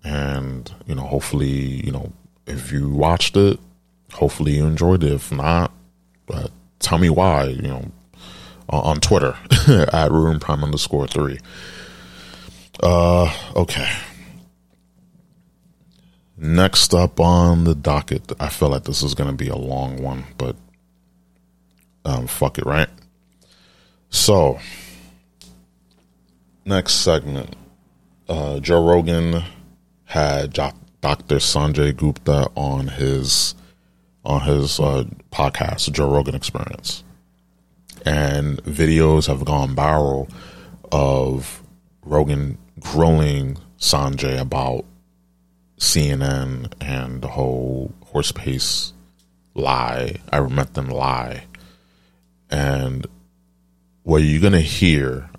and 0.02 0.72
you 0.86 0.94
know, 0.94 1.02
hopefully, 1.02 1.48
you 1.48 1.92
know, 1.92 2.12
if 2.50 2.72
you 2.72 2.90
watched 2.90 3.36
it, 3.36 3.58
hopefully 4.12 4.56
you 4.56 4.66
enjoyed 4.66 5.04
it. 5.04 5.12
If 5.12 5.32
not, 5.32 5.72
but 6.26 6.50
tell 6.78 6.98
me 6.98 7.10
why. 7.10 7.44
You 7.44 7.62
know, 7.62 7.92
on 8.68 9.00
Twitter 9.00 9.36
at 9.92 10.10
room 10.10 10.40
Prime 10.40 10.62
underscore 10.62 11.06
three. 11.06 11.38
Uh, 12.82 13.32
okay. 13.56 13.90
Next 16.36 16.94
up 16.94 17.20
on 17.20 17.64
the 17.64 17.74
docket, 17.74 18.32
I 18.40 18.48
feel 18.48 18.70
like 18.70 18.84
this 18.84 19.02
is 19.02 19.14
going 19.14 19.28
to 19.28 19.36
be 19.36 19.48
a 19.48 19.56
long 19.56 20.02
one, 20.02 20.24
but 20.38 20.56
um, 22.06 22.26
fuck 22.26 22.56
it, 22.56 22.64
right? 22.64 22.88
So, 24.08 24.58
next 26.64 26.94
segment. 26.94 27.56
Uh, 28.26 28.58
Joe 28.60 28.88
Rogan 28.88 29.42
had 30.04 30.54
Dr. 31.00 31.36
Sanjay 31.36 31.96
Gupta 31.96 32.50
on 32.56 32.88
his 32.88 33.54
on 34.24 34.42
his 34.42 34.78
uh, 34.78 35.04
podcast, 35.32 35.90
Joe 35.92 36.10
Rogan 36.10 36.34
Experience, 36.34 37.04
and 38.04 38.62
videos 38.64 39.26
have 39.26 39.44
gone 39.44 39.74
viral 39.74 40.30
of 40.92 41.62
Rogan 42.02 42.58
grilling 42.80 43.56
Sanjay 43.78 44.38
about 44.38 44.84
CNN 45.78 46.72
and 46.80 47.22
the 47.22 47.28
whole 47.28 47.94
horse 48.04 48.32
paste 48.32 48.94
lie, 49.54 50.16
ivermectin 50.32 50.90
lie. 50.90 51.44
And 52.50 53.06
what 54.02 54.18
you're 54.18 54.40
to 54.52 54.60
hear, 54.60 55.30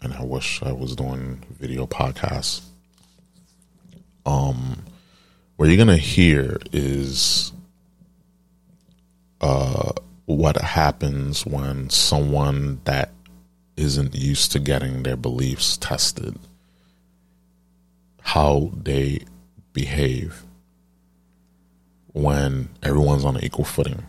and 0.00 0.14
I 0.14 0.22
wish 0.22 0.62
I 0.62 0.72
was 0.72 0.96
doing 0.96 1.44
video 1.50 1.86
podcasts, 1.86 2.67
um, 4.28 4.84
what 5.56 5.68
you're 5.68 5.76
going 5.76 5.88
to 5.88 5.96
hear 5.96 6.58
is 6.70 7.50
uh, 9.40 9.92
what 10.26 10.60
happens 10.60 11.46
when 11.46 11.88
someone 11.88 12.80
that 12.84 13.10
isn't 13.78 14.14
used 14.14 14.52
to 14.52 14.58
getting 14.58 15.02
their 15.02 15.16
beliefs 15.16 15.78
tested, 15.78 16.38
how 18.20 18.70
they 18.74 19.20
behave 19.72 20.42
when 22.12 22.68
everyone's 22.82 23.24
on 23.24 23.36
an 23.36 23.44
equal 23.44 23.64
footing. 23.64 24.04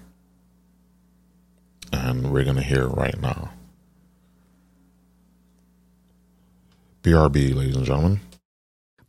And 1.93 2.33
we're 2.33 2.43
going 2.43 2.57
to 2.57 2.61
hear 2.61 2.83
it 2.83 2.89
right 2.89 3.19
now. 3.21 3.51
BRB, 7.03 7.55
ladies 7.55 7.77
and 7.77 7.85
gentlemen. 7.85 8.19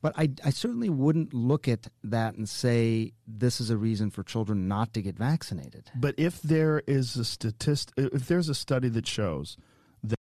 But 0.02 0.14
I, 0.16 0.30
I 0.44 0.50
certainly 0.50 0.88
wouldn't 0.88 1.34
look 1.34 1.68
at 1.68 1.88
that 2.04 2.34
and 2.34 2.48
say 2.48 3.12
this 3.26 3.60
is 3.60 3.70
a 3.70 3.76
reason 3.76 4.10
for 4.10 4.22
children 4.22 4.66
not 4.66 4.94
to 4.94 5.02
get 5.02 5.18
vaccinated. 5.18 5.90
But 5.94 6.14
if 6.16 6.40
there 6.40 6.82
is 6.86 7.16
a 7.16 7.24
statist, 7.24 7.92
if 7.96 8.26
there's 8.26 8.48
a 8.48 8.54
study 8.54 8.88
that 8.88 9.06
shows 9.06 9.56
that, 10.02 10.18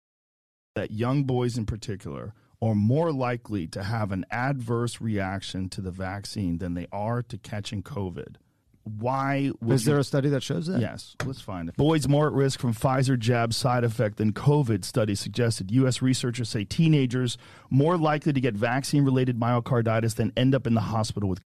that 0.75 0.91
young 0.91 1.25
boys 1.25 1.57
in 1.57 1.65
particular 1.65 2.35
are 2.61 2.75
more 2.75 3.13
likely 3.13 3.67
to 3.67 3.83
have 3.83 4.13
an 4.13 4.25
adverse 4.31 5.01
reaction 5.01 5.69
to 5.71 5.81
the 5.81 5.91
vaccine 5.91 6.59
than 6.59 6.75
they 6.75 6.87
are 6.93 7.23
to 7.23 7.39
catching 7.39 7.83
COVID. 7.83 8.37
Why 8.85 9.53
is 9.69 9.85
there 9.85 9.99
a 9.99 10.05
study 10.05 10.29
that 10.31 10.43
shows 10.43 10.67
that? 10.67 10.81
Yes, 10.81 11.15
let's 11.25 11.41
find 11.41 11.69
it. 11.69 11.77
Boys 11.77 12.09
more 12.09 12.27
at 12.27 12.33
risk 12.33 12.59
from 12.59 12.75
Pfizer 12.75 13.17
jab 13.17 13.55
side 13.55 13.85
effect 13.85 14.17
than 14.17 14.33
COVID 14.33 14.85
study 14.85 15.15
suggested. 15.15 15.71
U.S. 15.71 16.03
researchers 16.03 16.49
say 16.49 16.65
teenagers 16.65 17.39
more 17.71 17.97
likely 17.97 18.33
to 18.33 18.41
get 18.41 18.55
vaccine 18.55 19.05
related 19.05 19.39
myocarditis 19.39 20.17
than 20.17 20.33
end 20.37 20.55
up 20.55 20.67
in 20.67 20.75
the 20.75 20.81
hospital 20.81 21.29
with. 21.29 21.41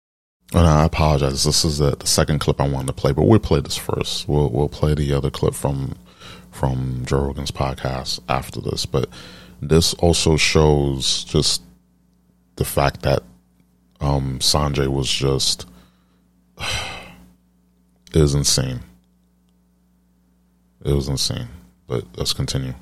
And 0.54 0.66
I 0.66 0.84
apologize. 0.84 1.44
This 1.44 1.64
is 1.64 1.78
the, 1.78 1.96
the 1.96 2.06
second 2.06 2.38
clip 2.38 2.60
I 2.60 2.68
wanted 2.68 2.86
to 2.86 2.92
play, 2.92 3.12
but 3.12 3.24
we'll 3.24 3.38
play 3.38 3.60
this 3.60 3.76
first. 3.76 4.28
We'll 4.28 4.48
we'll 4.48 4.68
play 4.68 4.94
the 4.94 5.12
other 5.12 5.30
clip 5.30 5.54
from 5.54 5.94
from 6.50 7.04
Joe 7.04 7.20
Rogan's 7.20 7.50
podcast 7.50 8.20
after 8.28 8.60
this, 8.60 8.86
but 8.86 9.10
this 9.60 9.92
also 9.94 10.36
shows 10.36 11.24
just 11.24 11.62
the 12.56 12.64
fact 12.64 13.02
that 13.02 13.22
um, 14.00 14.38
Sanjay 14.38 14.88
was 14.88 15.10
just 15.10 15.66
is 18.20 18.34
insane. 18.34 18.80
It 20.84 20.92
was 20.92 21.08
insane. 21.08 21.48
But 21.86 22.04
let's 22.16 22.32
continue. 22.32 22.74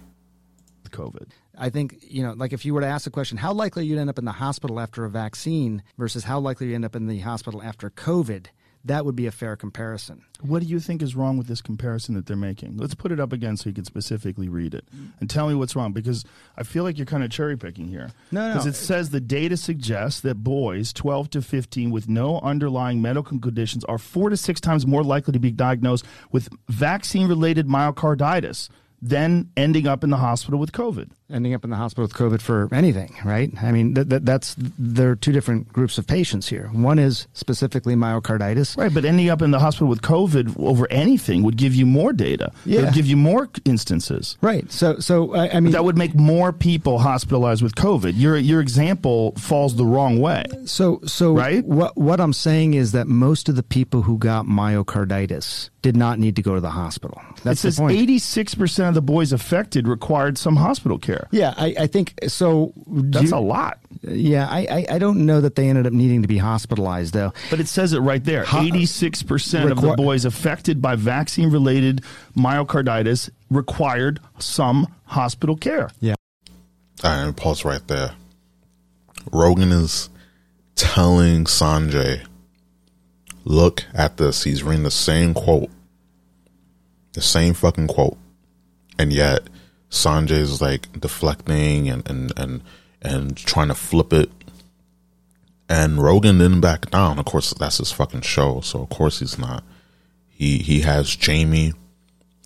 COVID. 0.90 1.28
I 1.56 1.70
think, 1.70 1.96
you 2.00 2.22
know, 2.22 2.32
like 2.32 2.52
if 2.52 2.64
you 2.64 2.74
were 2.74 2.80
to 2.80 2.86
ask 2.86 3.04
the 3.04 3.10
question, 3.10 3.38
how 3.38 3.52
likely 3.52 3.84
you'd 3.84 3.98
end 3.98 4.10
up 4.10 4.18
in 4.18 4.24
the 4.24 4.32
hospital 4.32 4.80
after 4.80 5.04
a 5.04 5.10
vaccine 5.10 5.82
versus 5.98 6.24
how 6.24 6.38
likely 6.38 6.68
you 6.68 6.74
end 6.74 6.84
up 6.84 6.96
in 6.96 7.06
the 7.06 7.20
hospital 7.20 7.62
after 7.62 7.90
COVID, 7.90 8.46
that 8.84 9.04
would 9.04 9.16
be 9.16 9.26
a 9.26 9.30
fair 9.30 9.56
comparison. 9.56 10.22
What 10.40 10.60
do 10.60 10.68
you 10.68 10.78
think 10.78 11.00
is 11.00 11.16
wrong 11.16 11.38
with 11.38 11.46
this 11.46 11.62
comparison 11.62 12.14
that 12.16 12.26
they're 12.26 12.36
making? 12.36 12.76
Let's 12.76 12.94
put 12.94 13.12
it 13.12 13.20
up 13.20 13.32
again 13.32 13.56
so 13.56 13.70
you 13.70 13.74
can 13.74 13.84
specifically 13.84 14.48
read 14.48 14.74
it 14.74 14.84
mm. 14.94 15.12
and 15.20 15.30
tell 15.30 15.48
me 15.48 15.54
what's 15.54 15.74
wrong 15.74 15.92
because 15.92 16.24
I 16.56 16.64
feel 16.64 16.84
like 16.84 16.98
you're 16.98 17.06
kind 17.06 17.24
of 17.24 17.30
cherry 17.30 17.56
picking 17.56 17.88
here. 17.88 18.10
No, 18.30 18.48
no. 18.48 18.52
Because 18.52 18.66
it 18.66 18.76
says 18.76 19.10
the 19.10 19.20
data 19.20 19.56
suggests 19.56 20.20
that 20.20 20.36
boys 20.36 20.92
12 20.92 21.30
to 21.30 21.42
15 21.42 21.90
with 21.90 22.08
no 22.08 22.40
underlying 22.40 23.00
medical 23.00 23.38
conditions 23.38 23.84
are 23.84 23.98
four 23.98 24.28
to 24.28 24.36
six 24.36 24.60
times 24.60 24.86
more 24.86 25.02
likely 25.02 25.32
to 25.32 25.38
be 25.38 25.50
diagnosed 25.50 26.04
with 26.30 26.48
vaccine 26.68 27.26
related 27.26 27.66
myocarditis 27.66 28.68
than 29.00 29.50
ending 29.56 29.86
up 29.86 30.02
in 30.02 30.10
the 30.10 30.16
hospital 30.16 30.58
with 30.58 30.72
COVID. 30.72 31.10
Ending 31.34 31.52
up 31.52 31.64
in 31.64 31.70
the 31.70 31.76
hospital 31.76 32.04
with 32.04 32.14
COVID 32.14 32.40
for 32.40 32.68
anything, 32.72 33.16
right? 33.24 33.50
I 33.60 33.72
mean, 33.72 33.92
th- 33.96 34.08
th- 34.08 34.22
that's 34.22 34.54
there 34.78 35.10
are 35.10 35.16
two 35.16 35.32
different 35.32 35.72
groups 35.72 35.98
of 35.98 36.06
patients 36.06 36.48
here. 36.48 36.68
One 36.72 37.00
is 37.00 37.26
specifically 37.32 37.96
myocarditis, 37.96 38.76
right? 38.76 38.94
But 38.94 39.04
ending 39.04 39.28
up 39.30 39.42
in 39.42 39.50
the 39.50 39.58
hospital 39.58 39.88
with 39.88 40.00
COVID 40.00 40.56
over 40.60 40.86
anything 40.92 41.42
would 41.42 41.56
give 41.56 41.74
you 41.74 41.86
more 41.86 42.12
data. 42.12 42.52
Yeah, 42.64 42.80
it 42.80 42.84
would 42.84 42.94
give 42.94 43.06
you 43.06 43.16
more 43.16 43.48
instances, 43.64 44.38
right? 44.42 44.70
So, 44.70 45.00
so 45.00 45.34
I, 45.34 45.48
I 45.48 45.54
mean, 45.54 45.64
but 45.64 45.72
that 45.72 45.84
would 45.84 45.98
make 45.98 46.14
more 46.14 46.52
people 46.52 47.00
hospitalized 47.00 47.62
with 47.62 47.74
COVID. 47.74 48.12
Your 48.14 48.36
your 48.36 48.60
example 48.60 49.32
falls 49.32 49.74
the 49.74 49.84
wrong 49.84 50.20
way. 50.20 50.44
So, 50.66 51.00
so 51.04 51.34
right? 51.34 51.64
What 51.64 51.96
what 51.96 52.20
I'm 52.20 52.32
saying 52.32 52.74
is 52.74 52.92
that 52.92 53.08
most 53.08 53.48
of 53.48 53.56
the 53.56 53.64
people 53.64 54.02
who 54.02 54.18
got 54.18 54.46
myocarditis 54.46 55.70
did 55.82 55.96
not 55.96 56.18
need 56.18 56.34
to 56.36 56.42
go 56.42 56.54
to 56.54 56.62
the 56.62 56.70
hospital. 56.70 57.20
That's 57.42 57.62
it 57.62 57.74
says 57.74 57.78
86% 57.78 58.88
of 58.88 58.94
the 58.94 59.02
boys 59.02 59.32
affected 59.34 59.86
required 59.86 60.38
some 60.38 60.56
hospital 60.56 60.98
care. 60.98 61.23
Yeah, 61.30 61.54
I, 61.56 61.74
I 61.80 61.86
think 61.86 62.14
so. 62.28 62.72
That's 62.86 63.30
you, 63.30 63.36
a 63.36 63.40
lot. 63.40 63.78
Yeah, 64.02 64.46
I, 64.48 64.66
I, 64.70 64.86
I, 64.96 64.98
don't 64.98 65.24
know 65.24 65.40
that 65.40 65.54
they 65.54 65.68
ended 65.68 65.86
up 65.86 65.92
needing 65.92 66.22
to 66.22 66.28
be 66.28 66.36
hospitalized, 66.36 67.14
though. 67.14 67.32
But 67.48 67.60
it 67.60 67.68
says 67.68 67.92
it 67.94 68.00
right 68.00 68.22
there 68.22 68.44
86% 68.44 69.22
requ- 69.22 69.70
of 69.70 69.80
the 69.80 69.94
boys 69.96 70.24
affected 70.26 70.82
by 70.82 70.96
vaccine 70.96 71.50
related 71.50 72.02
myocarditis 72.36 73.30
required 73.50 74.20
some 74.38 74.94
hospital 75.06 75.56
care. 75.56 75.90
Yeah. 76.00 76.14
All 77.02 77.24
right, 77.24 77.34
pause 77.34 77.64
right 77.64 77.86
there. 77.88 78.12
Rogan 79.32 79.72
is 79.72 80.10
telling 80.76 81.44
Sanjay 81.44 82.26
Look 83.44 83.84
at 83.92 84.16
this. 84.16 84.44
He's 84.44 84.62
reading 84.62 84.84
the 84.84 84.90
same 84.90 85.34
quote. 85.34 85.70
The 87.12 87.20
same 87.20 87.54
fucking 87.54 87.88
quote. 87.88 88.16
And 88.98 89.12
yet 89.12 89.42
Sanjay's 89.94 90.60
like 90.60 91.00
deflecting 91.00 91.88
and, 91.88 92.08
and, 92.08 92.32
and, 92.36 92.62
and 93.02 93.36
trying 93.36 93.68
to 93.68 93.74
flip 93.74 94.12
it. 94.12 94.30
And 95.68 96.02
Rogan 96.02 96.38
didn't 96.38 96.60
back 96.60 96.90
down. 96.90 97.18
Of 97.18 97.24
course, 97.24 97.54
that's 97.54 97.78
his 97.78 97.92
fucking 97.92 98.20
show. 98.20 98.60
So 98.60 98.82
of 98.82 98.90
course 98.90 99.20
he's 99.20 99.38
not. 99.38 99.64
He 100.28 100.58
he 100.58 100.80
has 100.80 101.14
Jamie, 101.16 101.72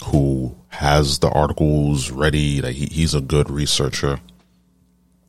who 0.04 0.56
has 0.68 1.18
the 1.18 1.30
articles 1.30 2.10
ready. 2.10 2.62
Like 2.62 2.76
he, 2.76 2.86
he's 2.86 3.14
a 3.14 3.20
good 3.20 3.50
researcher. 3.50 4.20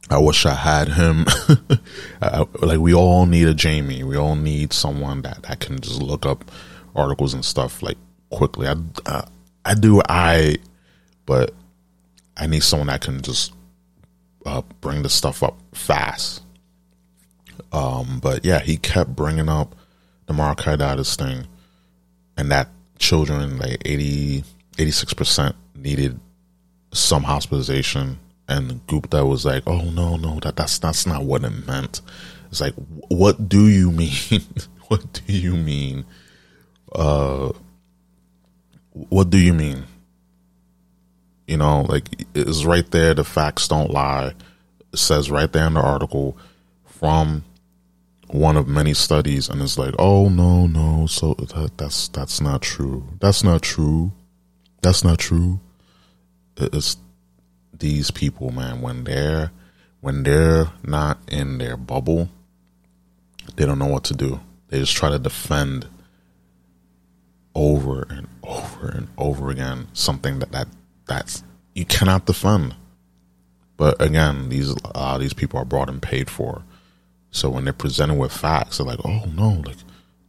I 0.09 0.17
wish 0.17 0.45
I 0.45 0.55
had 0.55 0.89
him. 0.89 1.25
like 2.61 2.79
we 2.79 2.93
all 2.93 3.25
need 3.25 3.47
a 3.47 3.53
Jamie. 3.53 4.03
We 4.03 4.17
all 4.17 4.35
need 4.35 4.73
someone 4.73 5.21
that, 5.21 5.43
that 5.43 5.59
can 5.59 5.79
just 5.79 6.01
look 6.01 6.25
up 6.25 6.51
articles 6.95 7.33
and 7.33 7.45
stuff 7.45 7.81
like 7.81 7.97
quickly. 8.29 8.67
I, 8.67 8.75
uh, 9.05 9.25
I 9.65 9.75
do 9.75 10.01
I, 10.09 10.57
but 11.25 11.53
I 12.39 12.47
need 12.47 12.63
someone 12.63 12.87
that 12.87 13.01
can 13.01 13.21
just 13.21 13.53
uh, 14.45 14.61
bring 14.81 15.03
the 15.03 15.09
stuff 15.09 15.43
up 15.43 15.59
fast. 15.73 16.41
Um, 17.71 18.19
but 18.21 18.45
yeah, 18.45 18.59
he 18.59 18.77
kept 18.77 19.15
bringing 19.15 19.49
up 19.49 19.75
the 20.25 20.33
myocarditis 20.33 21.15
thing, 21.17 21.47
and 22.37 22.51
that 22.51 22.69
children 22.97 23.57
like 23.57 23.81
80, 23.85 24.43
86 24.77 25.13
percent 25.13 25.55
needed 25.75 26.19
some 26.91 27.23
hospitalization 27.23 28.19
and 28.49 28.85
Gupta 28.87 29.25
was 29.25 29.45
like, 29.45 29.63
"Oh 29.67 29.91
no, 29.91 30.17
no, 30.17 30.39
that 30.39 30.55
that's 30.55 30.79
that's 30.79 31.05
not 31.05 31.23
what 31.23 31.43
it 31.43 31.67
meant." 31.67 32.01
It's 32.49 32.59
like, 32.59 32.73
what 33.07 33.47
do 33.47 33.67
you 33.67 33.91
mean? 34.01 34.41
what 34.87 35.21
do 35.25 35.33
you 35.33 35.55
mean? 35.55 36.03
Uh, 36.91 37.51
what 38.91 39.29
do 39.29 39.37
you 39.37 39.53
mean? 39.53 39.83
You 41.49 41.57
know, 41.57 41.81
like 41.89 42.27
it's 42.35 42.63
right 42.63 42.89
there. 42.91 43.15
The 43.15 43.23
facts 43.23 43.67
don't 43.67 43.89
lie. 43.89 44.33
It 44.93 44.99
says 44.99 45.31
right 45.31 45.51
there 45.51 45.65
in 45.65 45.73
the 45.73 45.81
article 45.81 46.37
from 46.85 47.43
one 48.27 48.55
of 48.55 48.67
many 48.67 48.93
studies, 48.93 49.49
and 49.49 49.59
it's 49.59 49.75
like, 49.75 49.95
oh 49.97 50.29
no, 50.29 50.67
no, 50.67 51.07
so 51.07 51.33
that, 51.33 51.71
that's 51.75 52.07
that's 52.09 52.39
not 52.39 52.61
true. 52.61 53.03
That's 53.19 53.43
not 53.43 53.63
true. 53.63 54.11
That's 54.83 55.03
not 55.03 55.17
true. 55.17 55.59
It's 56.55 56.97
these 57.73 58.11
people, 58.11 58.51
man. 58.51 58.81
When 58.81 59.03
they're 59.03 59.51
when 60.01 60.21
they're 60.21 60.67
not 60.83 61.17
in 61.29 61.57
their 61.57 61.77
bubble, 61.77 62.29
they 63.55 63.65
don't 63.65 63.79
know 63.79 63.87
what 63.87 64.03
to 64.03 64.13
do. 64.13 64.39
They 64.67 64.77
just 64.77 64.95
try 64.95 65.09
to 65.09 65.17
defend 65.17 65.87
over 67.55 68.05
and 68.07 68.27
over 68.43 68.89
and 68.89 69.07
over 69.17 69.49
again 69.49 69.87
something 69.93 70.37
that 70.37 70.51
that 70.51 70.67
that's 71.09 71.43
you 71.73 71.85
cannot 71.85 72.25
defend. 72.25 72.75
But 73.75 74.01
again, 74.01 74.49
these 74.49 74.73
uh, 74.95 75.17
these 75.17 75.33
people 75.33 75.59
are 75.59 75.65
brought 75.65 75.89
and 75.89 76.01
paid 76.01 76.29
for. 76.29 76.63
So 77.31 77.49
when 77.49 77.65
they're 77.65 77.73
presented 77.73 78.17
with 78.17 78.31
facts, 78.31 78.77
they're 78.77 78.87
like, 78.87 78.99
"Oh 79.03 79.25
no, 79.35 79.61
like 79.65 79.77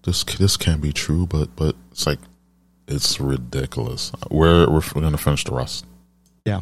this 0.03 0.25
this 0.25 0.57
can't 0.57 0.83
be 0.83 0.93
true." 0.93 1.27
But 1.27 1.55
but 1.57 1.77
it's 1.91 2.07
like 2.07 2.19
it's 2.89 3.21
ridiculous. 3.21 4.13
We're 4.31 4.69
we're, 4.69 4.83
we're 4.95 5.11
to 5.11 5.19
finish 5.19 5.45
the 5.45 5.55
rest. 5.55 5.87
Yeah. 6.45 6.61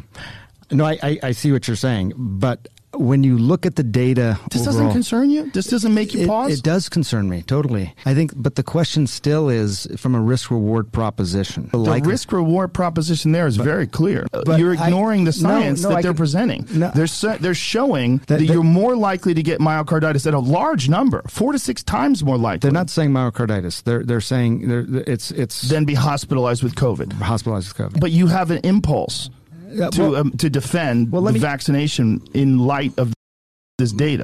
No, 0.71 0.85
I, 0.85 0.99
I, 1.01 1.19
I 1.23 1.31
see 1.31 1.51
what 1.51 1.67
you're 1.67 1.75
saying, 1.75 2.13
but 2.15 2.67
when 2.95 3.23
you 3.23 3.37
look 3.37 3.65
at 3.65 3.75
the 3.75 3.83
data, 3.83 4.39
This 4.51 4.61
overall, 4.67 4.73
doesn't 4.87 4.91
concern 4.93 5.29
you. 5.29 5.51
This 5.51 5.67
doesn't 5.67 5.93
make 5.93 6.13
you 6.13 6.21
it, 6.21 6.27
pause. 6.27 6.51
it 6.57 6.63
does 6.63 6.89
concern 6.89 7.29
me 7.29 7.43
totally. 7.43 7.93
I 8.05 8.13
think, 8.13 8.33
but 8.35 8.55
the 8.55 8.63
question 8.63 9.05
still 9.07 9.47
is 9.49 9.87
from 9.97 10.15
a 10.15 10.19
risk 10.21 10.49
reward 10.51 10.91
proposition. 10.91 11.69
the 11.71 11.77
Like- 11.77 12.05
risk 12.05 12.31
reward 12.31 12.73
proposition 12.73 13.31
there 13.31 13.47
is 13.47 13.57
very 13.57 13.85
clear. 13.87 14.25
but 14.31 14.59
you're 14.59 14.75
I- 14.77 14.85
ignoring 14.87 15.23
the 15.25 15.31
science 15.33 15.83
no, 15.83 15.89
that 15.89 15.97
I 15.97 16.01
they're 16.01 16.13
presenting. 16.13 16.65
No. 16.73 16.91
they're 16.95 17.07
so, 17.07 17.37
they're 17.39 17.53
showing 17.53 18.17
that, 18.17 18.27
That- 18.27 18.39
that- 18.39 18.53
you're 18.53 18.63
more 18.63 18.95
likely 18.95 19.33
to 19.33 19.43
get 19.43 19.59
myocarditis 19.59 20.25
at 20.25 20.33
a 20.33 20.39
large 20.39 20.89
number, 20.89 21.21
four 21.27 21.51
to 21.51 21.59
six 21.59 21.83
times 21.83 22.23
more 22.23 22.37
likely. 22.37 22.59
They're 22.67 22.71
not 22.71 22.89
saying 22.89 23.11
myocarditis. 23.11 23.83
They're 23.83 24.03
they're 24.03 24.21
saying 24.21 24.67
they're, 24.67 24.85
it's 25.05 25.31
it's 25.31 25.61
than 25.69 25.85
be 25.85 25.93
hospitalized 25.93 26.63
with 26.63 26.75
COVID. 26.75 27.13
hospitalized 27.13 27.67
with 27.77 27.93
COVID. 27.93 27.99
But 27.99 28.11
you 28.11 28.27
have 28.27 28.49
an 28.51 28.59
impulse 28.63 29.29
to 29.69 30.01
well- 30.01 30.15
um, 30.15 30.31
to 30.31 30.49
defend 30.49 31.11
Well, 31.11 31.21
the 31.23 31.33
me- 31.33 31.39
vaccination 31.39 32.21
in 32.33 32.59
light 32.59 32.97
of 32.97 33.13
this 33.77 33.91
data. 33.91 34.23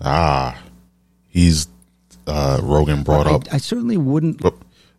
Ah, 0.00 0.60
he's 1.28 1.68
uh, 2.26 2.60
Rogan 2.62 3.02
brought 3.02 3.26
up. 3.26 3.44
I, 3.50 3.56
I 3.56 3.58
certainly 3.58 3.96
wouldn't. 3.96 4.44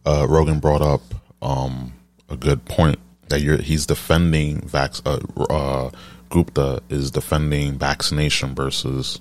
Uh, 0.06 0.26
Rogan 0.30 0.60
brought 0.60 0.82
up 0.82 1.02
um, 1.42 1.94
a 2.30 2.36
good 2.38 2.66
point 2.66 2.98
that 3.30 3.42
you're 3.42 3.58
he's 3.58 3.86
defending 3.86 4.62
vac. 4.62 4.94
Uh, 5.06 5.20
uh, 5.50 5.90
Gupta 6.30 6.82
is 6.90 7.12
defending 7.12 7.78
vaccination 7.78 8.56
versus. 8.56 9.20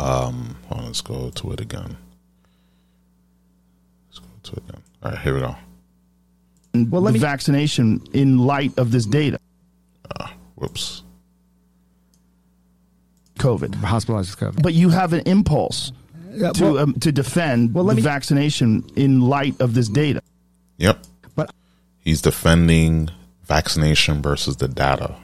Um, 0.00 0.56
hold 0.68 0.80
on, 0.80 0.86
let's 0.86 1.00
go 1.00 1.30
to 1.30 1.52
it 1.52 1.60
again. 1.60 1.96
Let's 4.08 4.18
go 4.20 4.26
to 4.44 4.52
it 4.52 4.62
again. 4.68 4.82
All 5.02 5.10
right, 5.10 5.20
here 5.20 5.34
we 5.34 5.40
go. 5.40 5.56
Well, 6.90 7.02
let 7.02 7.12
the 7.12 7.18
me- 7.18 7.20
vaccination 7.20 8.02
in 8.12 8.38
light 8.38 8.72
of 8.78 8.90
this 8.92 9.06
data. 9.06 9.38
Whoops. 10.56 11.02
COVID. 13.38 13.74
Hospitalized 13.76 14.30
with 14.40 14.54
COVID. 14.56 14.62
But 14.62 14.74
you 14.74 14.88
have 14.90 15.12
an 15.12 15.20
impulse 15.20 15.92
Yeah, 16.34 16.50
to 16.52 16.64
well- 16.64 16.78
um, 16.78 16.94
to 16.94 17.12
defend 17.12 17.74
Well, 17.74 17.84
let 17.84 17.94
the 17.94 18.02
me- 18.02 18.02
vaccination 18.02 18.84
in 18.96 19.20
light 19.20 19.60
of 19.60 19.74
this 19.74 19.88
data. 19.88 20.20
Yep. 20.78 21.04
But 21.34 21.52
he's 22.00 22.20
defending 22.20 23.10
vaccination 23.44 24.22
versus 24.22 24.56
the 24.56 24.68
data. 24.68 25.14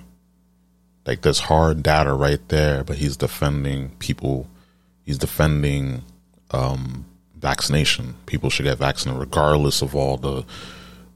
Like 1.06 1.22
there's 1.22 1.40
hard 1.40 1.82
data 1.82 2.12
right 2.14 2.40
there, 2.48 2.82
but 2.84 2.96
he's 2.96 3.16
defending 3.16 3.90
people. 3.98 4.46
He's 5.04 5.18
defending 5.18 6.02
um, 6.50 7.04
vaccination. 7.36 8.14
People 8.26 8.48
should 8.48 8.64
get 8.64 8.78
vaccinated 8.78 9.20
regardless 9.20 9.82
of 9.82 9.94
all 9.94 10.16
the 10.16 10.44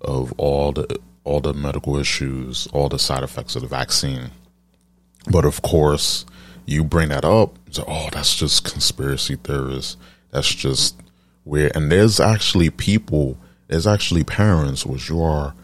of 0.01 0.33
all 0.37 0.73
the 0.73 0.99
all 1.25 1.41
the 1.41 1.53
medical 1.53 1.99
issues, 1.99 2.67
all 2.73 2.89
the 2.89 2.99
side 2.99 3.23
effects 3.23 3.55
of 3.55 3.63
the 3.63 3.69
vaccine. 3.69 4.31
But 5.31 5.45
of 5.45 5.61
course, 5.61 6.25
you 6.65 6.85
bring 6.85 7.11
that 7.11 7.25
up. 7.25 7.59
So, 7.71 7.85
oh, 7.87 8.09
that's 8.13 8.35
just 8.35 8.65
conspiracy 8.65 9.37
theorists. 9.37 9.97
That's 10.31 10.49
just 10.55 10.97
weird. 11.45 11.77
And 11.77 11.93
there's 11.93 12.19
actually 12.19 12.71
people. 12.71 13.39
There's 13.67 13.87
actually 13.87 14.25
parents, 14.25 14.87
which 14.87 15.11
you 15.11 15.23
are 15.23 15.55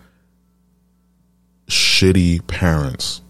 shitty 1.66 2.47
parents 2.47 3.22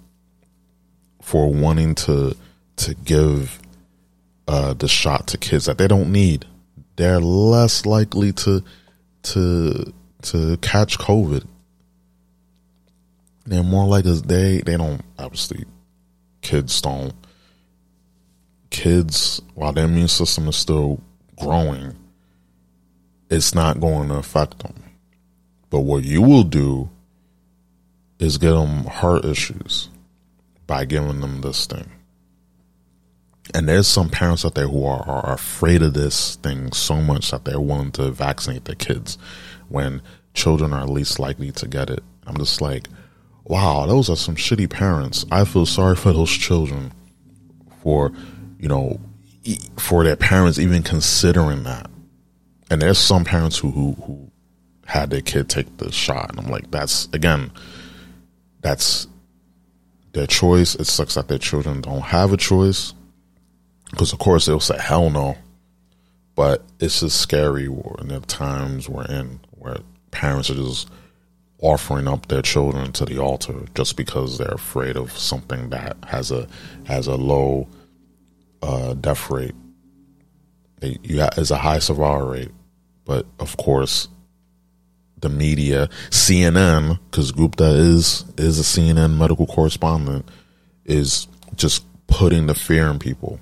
for 1.22 1.52
wanting 1.52 1.94
to 1.94 2.36
to 2.76 2.94
give 2.94 3.60
uh, 4.48 4.74
the 4.74 4.88
shot 4.88 5.28
to 5.28 5.38
kids 5.38 5.66
that 5.66 5.78
they 5.78 5.86
don't 5.86 6.10
need. 6.10 6.46
They're 6.96 7.20
less 7.20 7.86
likely 7.86 8.32
to 8.32 8.62
to 9.22 9.92
to 10.24 10.56
catch 10.58 10.98
COVID. 10.98 11.46
They're 13.46 13.62
more 13.62 13.86
like 13.86 14.06
us. 14.06 14.22
They 14.22 14.62
they 14.64 14.76
don't 14.76 15.02
obviously 15.18 15.64
kids 16.40 16.80
don't 16.80 17.14
kids 18.70 19.40
while 19.54 19.72
their 19.72 19.84
immune 19.84 20.08
system 20.08 20.48
is 20.48 20.56
still 20.56 21.00
growing. 21.38 21.94
It's 23.30 23.54
not 23.54 23.80
going 23.80 24.08
to 24.08 24.16
affect 24.16 24.58
them. 24.60 24.74
But 25.70 25.80
what 25.80 26.04
you 26.04 26.22
will 26.22 26.42
do 26.42 26.90
is 28.18 28.38
get 28.38 28.52
them 28.52 28.84
heart 28.84 29.24
issues 29.24 29.90
by 30.66 30.84
giving 30.84 31.20
them 31.20 31.40
this 31.40 31.66
thing. 31.66 31.90
And 33.52 33.68
there's 33.68 33.86
some 33.86 34.08
parents 34.08 34.44
out 34.44 34.54
there 34.54 34.68
who 34.68 34.84
are, 34.86 35.02
are 35.02 35.34
afraid 35.34 35.82
of 35.82 35.94
this 35.94 36.36
thing 36.36 36.72
so 36.72 37.00
much 37.00 37.30
that 37.30 37.44
they're 37.44 37.60
willing 37.60 37.92
to 37.92 38.10
vaccinate 38.10 38.64
their 38.64 38.74
kids 38.74 39.18
when 39.68 40.02
children 40.34 40.72
are 40.72 40.86
least 40.86 41.18
likely 41.18 41.52
to 41.52 41.68
get 41.68 41.90
it. 41.90 42.02
I'm 42.26 42.36
just 42.36 42.60
like, 42.60 42.88
wow, 43.44 43.86
those 43.86 44.10
are 44.10 44.16
some 44.16 44.36
shitty 44.36 44.70
parents. 44.70 45.24
I 45.30 45.44
feel 45.44 45.66
sorry 45.66 45.96
for 45.96 46.12
those 46.12 46.30
children 46.30 46.92
for, 47.82 48.12
you 48.58 48.68
know, 48.68 49.00
for 49.78 50.04
their 50.04 50.16
parents 50.16 50.58
even 50.58 50.82
considering 50.82 51.64
that. 51.64 51.90
And 52.70 52.80
there's 52.80 52.98
some 52.98 53.24
parents 53.24 53.58
who, 53.58 53.70
who, 53.70 53.92
who 53.92 54.30
had 54.86 55.10
their 55.10 55.20
kid 55.20 55.48
take 55.48 55.76
the 55.76 55.92
shot. 55.92 56.30
And 56.30 56.40
I'm 56.40 56.50
like, 56.50 56.70
that's, 56.70 57.08
again, 57.12 57.50
that's 58.62 59.06
their 60.12 60.26
choice. 60.26 60.74
It 60.74 60.86
sucks 60.86 61.14
that 61.14 61.28
their 61.28 61.38
children 61.38 61.82
don't 61.82 62.00
have 62.00 62.32
a 62.32 62.36
choice. 62.36 62.94
Because, 63.90 64.12
of 64.12 64.18
course, 64.18 64.46
they'll 64.46 64.60
say, 64.60 64.78
hell 64.78 65.10
no. 65.10 65.36
But 66.34 66.64
it's 66.80 67.00
just 67.00 67.20
scary. 67.20 67.68
There 67.68 68.16
are 68.16 68.20
times 68.20 68.88
we're 68.88 69.04
in 69.04 69.40
where 69.64 69.78
parents 70.10 70.50
are 70.50 70.54
just 70.54 70.90
offering 71.58 72.06
up 72.06 72.28
their 72.28 72.42
children 72.42 72.92
to 72.92 73.06
the 73.06 73.18
altar 73.18 73.54
just 73.74 73.96
because 73.96 74.36
they're 74.36 74.48
afraid 74.48 74.96
of 74.96 75.16
something 75.16 75.70
that 75.70 75.96
has 76.06 76.30
a 76.30 76.46
has 76.84 77.06
a 77.06 77.16
low 77.16 77.66
uh, 78.62 78.92
death 78.94 79.30
rate. 79.30 79.54
They, 80.80 80.98
you 81.02 81.22
is 81.38 81.50
a 81.50 81.56
high 81.56 81.78
survival 81.78 82.28
rate, 82.28 82.50
but 83.06 83.26
of 83.40 83.56
course, 83.56 84.08
the 85.20 85.30
media, 85.30 85.88
CNN, 86.10 86.98
because 87.10 87.32
Gupta 87.32 87.64
is 87.64 88.26
is 88.36 88.60
a 88.60 88.62
CNN 88.62 89.16
medical 89.16 89.46
correspondent, 89.46 90.28
is 90.84 91.26
just 91.56 91.86
putting 92.06 92.46
the 92.46 92.54
fear 92.54 92.88
in 92.88 92.98
people. 92.98 93.40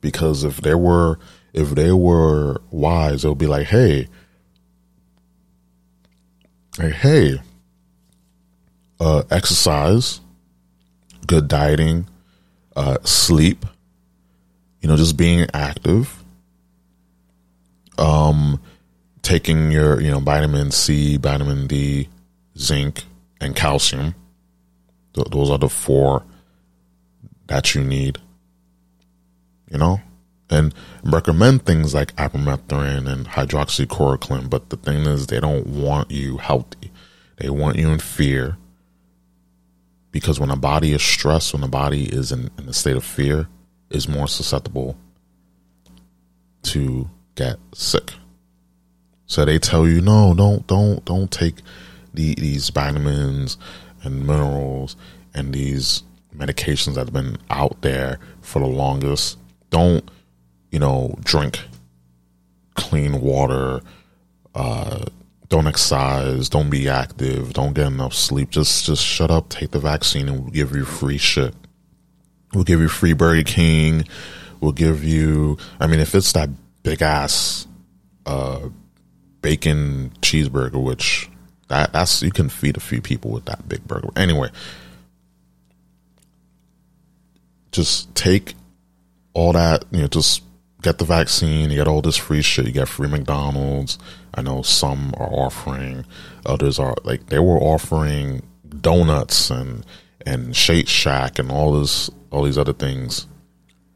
Because 0.00 0.44
if 0.44 0.62
they 0.62 0.74
were 0.74 1.18
if 1.52 1.70
they 1.70 1.92
were 1.92 2.62
wise, 2.70 3.22
they'll 3.22 3.34
be 3.34 3.46
like, 3.46 3.66
hey, 3.66 4.08
hey, 6.78 6.90
hey, 6.90 7.40
uh, 9.00 9.22
exercise, 9.30 10.20
good 11.26 11.48
dieting, 11.48 12.08
uh, 12.76 12.98
sleep, 13.04 13.64
you 14.80 14.88
know, 14.88 14.96
just 14.96 15.16
being 15.16 15.46
active, 15.54 16.22
um, 17.98 18.60
taking 19.22 19.70
your, 19.70 20.00
you 20.00 20.10
know, 20.10 20.20
vitamin 20.20 20.70
C, 20.70 21.16
vitamin 21.16 21.66
D, 21.66 22.08
zinc, 22.58 23.04
and 23.40 23.54
calcium. 23.54 24.14
Th- 25.14 25.28
those 25.30 25.50
are 25.50 25.58
the 25.58 25.68
four 25.68 26.24
that 27.46 27.74
you 27.74 27.84
need, 27.84 28.18
you 29.70 29.78
know, 29.78 30.00
and 30.50 30.74
recommend 31.02 31.64
things 31.64 31.94
like 31.94 32.14
ivermectin 32.16 33.10
and 33.10 33.26
hydroxychloroquine. 33.26 34.50
But 34.50 34.70
the 34.70 34.76
thing 34.76 35.00
is, 35.00 35.26
they 35.26 35.40
don't 35.40 35.66
want 35.66 36.10
you 36.10 36.36
healthy. 36.36 36.90
They 37.38 37.50
want 37.50 37.76
you 37.76 37.90
in 37.90 37.98
fear. 37.98 38.56
Because 40.12 40.38
when 40.38 40.50
a 40.50 40.56
body 40.56 40.92
is 40.92 41.02
stressed, 41.02 41.54
when 41.54 41.64
a 41.64 41.68
body 41.68 42.04
is 42.04 42.30
in, 42.30 42.50
in 42.58 42.68
a 42.68 42.72
state 42.72 42.96
of 42.96 43.04
fear, 43.04 43.48
is 43.90 44.08
more 44.08 44.28
susceptible 44.28 44.96
to 46.62 47.08
get 47.34 47.58
sick. 47.72 48.12
So 49.26 49.44
they 49.44 49.58
tell 49.58 49.88
you, 49.88 50.00
no, 50.00 50.34
don't, 50.34 50.66
don't, 50.66 51.04
don't 51.04 51.30
take 51.30 51.56
the, 52.12 52.34
these 52.34 52.68
vitamins 52.70 53.56
and 54.02 54.26
minerals 54.26 54.96
and 55.34 55.52
these 55.52 56.02
medications 56.36 56.94
that 56.94 57.06
have 57.06 57.12
been 57.12 57.38
out 57.50 57.80
there 57.82 58.18
for 58.40 58.60
the 58.60 58.66
longest. 58.66 59.38
Don't, 59.70 60.08
you 60.74 60.80
know, 60.80 61.14
drink 61.22 61.60
clean 62.74 63.20
water. 63.20 63.80
Uh, 64.56 65.04
don't 65.48 65.68
exercise. 65.68 66.48
Don't 66.48 66.68
be 66.68 66.88
active. 66.88 67.52
Don't 67.52 67.74
get 67.74 67.86
enough 67.86 68.12
sleep. 68.12 68.50
Just, 68.50 68.84
just 68.84 69.04
shut 69.04 69.30
up. 69.30 69.48
Take 69.48 69.70
the 69.70 69.78
vaccine, 69.78 70.28
and 70.28 70.40
we'll 70.40 70.50
give 70.50 70.74
you 70.74 70.84
free 70.84 71.16
shit. 71.16 71.54
We'll 72.52 72.64
give 72.64 72.80
you 72.80 72.88
free 72.88 73.12
Burger 73.12 73.44
King. 73.44 74.04
We'll 74.60 74.72
give 74.72 75.04
you. 75.04 75.58
I 75.78 75.86
mean, 75.86 76.00
if 76.00 76.12
it's 76.12 76.32
that 76.32 76.50
big 76.82 77.02
ass 77.02 77.68
uh, 78.26 78.68
bacon 79.42 80.10
cheeseburger, 80.22 80.82
which 80.82 81.30
that 81.68 81.92
that's 81.92 82.20
you 82.20 82.32
can 82.32 82.48
feed 82.48 82.76
a 82.76 82.80
few 82.80 83.00
people 83.00 83.30
with 83.30 83.44
that 83.44 83.68
big 83.68 83.86
burger. 83.86 84.08
Anyway, 84.16 84.48
just 87.70 88.12
take 88.16 88.54
all 89.34 89.52
that. 89.52 89.84
You 89.92 90.02
know, 90.02 90.08
just 90.08 90.42
get 90.84 90.98
the 90.98 91.04
vaccine. 91.04 91.70
You 91.70 91.76
get 91.76 91.88
all 91.88 92.02
this 92.02 92.16
free 92.16 92.42
shit. 92.42 92.66
You 92.66 92.72
get 92.72 92.88
free 92.88 93.08
McDonald's. 93.08 93.98
I 94.34 94.42
know 94.42 94.62
some 94.62 95.14
are 95.16 95.32
offering. 95.32 96.04
Others 96.44 96.78
are 96.78 96.94
like 97.04 97.26
they 97.26 97.38
were 97.38 97.58
offering 97.58 98.42
donuts 98.80 99.50
and 99.50 99.84
and 100.26 100.54
Shake 100.54 100.88
Shack 100.88 101.38
and 101.38 101.50
all 101.50 101.72
this 101.80 102.10
all 102.30 102.44
these 102.44 102.58
other 102.58 102.74
things. 102.74 103.26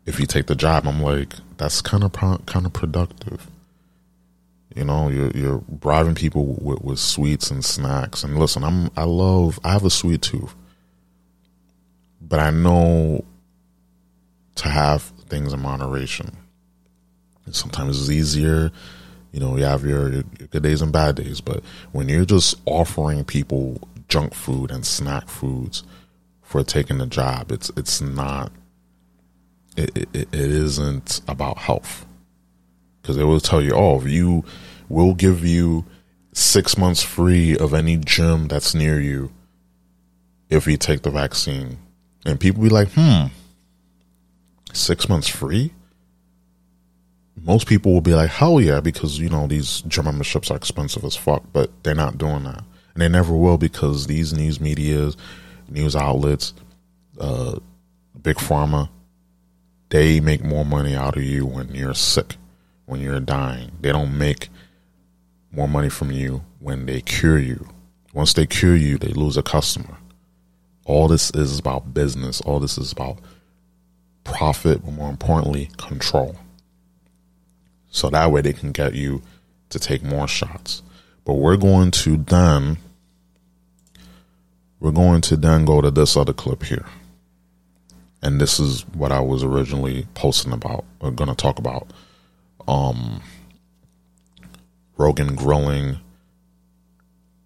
If 0.07 0.19
you 0.19 0.27
take 0.27 0.47
the 0.47 0.55
job, 0.55 0.87
I'm 0.87 1.03
like 1.03 1.35
that's 1.59 1.83
kind 1.83 2.03
of 2.03 2.13
kind 2.13 2.67
of 2.67 2.73
productive. 2.73 3.47
You 4.75 4.85
know, 4.85 5.09
you're 5.09 5.31
you're 5.33 5.59
bribing 5.69 6.15
people 6.15 6.47
with, 6.47 6.81
with 6.83 6.99
sweets 6.99 7.51
and 7.51 7.65
snacks. 7.65 8.25
And 8.25 8.39
listen, 8.39 8.65
I'm 8.65 8.91
I 8.97 9.05
love 9.05 9.61
I 9.63 9.73
have 9.73 9.85
a 9.85 9.91
sweet 9.91 10.23
tooth, 10.23 10.55
but 12.21 12.41
I 12.41 12.51
know 12.51 13.25
to 14.57 14.69
have 14.69 15.03
things 15.29 15.53
in 15.53 15.61
moderation. 15.61 16.37
Sometimes 17.55 18.01
it's 18.01 18.11
easier. 18.11 18.71
You 19.33 19.41
know, 19.41 19.57
you 19.57 19.65
have 19.65 19.85
your, 19.85 20.11
your 20.11 20.23
good 20.23 20.63
days 20.63 20.81
and 20.83 20.93
bad 20.93 21.17
days, 21.17 21.41
but 21.41 21.63
when 21.93 22.09
you're 22.09 22.25
just 22.25 22.57
offering 22.65 23.25
people 23.25 23.89
junk 24.09 24.35
food 24.35 24.71
and 24.71 24.87
snack 24.87 25.29
foods 25.29 25.83
for 26.43 26.65
taking 26.65 26.99
the 26.99 27.07
job, 27.07 27.53
it's 27.53 27.71
it's 27.77 28.01
not. 28.01 28.53
It, 29.77 29.97
it, 29.97 30.09
it 30.15 30.35
isn't 30.35 31.21
about 31.29 31.59
health 31.59 32.05
because 33.01 33.17
they 33.17 33.25
will 33.25 33.39
tell 33.39 33.63
you, 33.63 33.73
oh, 33.75 34.05
you 34.05 34.45
will 34.89 35.15
give 35.15 35.45
you 35.45 35.85
six 36.33 36.77
months 36.77 37.03
free 37.03 37.57
of 37.57 37.73
any 37.73 37.97
gym 37.97 38.49
that's 38.49 38.75
near 38.75 39.01
you 39.01 39.33
if 40.51 40.67
you 40.67 40.77
take 40.77 41.03
the 41.03 41.11
vaccine. 41.11 41.79
And 42.25 42.41
people 42.41 42.63
be 42.63 42.69
like, 42.69 42.89
hmm, 42.93 43.27
six 44.73 45.09
months 45.09 45.29
free? 45.29 45.73
Most 47.43 47.67
people 47.67 47.93
will 47.93 48.01
be 48.01 48.15
like, 48.15 48.31
hell 48.31 48.61
yeah, 48.61 48.81
because, 48.81 49.19
you 49.19 49.29
know, 49.29 49.47
these 49.47 49.83
gym 49.83 50.05
memberships 50.05 50.51
are 50.51 50.57
expensive 50.57 51.05
as 51.05 51.17
fuck, 51.17 51.43
but 51.53 51.71
they're 51.83 51.95
not 51.95 52.19
doing 52.19 52.45
that. 52.45 52.65
And 52.95 53.03
they 53.03 53.09
never 53.09 53.35
will 53.35 53.59
because 53.59 54.07
these 54.07 54.33
news 54.33 54.61
medias, 54.61 55.17
news 55.69 55.95
outlets, 55.95 56.55
uh, 57.21 57.59
big 58.23 58.37
pharma, 58.37 58.89
they 59.91 60.21
make 60.21 60.45
more 60.45 60.65
money 60.65 60.95
out 60.95 61.17
of 61.17 61.23
you 61.23 61.47
when 61.47 61.75
you're 61.75 61.95
sick, 61.95 62.37
when 62.87 63.01
you're 63.01 63.21
dying. 63.21 63.73
They 63.81 63.93
don't 63.93 64.17
make 64.17 64.49
more 65.53 65.69
money 65.69 65.89
from 65.89 66.11
you 66.13 66.45
when 66.61 66.87
they 66.87 67.01
cure 67.01 67.39
you. 67.39 67.69
Once 68.13 68.33
they 68.33 68.47
cure 68.47 68.77
you, 68.77 68.99
they 68.99 69.13
lose 69.13 69.37
a 69.37 69.43
customer. 69.43 69.97
All 70.85 71.09
this 71.09 71.31
is 71.31 71.59
about 71.59 71.95
business. 71.95 72.41
All 72.41 72.61
this 72.61 72.79
is 72.79 72.93
about 72.93 73.19
profit, 74.25 74.85
but 74.85 74.93
more 74.93 75.11
importantly, 75.11 75.71
control. 75.77 76.37
So 77.91 78.11
that 78.11 78.31
way 78.31 78.41
they 78.41 78.53
can 78.53 78.73
get 78.73 78.95
you 78.95 79.23
to 79.71 79.79
take 79.79 80.03
more 80.03 80.29
shots. 80.29 80.83
But 81.25 81.35
we're 81.35 81.57
going 81.57 81.91
to 81.93 82.17
then 82.17 82.79
we're 84.81 84.93
going 84.93 85.21
to 85.23 85.37
then 85.37 85.65
go 85.65 85.81
to 85.81 85.91
this 85.91 86.17
other 86.17 86.33
clip 86.33 86.63
here. 86.63 86.87
And 88.23 88.41
this 88.41 88.61
is 88.61 88.87
what 88.89 89.13
I 89.13 89.21
was 89.21 89.43
originally 89.43 90.07
posting 90.15 90.53
about 90.53 90.85
or 91.01 91.11
gonna 91.11 91.35
talk 91.35 91.59
about. 91.59 91.93
Um 92.67 93.23
Rogan 94.97 95.37
grilling 95.37 95.99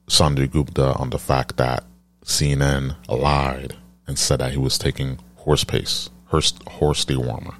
Sanjay 0.09 0.51
Gupta 0.51 0.95
on 0.95 1.11
the 1.11 1.19
fact 1.19 1.57
that 1.59 1.85
CNN 2.25 2.97
lied 3.09 3.77
and 4.07 4.19
said 4.19 4.41
that 4.41 4.53
he 4.53 4.59
was 4.59 4.79
taking 4.79 5.19
horse 5.37 5.65
paste, 5.65 6.11
horse, 6.27 6.53
horse 6.67 7.05
dewormer. 7.05 7.55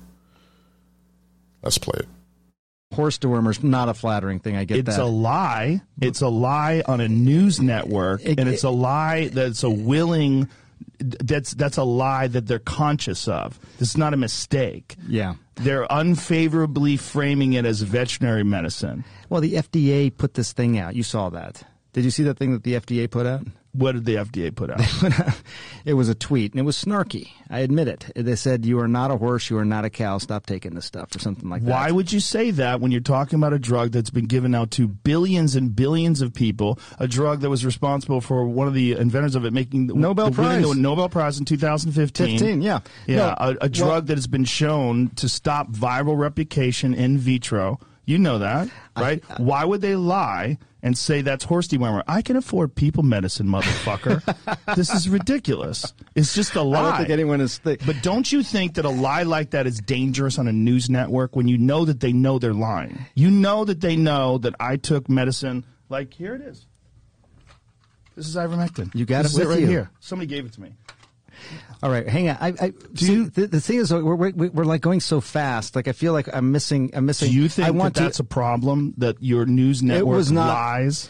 Let's 1.63 1.79
play 1.79 2.01
it. 2.01 2.09
Horse 2.93 3.19
dewormer's 3.19 3.63
not 3.63 3.89
a 3.89 3.95
flattering 3.95 4.39
thing. 4.39 4.57
I 4.57 4.65
get 4.65 4.79
it's 4.79 4.87
that. 4.87 4.93
It's 4.93 4.99
a 5.01 5.05
lie. 5.05 5.83
It's 6.01 6.21
a 6.21 6.29
lie 6.29 6.83
on 6.87 7.01
a 7.01 7.09
news 7.09 7.61
network, 7.61 8.23
It- 8.25 8.39
and 8.39 8.49
it's 8.49 8.65
a 8.65 8.71
lie 8.71 9.29
that's 9.29 9.63
a 9.63 9.71
willing. 9.71 10.49
That's 10.99 11.53
that's 11.55 11.79
a 11.79 11.83
lie 11.85 12.29
that 12.29 12.47
they're 12.47 12.59
conscious 12.59 13.27
of. 13.27 13.59
This 13.79 13.91
is 13.91 13.97
not 13.97 14.15
a 14.15 14.17
mistake. 14.17 14.97
yeah. 15.09 15.35
They're 15.57 15.87
unfavorably 15.91 16.97
framing 16.97 17.53
it 17.53 17.67
as 17.67 17.83
veterinary 17.83 18.43
medicine. 18.43 19.05
Well, 19.29 19.41
the 19.43 19.55
FDA 19.55 20.11
put 20.17 20.33
this 20.35 20.53
thing 20.53 20.79
out. 20.79 20.97
You 20.97 21.03
saw 21.03 21.29
that. 21.31 21.63
Did 21.93 22.05
you 22.05 22.11
see 22.11 22.23
that 22.23 22.39
thing 22.39 22.53
that 22.53 22.63
the 22.63 22.75
FDA 22.75 23.07
put 23.11 23.27
out? 23.27 23.47
What 23.75 23.93
did 23.93 24.05
the 24.05 24.17
FDA 24.17 24.55
put 24.55 24.71
out? 24.71 24.81
it 25.87 25.95
was 25.95 26.11
a 26.11 26.15
tweet, 26.15 26.53
and 26.53 26.61
it 26.61 26.65
was 26.65 26.77
snarky. 26.77 27.31
I 27.49 27.61
admit 27.61 27.89
it. 27.89 28.05
They 28.15 28.37
said, 28.37 28.67
"You 28.67 28.79
are 28.81 28.89
not 28.89 29.11
a 29.11 29.17
horse. 29.17 29.49
You 29.49 29.57
are 29.57 29.65
not 29.65 29.87
a 29.87 29.91
cow. 29.91 30.19
Stop 30.19 30.45
taking 30.45 30.75
this 30.75 30.85
stuff," 30.85 31.17
or 31.17 31.19
something 31.19 31.49
like 31.49 31.65
that. 31.65 31.71
Why 31.71 31.91
would 31.91 32.13
you 32.13 32.21
say 32.21 32.51
that 32.51 32.81
when 32.83 32.91
you're 32.91 33.01
talking 33.01 33.39
about 33.39 33.55
a 33.55 33.59
drug 33.59 33.93
that's 33.93 34.11
been 34.11 34.27
given 34.27 34.55
out 34.55 34.71
to 34.73 34.87
billions 34.89 35.57
and 35.57 35.75
billions 35.75 36.21
of 36.21 36.35
people? 36.35 36.79
A 36.99 37.09
drug 37.09 37.41
that 37.41 37.49
was 37.49 37.65
responsible 37.65 38.21
for 38.21 38.45
one 38.47 38.69
of 38.69 38.75
the 38.75 38.93
inventors 38.93 39.35
of 39.35 39.47
it 39.47 39.55
making 39.55 39.87
the- 39.87 39.95
Nobel 39.95 40.27
the- 40.29 40.33
Prize. 40.37 40.69
the 40.69 40.75
Nobel 40.75 41.09
Prize 41.09 41.39
in 41.39 41.47
2015. 41.47 42.39
15, 42.39 42.61
yeah. 42.63 42.81
Yeah, 43.07 43.17
No, 43.17 43.35
a, 43.39 43.57
a 43.63 43.69
drug 43.71 43.89
well- 43.89 44.03
that 44.03 44.19
has 44.19 44.27
been 44.27 44.45
shown 44.45 45.09
to 45.17 45.29
stop 45.31 45.71
viral 45.73 46.19
replication 46.19 46.93
in 46.93 47.17
vitro. 47.17 47.81
You 48.05 48.19
know 48.19 48.41
that, 48.41 48.69
right? 48.99 49.23
Why 49.39 49.65
would 49.65 49.81
they 49.81 49.95
lie 49.97 50.59
and 50.83 50.97
say 50.99 51.21
that's 51.23 51.45
horse 51.45 51.69
dewormer? 51.69 52.03
I 52.09 52.23
can 52.23 52.37
afford 52.37 52.75
people 52.75 53.03
medicine, 53.03 53.47
motherfucker. 53.47 54.23
this 54.77 54.93
is 54.93 55.09
ridiculous. 55.09 55.93
It's 56.15 56.35
just 56.35 56.55
a 56.57 56.63
lie. 56.63 56.79
I 56.81 56.89
don't 56.89 56.97
think 56.99 57.11
anyone 57.11 57.41
is. 57.41 57.59
Th- 57.59 57.81
But 57.87 58.03
don't 58.03 58.31
you 58.31 58.43
think 58.43 58.75
that 58.75 58.85
a 58.85 58.89
lie 58.91 59.23
like 59.23 59.51
that 59.51 59.67
is 59.67 59.79
dangerous 59.81 60.39
on 60.39 60.49
a 60.49 60.53
news 60.53 60.91
network 60.91 61.37
when 61.37 61.49
you 61.49 61.59
know 61.59 61.85
that 61.85 62.01
they 62.01 62.13
know 62.13 62.39
they're 62.39 62.53
lying? 62.55 63.05
You 63.15 63.31
know 63.31 63.65
that 63.65 63.81
they 63.81 63.97
know 63.97 64.39
that 64.39 64.55
I 64.61 64.77
took 64.77 65.09
medicine. 65.09 65.65
Like 65.89 66.13
here 66.15 66.35
it 66.35 66.43
is. 66.43 66.67
This 68.17 68.27
is 68.29 68.37
ivermectin. 68.37 68.95
You 68.95 69.07
got 69.07 69.23
This 69.23 69.37
it 69.37 69.41
with 69.41 69.49
right 69.49 69.61
you. 69.61 69.67
here. 69.69 69.91
Somebody 70.01 70.27
gave 70.27 70.45
it 70.47 70.53
to 70.55 70.61
me. 70.61 70.75
All 71.83 71.91
right, 71.91 72.07
hang 72.09 72.29
on. 72.29 72.37
I, 72.41 72.49
I 72.61 72.73
see, 72.95 73.13
you- 73.13 73.31
the, 73.31 73.47
the 73.49 73.61
thing 73.61 73.79
is, 73.79 73.93
we're, 73.93 74.15
we're, 74.15 74.31
we're 74.51 74.65
like 74.65 74.81
going 74.83 75.01
so 75.01 75.21
fast. 75.21 75.75
Like 75.75 75.89
I 75.89 75.93
feel 75.93 76.13
like 76.13 76.29
I'm 76.33 76.53
missing. 76.53 76.91
I'm 76.95 77.07
missing. 77.07 77.29
Do 77.31 77.35
you 77.35 77.49
think 77.49 77.67
I 77.67 77.73
want 77.73 77.95
that 77.95 78.03
that's 78.03 78.17
to, 78.19 78.23
a 78.23 78.27
problem 78.27 78.95
that 78.99 79.17
your 79.21 79.47
news 79.47 79.83
network 79.83 80.15
it 80.15 80.17
was 80.17 80.31
not- 80.33 80.47
lies? 80.49 81.09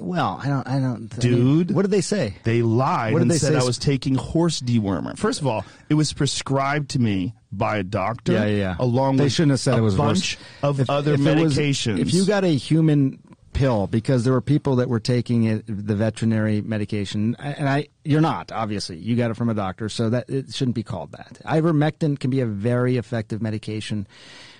Well, 0.00 0.40
I 0.42 0.46
don't. 0.48 0.66
I 0.68 0.72
don't. 0.78 1.12
I 1.12 1.26
mean, 1.28 1.56
Dude. 1.64 1.70
what 1.72 1.82
did 1.82 1.90
they 1.90 2.02
say? 2.02 2.36
They 2.44 2.62
lied 2.62 3.12
What 3.12 3.18
did 3.18 3.22
and 3.22 3.30
they 3.32 3.38
said 3.38 3.54
say? 3.54 3.58
I 3.58 3.64
was 3.64 3.78
taking 3.78 4.14
horse 4.14 4.60
dewormer. 4.60 5.18
First 5.18 5.40
of 5.40 5.48
all, 5.48 5.64
it 5.88 5.94
was 5.94 6.12
prescribed 6.12 6.90
to 6.90 7.00
me 7.00 7.34
by 7.50 7.78
a 7.78 7.82
doctor. 7.82 8.32
Yeah, 8.34 8.44
yeah. 8.46 8.76
Along 8.78 9.16
they 9.16 9.24
with 9.24 9.32
shouldn't 9.32 9.50
have 9.50 9.60
said 9.60 9.74
a 9.74 9.78
it 9.78 9.80
was 9.80 9.96
bunch 9.96 10.38
of 10.62 10.78
If- 10.78 10.88
other 10.88 11.14
if 11.14 11.20
it 11.26 11.42
was- 11.42 11.56
medications. 11.58 11.98
if 11.98 12.14
you 12.14 12.24
got 12.26 12.44
a 12.44 12.54
human 12.54 13.18
pill, 13.58 13.86
because 13.88 14.24
there 14.24 14.32
were 14.32 14.40
people 14.40 14.76
that 14.76 14.88
were 14.88 15.00
taking 15.00 15.44
it, 15.44 15.64
the 15.66 15.96
veterinary 15.96 16.60
medication, 16.60 17.34
and 17.38 17.68
I, 17.68 17.88
you're 18.04 18.20
not 18.20 18.52
obviously. 18.52 18.96
You 18.98 19.16
got 19.16 19.30
it 19.30 19.34
from 19.34 19.48
a 19.48 19.54
doctor, 19.54 19.88
so 19.88 20.10
that 20.10 20.30
it 20.30 20.54
shouldn't 20.54 20.76
be 20.76 20.82
called 20.84 21.12
that. 21.12 21.40
Ivermectin 21.44 22.18
can 22.18 22.30
be 22.30 22.40
a 22.40 22.46
very 22.46 22.96
effective 22.96 23.42
medication. 23.42 24.06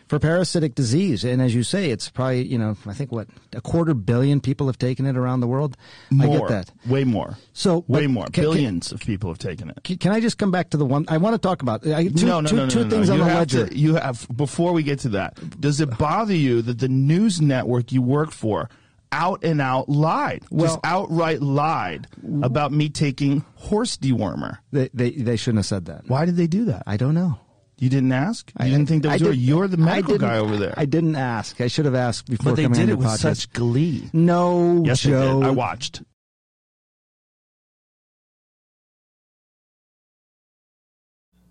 For 0.08 0.18
parasitic 0.18 0.74
disease, 0.74 1.22
and 1.22 1.42
as 1.42 1.54
you 1.54 1.62
say, 1.62 1.90
it's 1.90 2.08
probably 2.08 2.42
you 2.46 2.56
know 2.56 2.78
I 2.86 2.94
think 2.94 3.12
what 3.12 3.28
a 3.52 3.60
quarter 3.60 3.92
billion 3.92 4.40
people 4.40 4.66
have 4.66 4.78
taken 4.78 5.04
it 5.04 5.18
around 5.18 5.40
the 5.40 5.46
world. 5.46 5.76
more, 6.10 6.36
I 6.36 6.38
get 6.38 6.48
that. 6.48 6.70
way 6.90 7.04
more. 7.04 7.36
So, 7.52 7.84
way 7.88 8.06
more. 8.06 8.24
can- 8.24 8.32
can- 8.32 8.42
Billions 8.44 8.90
of 8.90 9.00
people 9.00 9.28
have 9.28 9.36
taken 9.38 9.68
it. 9.68 9.78
Can, 9.84 9.98
can 9.98 10.12
I 10.12 10.20
just 10.20 10.38
come 10.38 10.50
back 10.50 10.70
to 10.70 10.78
the 10.78 10.86
one 10.86 11.04
I 11.08 11.18
want 11.18 11.34
to 11.34 11.38
talk 11.38 11.60
about? 11.60 11.86
I, 11.86 12.08
two, 12.08 12.24
no, 12.24 12.40
no, 12.40 12.48
two- 12.48 12.56
no, 12.56 12.64
no, 12.64 12.70
two 12.70 12.84
no, 12.84 12.90
things 12.90 13.08
no. 13.08 13.14
on 13.14 13.18
you 13.20 13.24
the 13.26 13.34
ledger. 13.34 13.66
To, 13.66 13.76
you 13.78 13.94
have 13.96 14.26
before 14.34 14.72
we 14.72 14.82
get 14.82 15.00
to 15.00 15.10
that. 15.10 15.60
Does 15.60 15.78
it 15.82 15.98
bother 15.98 16.34
you 16.34 16.62
that 16.62 16.78
the 16.78 16.88
news 16.88 17.42
network 17.42 17.92
you 17.92 18.00
work 18.00 18.32
for 18.32 18.70
out 19.12 19.44
and 19.44 19.60
out 19.60 19.88
lied, 19.88 20.42
just 20.54 20.78
outright 20.84 21.40
lied 21.42 22.06
about 22.42 22.72
me 22.72 22.88
taking 22.88 23.44
horse 23.56 23.96
dewormer? 23.96 24.58
They, 24.72 24.88
they 24.94 25.10
they 25.12 25.36
shouldn't 25.36 25.58
have 25.58 25.66
said 25.66 25.86
that. 25.86 26.08
Why 26.08 26.24
did 26.24 26.36
they 26.36 26.46
do 26.46 26.66
that? 26.66 26.82
I 26.86 26.96
don't 26.96 27.14
know. 27.14 27.38
You 27.80 27.88
didn't 27.88 28.10
ask. 28.12 28.50
You 28.58 28.66
I- 28.66 28.70
didn't 28.70 28.86
think 28.86 29.04
that 29.04 29.12
was 29.12 29.20
your. 29.22 29.30
did- 29.32 29.40
You're 29.40 29.68
the 29.68 29.76
medical 29.76 30.18
guy 30.18 30.38
over 30.38 30.56
there. 30.56 30.74
I 30.76 30.84
didn't 30.84 31.14
ask. 31.16 31.60
I 31.60 31.68
should 31.68 31.84
have 31.84 31.94
asked 31.94 32.28
before 32.28 32.52
but 32.52 32.56
they 32.56 32.64
coming 32.64 32.76
did 32.78 32.82
on 32.84 32.88
it 32.90 32.98
with 32.98 33.06
podcast. 33.08 33.18
such 33.20 33.52
glee. 33.52 34.10
No, 34.12 34.82
Yes, 34.84 35.02
they 35.04 35.10
Joe. 35.10 35.40
did. 35.40 35.46
I 35.48 35.50
watched. 35.52 36.02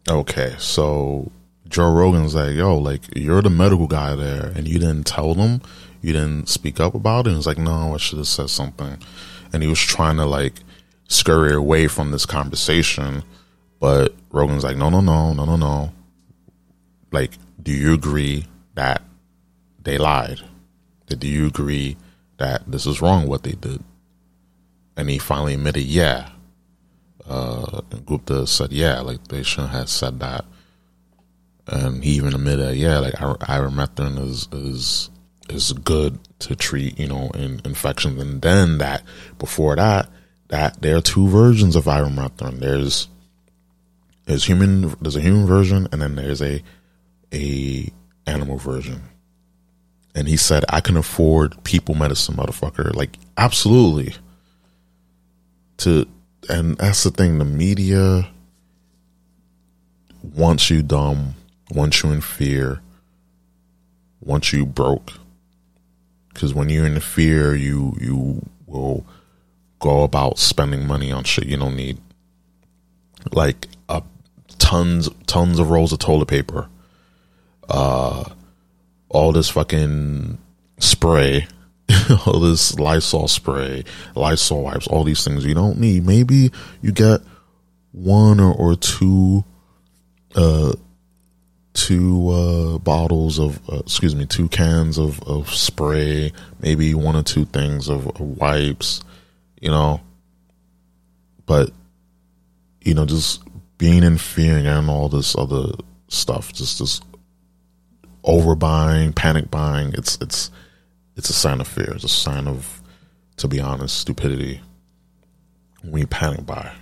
Okay, 0.09 0.55
so 0.57 1.31
Joe 1.67 1.91
Rogan's 1.91 2.33
like, 2.33 2.55
yo, 2.55 2.77
like 2.77 3.01
you're 3.15 3.41
the 3.41 3.49
medical 3.49 3.87
guy 3.87 4.15
there, 4.15 4.53
and 4.55 4.67
you 4.67 4.79
didn't 4.79 5.03
tell 5.03 5.33
them, 5.35 5.61
you 6.01 6.13
didn't 6.13 6.47
speak 6.49 6.79
up 6.79 6.95
about 6.95 7.25
it. 7.25 7.29
And 7.29 7.37
he's 7.37 7.47
like, 7.47 7.57
no, 7.57 7.93
I 7.93 7.97
should 7.97 8.17
have 8.17 8.27
said 8.27 8.49
something. 8.49 8.97
And 9.53 9.63
he 9.63 9.69
was 9.69 9.79
trying 9.79 10.17
to 10.17 10.25
like 10.25 10.55
scurry 11.07 11.53
away 11.53 11.87
from 11.87 12.11
this 12.11 12.25
conversation, 12.25 13.23
but 13.79 14.13
Rogan's 14.31 14.63
like, 14.63 14.77
no, 14.77 14.89
no, 14.89 15.01
no, 15.01 15.33
no, 15.33 15.45
no, 15.45 15.55
no. 15.55 15.91
Like, 17.11 17.37
do 17.61 17.71
you 17.71 17.93
agree 17.93 18.45
that 18.75 19.01
they 19.81 19.97
lied? 19.97 20.41
That 21.07 21.19
Do 21.19 21.27
you 21.27 21.47
agree 21.47 21.97
that 22.37 22.69
this 22.69 22.85
is 22.85 23.01
wrong 23.01 23.27
what 23.27 23.43
they 23.43 23.53
did? 23.53 23.83
And 24.97 25.09
he 25.09 25.17
finally 25.17 25.53
admitted, 25.53 25.83
yeah. 25.83 26.29
Uh, 27.25 27.81
and 27.91 28.05
Gupta 28.05 28.47
said, 28.47 28.71
yeah, 28.71 29.01
like 29.01 29.27
they 29.27 29.43
shouldn't 29.43 29.73
have 29.73 29.89
said 29.89 30.19
that. 30.19 30.45
And 31.67 32.03
he 32.03 32.11
even 32.11 32.33
admitted, 32.33 32.75
yeah, 32.75 32.99
like 32.99 33.13
ir- 33.15 33.37
ivermectin 33.45 34.17
is 34.19 34.47
is 34.51 35.09
is 35.49 35.73
good 35.73 36.19
to 36.39 36.55
treat, 36.55 36.99
you 36.99 37.07
know, 37.07 37.29
in 37.33 37.61
infections. 37.65 38.21
And 38.21 38.41
then 38.41 38.77
that 38.79 39.03
before 39.39 39.75
that, 39.75 40.09
that 40.49 40.81
there 40.81 40.97
are 40.97 41.01
two 41.01 41.27
versions 41.27 41.75
of 41.75 41.85
ivermectin. 41.85 42.59
There's 42.59 43.07
there's 44.25 44.45
human 44.45 44.95
there's 45.01 45.15
a 45.15 45.21
human 45.21 45.45
version, 45.45 45.87
and 45.91 46.01
then 46.01 46.15
there's 46.15 46.41
a 46.41 46.61
a 47.33 47.91
animal 48.25 48.57
version. 48.57 49.01
And 50.15 50.27
he 50.27 50.37
said, 50.37 50.65
I 50.69 50.81
can 50.81 50.97
afford 50.97 51.63
people 51.63 51.93
medicine, 51.93 52.35
motherfucker. 52.35 52.95
Like, 52.95 53.19
absolutely. 53.37 54.15
To 55.77 56.07
and 56.49 56.77
that's 56.77 57.03
the 57.03 57.11
thing, 57.11 57.37
the 57.37 57.45
media 57.45 58.29
wants 60.23 60.69
you 60.69 60.81
dumb, 60.81 61.35
wants 61.71 62.03
you 62.03 62.11
in 62.11 62.21
fear, 62.21 62.81
wants 64.21 64.53
you 64.53 64.65
broke. 64.65 65.13
Cause 66.37 66.53
when 66.53 66.69
you're 66.69 66.85
in 66.85 66.99
fear, 66.99 67.55
you 67.55 67.97
you 67.99 68.45
will 68.67 69.05
go 69.79 70.03
about 70.03 70.37
spending 70.37 70.85
money 70.87 71.11
on 71.11 71.23
shit 71.23 71.47
you 71.47 71.57
don't 71.57 71.75
need. 71.75 71.97
Like 73.31 73.67
uh, 73.89 74.01
tons 74.59 75.09
tons 75.25 75.59
of 75.59 75.69
rolls 75.69 75.91
of 75.91 75.99
toilet 75.99 76.27
paper. 76.27 76.69
Uh 77.67 78.23
all 79.09 79.31
this 79.31 79.49
fucking 79.49 80.37
spray, 80.79 81.47
all 82.25 82.39
this 82.39 82.77
Lysol 82.79 83.27
spray, 83.27 83.83
Lysol 84.15 84.63
wipes, 84.63 84.87
all 84.87 85.03
these 85.03 85.23
things 85.23 85.45
you 85.45 85.53
don't 85.53 85.79
need. 85.79 86.05
Maybe 86.05 86.51
you 86.81 86.91
get 86.91 87.21
one 87.91 88.39
or, 88.39 88.53
or 88.53 88.75
two, 88.75 89.43
uh, 90.35 90.73
two 91.77 92.29
uh, 92.29 92.77
bottles 92.79 93.39
of, 93.39 93.61
uh, 93.69 93.77
excuse 93.77 94.15
me, 94.15 94.25
two 94.25 94.49
cans 94.49 94.97
of, 94.97 95.21
of 95.23 95.53
spray, 95.53 96.33
maybe 96.59 96.95
one 96.95 97.15
or 97.15 97.21
two 97.21 97.45
things 97.45 97.87
of, 97.87 98.07
of 98.07 98.19
wipes, 98.19 99.03
you 99.61 99.69
know. 99.69 100.01
But, 101.45 101.69
you 102.81 102.95
know, 102.95 103.05
just 103.05 103.43
being 103.77 104.01
in 104.01 104.17
fear 104.17 104.57
and 104.57 104.89
all 104.89 105.07
this 105.07 105.35
other 105.37 105.67
stuff, 106.07 106.51
just 106.51 106.79
this 106.79 106.99
overbuying, 108.23 109.13
panic 109.13 109.51
buying. 109.51 109.93
It's 109.93 110.17
it's 110.19 110.49
it's 111.15 111.29
a 111.29 111.33
sign 111.33 111.61
of 111.61 111.67
fear. 111.67 111.93
It's 111.93 112.03
a 112.03 112.09
sign 112.09 112.47
of, 112.47 112.81
to 113.37 113.47
be 113.47 113.59
honest, 113.59 113.99
stupidity. 113.99 114.61
When 115.83 116.01
you 116.01 116.07
panic 116.07 116.45
buy. 116.45 116.73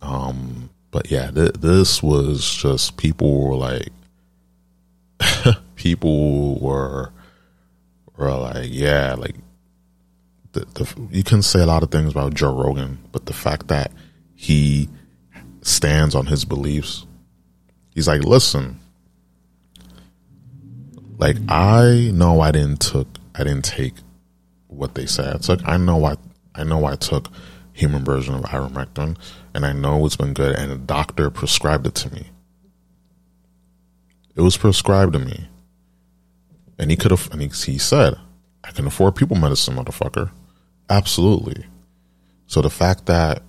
Um, 0.00 0.65
but 0.96 1.10
yeah, 1.10 1.30
th- 1.30 1.52
this 1.52 2.02
was 2.02 2.54
just 2.54 2.96
people 2.96 3.46
were 3.46 3.54
like, 3.54 3.90
people 5.76 6.58
were 6.58 7.12
were 8.16 8.32
like, 8.32 8.68
yeah, 8.70 9.12
like 9.12 9.34
the, 10.52 10.60
the 10.72 11.08
you 11.10 11.22
can 11.22 11.42
say 11.42 11.60
a 11.60 11.66
lot 11.66 11.82
of 11.82 11.90
things 11.90 12.12
about 12.12 12.32
Joe 12.32 12.50
Rogan, 12.50 12.98
but 13.12 13.26
the 13.26 13.34
fact 13.34 13.68
that 13.68 13.92
he 14.36 14.88
stands 15.60 16.14
on 16.14 16.24
his 16.24 16.46
beliefs, 16.46 17.04
he's 17.90 18.08
like, 18.08 18.24
listen, 18.24 18.80
like 21.18 21.36
I 21.46 22.10
know 22.14 22.40
I 22.40 22.52
didn't 22.52 22.80
took 22.80 23.06
I 23.34 23.44
didn't 23.44 23.66
take 23.66 23.96
what 24.68 24.94
they 24.94 25.04
said 25.04 25.34
I 25.34 25.38
took. 25.40 25.68
I 25.68 25.76
know 25.76 26.06
I 26.06 26.16
I 26.54 26.64
know 26.64 26.86
I 26.86 26.96
took 26.96 27.28
human 27.74 28.02
version 28.02 28.34
of 28.34 28.40
ivermectin, 28.44 29.18
and 29.56 29.64
I 29.64 29.72
know 29.72 30.04
it's 30.04 30.16
been 30.16 30.34
good. 30.34 30.54
And 30.54 30.70
a 30.70 30.76
doctor 30.76 31.30
prescribed 31.30 31.86
it 31.86 31.94
to 31.96 32.14
me. 32.14 32.26
It 34.36 34.42
was 34.42 34.56
prescribed 34.58 35.14
to 35.14 35.18
me, 35.18 35.48
and 36.78 36.90
he 36.90 36.96
could 36.96 37.10
have. 37.10 37.30
And 37.32 37.40
he, 37.40 37.48
he 37.48 37.78
said, 37.78 38.16
"I 38.62 38.70
can 38.70 38.86
afford 38.86 39.16
people 39.16 39.36
medicine, 39.36 39.76
motherfucker." 39.76 40.30
Absolutely. 40.90 41.64
So 42.46 42.60
the 42.60 42.70
fact 42.70 43.06
that 43.06 43.42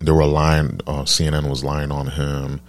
they 0.00 0.10
were 0.10 0.26
lying, 0.26 0.80
uh, 0.86 1.04
CNN 1.04 1.48
was 1.48 1.62
lying 1.62 1.92
on 1.92 2.08
him, 2.08 2.60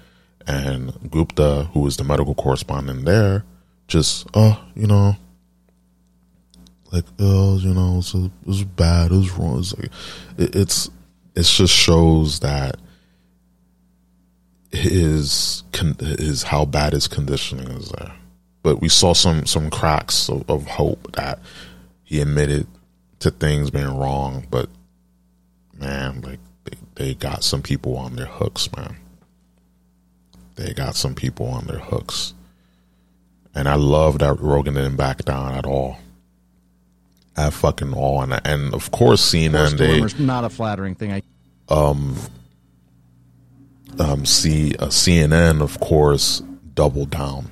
and 0.46 0.94
Gupta, 1.10 1.70
who 1.74 1.82
was 1.82 1.98
the 1.98 2.04
medical 2.04 2.36
correspondent 2.36 3.06
there, 3.06 3.44
just, 3.88 4.28
oh, 4.34 4.64
you 4.76 4.88
know, 4.88 5.16
like, 6.92 7.06
oh, 7.20 7.58
you 7.58 7.74
know, 7.74 7.98
it's 7.98 8.14
a, 8.14 8.26
it 8.26 8.32
was 8.46 8.64
bad, 8.64 9.12
it 9.12 9.16
was 9.16 9.32
wrong. 9.32 9.60
It's 9.60 9.78
like, 9.78 9.92
it, 10.38 10.56
it's, 10.56 10.90
it 11.36 11.44
just 11.44 11.74
shows 11.74 12.40
that 12.40 12.76
his, 14.72 15.64
his, 16.00 16.44
how 16.44 16.66
bad 16.66 16.94
his 16.94 17.08
conditioning 17.08 17.70
is 17.70 17.90
there. 17.90 18.14
But 18.64 18.82
we 18.82 18.90
saw 18.90 19.14
some, 19.14 19.46
some 19.46 19.70
cracks 19.70 20.30
of, 20.30 20.50
of 20.50 20.68
hope 20.68 21.14
that 21.14 21.40
he 22.04 22.22
admitted 22.22 22.68
to 23.20 23.32
things 23.32 23.72
being 23.72 23.98
wrong, 23.98 24.46
but 24.50 24.70
man, 25.78 26.22
like, 26.22 26.40
they, 26.64 26.78
they 26.96 27.14
got 27.16 27.44
some 27.44 27.62
people 27.62 27.98
on 27.98 28.16
their 28.16 28.26
hooks, 28.26 28.70
man. 28.76 28.98
They 30.56 30.74
got 30.74 30.96
some 30.96 31.16
people 31.16 31.48
on 31.48 31.66
their 31.66 31.80
hooks. 31.80 32.34
And 33.56 33.68
I 33.68 33.76
love 33.76 34.20
that 34.20 34.40
Rogan 34.40 34.76
didn't 34.76 34.96
back 34.96 35.26
down 35.26 35.54
at 35.54 35.66
all. 35.66 35.98
At 37.38 37.54
fucking 37.54 37.94
all. 37.94 38.22
And, 38.22 38.40
and 38.46 38.74
of 38.74 38.92
course, 38.92 39.34
CNN, 39.34 39.78
they, 39.78 40.24
not 40.24 40.44
a 40.44 40.50
flattering 40.50 40.96
thing. 40.96 41.14
I 41.14 41.22
um, 41.70 42.18
um 44.00 44.26
see, 44.26 44.76
uh, 44.76 44.88
CNN, 44.88 45.62
of 45.62 45.80
course, 45.80 46.42
doubled 46.74 47.12
down. 47.12 47.50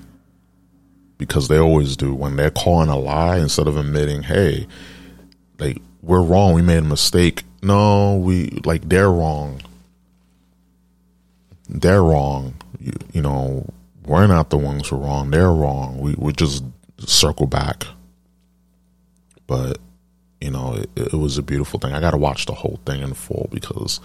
Because 1.18 1.50
they 1.50 1.58
always 1.58 1.98
do. 1.98 2.14
When 2.14 2.38
they're 2.38 2.50
calling 2.50 2.90
a 2.90 2.98
lie, 2.98 3.40
instead 3.40 3.68
of 3.68 3.76
admitting, 3.76 4.24
hey, 4.24 4.68
like, 5.60 5.82
we're 6.02 6.22
wrong, 6.22 6.54
we 6.54 6.62
made 6.62 6.78
a 6.78 6.82
mistake. 6.82 7.44
No, 7.62 8.16
we, 8.16 8.48
like, 8.64 8.88
they're 8.88 9.12
wrong. 9.12 9.62
They're 11.68 12.04
wrong. 12.04 12.56
You, 12.80 12.94
you 13.12 13.22
know, 13.22 13.70
we're 14.06 14.28
not 14.28 14.50
the 14.50 14.58
ones 14.58 14.88
who 14.88 14.96
are 14.96 15.00
wrong. 15.00 15.32
They're 15.32 15.52
wrong. 15.52 16.00
We, 16.00 16.16
we 16.18 16.32
just 16.32 16.64
circle 17.00 17.48
back. 17.48 17.86
But, 19.50 19.80
you 20.40 20.52
know, 20.52 20.76
it, 20.76 20.90
it 20.96 21.14
was 21.14 21.40
a 21.40 21.44
beautiful 21.44 21.80
thing. 21.80 21.92
I 21.92 22.00
got 22.00 22.12
to 22.12 22.18
watch 22.18 22.46
the 22.46 22.54
whole 22.54 22.80
thing 22.86 23.02
in 23.02 23.16
full 23.16 23.50
because 23.52 24.00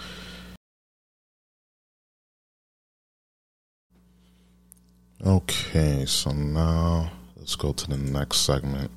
Okay, 5.27 6.05
so 6.07 6.33
now 6.33 7.11
let's 7.37 7.57
go 7.57 7.73
to 7.73 7.89
the 7.89 7.97
next 7.97 8.39
segment. 8.39 8.91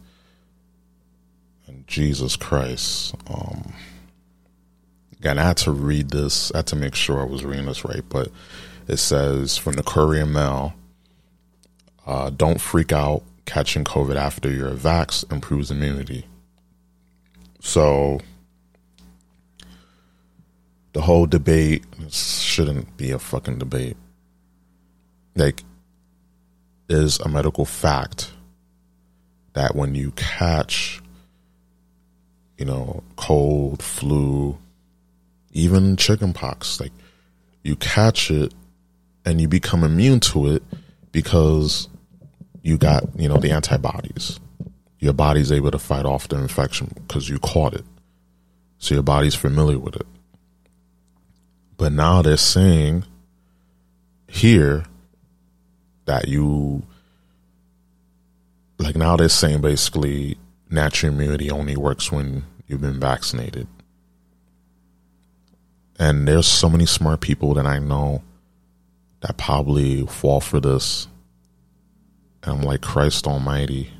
And 1.67 1.85
Jesus 1.85 2.37
Christ. 2.37 3.13
Um 3.29 3.73
again, 5.19 5.37
I 5.37 5.43
had 5.43 5.57
to 5.57 5.71
read 5.71 6.11
this. 6.11 6.51
I 6.53 6.59
had 6.59 6.67
to 6.67 6.75
make 6.77 6.95
sure 6.95 7.19
I 7.19 7.25
was 7.25 7.43
reading 7.43 7.65
this 7.65 7.83
right, 7.83 8.03
but 8.07 8.29
it 8.87 8.97
says 8.97 9.57
from 9.57 9.73
the 9.73 9.83
Courier 9.83 10.25
Mail, 10.25 10.73
uh, 12.05 12.29
don't 12.29 12.61
freak 12.61 12.93
out. 12.93 13.23
Catching 13.45 13.85
COVID 13.85 14.17
after 14.17 14.51
you're 14.51 14.71
vaxxed 14.71 15.31
improves 15.31 15.71
immunity. 15.71 16.25
So 17.68 18.22
the 20.94 21.02
whole 21.02 21.26
debate 21.26 21.84
shouldn't 22.10 22.95
be 22.95 23.11
a 23.11 23.19
fucking 23.19 23.60
debate. 23.60 23.98
Like 25.35 25.64
is 26.88 27.19
a 27.19 27.27
medical 27.27 27.65
fact 27.65 28.31
that 29.52 29.76
when 29.76 29.95
you 29.95 30.11
catch, 30.11 31.02
you 32.57 32.64
know, 32.64 33.03
cold, 33.18 33.84
flu, 33.84 34.57
even 35.52 35.98
chickenpox, 35.98 36.80
like 36.80 36.94
you 37.64 37.76
catch 37.76 38.31
it 38.31 38.53
and 39.26 39.41
you 39.41 39.49
become 39.49 39.84
immune 39.84 40.22
to 40.22 40.53
it 40.53 40.64
because 41.11 41.89
you 42.61 42.77
got 42.77 43.03
you 43.19 43.27
know 43.27 43.35
the 43.38 43.52
antibodies. 43.52 44.39
Your 44.99 45.13
body's 45.13 45.51
able 45.51 45.71
to 45.71 45.79
fight 45.79 46.05
off 46.05 46.27
the 46.27 46.37
infection 46.37 46.91
because 46.95 47.29
you 47.29 47.39
caught 47.39 47.73
it, 47.73 47.85
so 48.79 48.95
your 48.95 49.03
body's 49.03 49.35
familiar 49.35 49.79
with 49.79 49.95
it. 49.95 50.07
But 51.77 51.91
now 51.91 52.21
they're 52.21 52.37
saying 52.37 53.05
here 54.27 54.85
that 56.05 56.27
you 56.27 56.83
like 58.79 58.95
now 58.95 59.15
they're 59.15 59.29
saying 59.29 59.61
basically 59.61 60.37
natural 60.69 61.13
immunity 61.13 61.49
only 61.49 61.75
works 61.75 62.11
when 62.11 62.43
you've 62.67 62.81
been 62.81 62.99
vaccinated. 62.99 63.67
And 65.99 66.27
there's 66.27 66.47
so 66.47 66.69
many 66.69 66.85
smart 66.85 67.21
people 67.21 67.53
that 67.55 67.65
I 67.65 67.79
know 67.79 68.21
that 69.21 69.37
probably 69.37 70.05
fall 70.05 70.39
for 70.39 70.59
this. 70.59 71.07
And 72.43 72.59
I'm 72.59 72.61
like, 72.61 72.81
Christ 72.81 73.25
Almighty, 73.25 73.91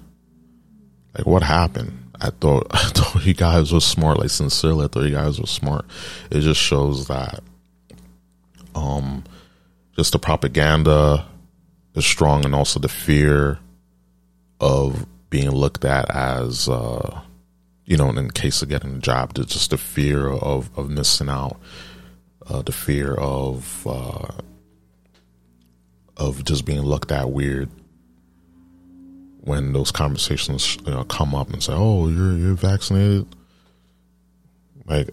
like 1.18 1.26
what 1.26 1.44
happened? 1.44 2.12
I 2.20 2.30
thought 2.30 2.68
I 2.72 2.90
thought 2.90 3.26
you 3.26 3.34
guys 3.34 3.74
were 3.74 3.80
smart. 3.80 4.20
Like 4.20 4.30
sincerely, 4.30 4.86
I 4.86 4.88
thought 4.88 5.04
you 5.04 5.12
guys 5.12 5.40
were 5.40 5.48
smart. 5.48 5.86
It 6.32 6.42
just 6.42 6.62
shows 6.62 7.08
that, 7.08 7.42
um, 8.76 9.24
just 9.96 10.12
the 10.12 10.20
propaganda 10.20 11.26
is 11.96 12.06
strong, 12.06 12.46
and 12.46 12.54
also 12.54 12.80
the 12.80 12.90
fear 12.90 13.60
of 14.60 15.06
being 15.30 15.52
looked 15.52 15.86
at 15.86 16.10
as, 16.10 16.70
uh, 16.70 17.22
you 17.86 17.98
know, 17.98 18.10
in 18.10 18.32
case 18.32 18.62
of 18.62 18.70
getting 18.70 18.96
a 18.96 19.00
job, 19.00 19.34
just 19.34 19.72
the 19.72 19.78
fear 19.78 20.30
of 20.30 20.70
of 20.78 20.90
missing 20.90 21.30
out, 21.30 21.60
uh, 22.48 22.62
the 22.62 22.72
fear 22.72 23.14
of 23.16 23.86
uh, 23.88 24.28
of 26.16 26.44
just 26.44 26.66
being 26.66 26.82
looked 26.82 27.12
at 27.12 27.30
weird 27.30 27.70
when 29.48 29.72
those 29.72 29.92
conversations 29.92 30.78
you 30.86 30.92
know, 30.92 31.06
come 31.06 31.34
up 31.34 31.52
and 31.52 31.64
say, 31.64 31.74
"Oh, 31.74 32.10
you're 32.10 32.38
you're 32.38 32.54
vaccinated." 32.54 33.26
Like 34.86 35.10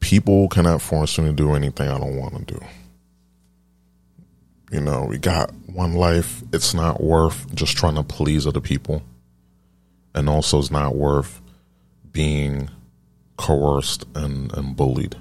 people 0.00 0.48
cannot 0.48 0.82
force 0.82 1.18
me 1.18 1.28
to 1.28 1.32
do 1.32 1.54
anything 1.54 1.88
I 1.88 1.98
don't 1.98 2.16
want 2.16 2.46
to 2.46 2.54
do. 2.54 2.60
You 4.70 4.80
know, 4.80 5.04
we 5.04 5.18
got 5.18 5.52
one 5.66 5.94
life. 5.94 6.42
It's 6.52 6.74
not 6.74 7.02
worth 7.02 7.54
just 7.54 7.76
trying 7.76 7.94
to 7.94 8.02
please 8.02 8.46
other 8.46 8.60
people. 8.60 9.02
And 10.14 10.28
also, 10.28 10.58
it's 10.58 10.70
not 10.70 10.94
worth 10.94 11.40
being 12.10 12.68
coerced 13.36 14.04
and, 14.14 14.52
and 14.52 14.76
bullied. 14.76 15.16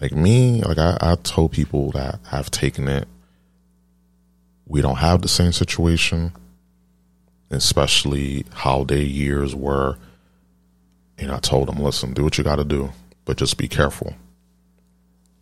Like 0.00 0.12
me, 0.12 0.62
like 0.62 0.78
I, 0.78 0.96
I 1.00 1.16
told 1.16 1.52
people 1.52 1.90
that 1.92 2.20
have 2.28 2.50
taken 2.50 2.88
it, 2.88 3.08
we 4.66 4.80
don't 4.82 4.96
have 4.96 5.22
the 5.22 5.28
same 5.28 5.52
situation, 5.52 6.32
especially 7.50 8.44
their 8.86 8.98
years 8.98 9.54
were. 9.54 9.96
And 11.18 11.30
I 11.30 11.38
told 11.38 11.68
them, 11.68 11.78
listen, 11.82 12.14
do 12.14 12.24
what 12.24 12.38
you 12.38 12.44
got 12.44 12.56
to 12.56 12.64
do, 12.64 12.92
but 13.24 13.36
just 13.36 13.58
be 13.58 13.68
careful. 13.68 14.14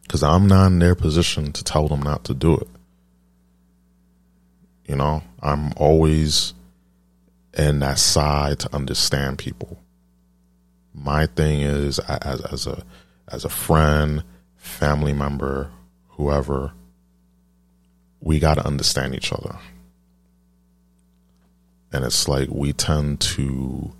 Because 0.02 0.22
I'm 0.22 0.48
not 0.48 0.68
in 0.68 0.78
their 0.78 0.94
position 0.94 1.52
to 1.52 1.62
tell 1.62 1.86
them 1.86 2.02
not 2.02 2.24
to 2.24 2.34
do 2.34 2.56
it. 2.56 2.68
You 4.86 4.96
know, 4.96 5.22
I'm 5.42 5.72
always 5.76 6.54
in 7.56 7.80
that 7.80 7.98
side 7.98 8.60
to 8.60 8.74
understand 8.74 9.38
people. 9.38 9.78
My 10.94 11.26
thing 11.26 11.60
is 11.60 11.98
as 11.98 12.40
as 12.40 12.66
a 12.66 12.82
as 13.28 13.44
a 13.44 13.50
friend, 13.50 14.24
family 14.56 15.12
member, 15.12 15.70
whoever, 16.08 16.72
we 18.20 18.38
got 18.38 18.54
to 18.54 18.66
understand 18.66 19.14
each 19.14 19.32
other. 19.32 19.56
And 21.92 22.04
it's 22.04 22.28
like 22.28 22.48
we 22.50 22.72
tend 22.72 23.20
to 23.20 23.92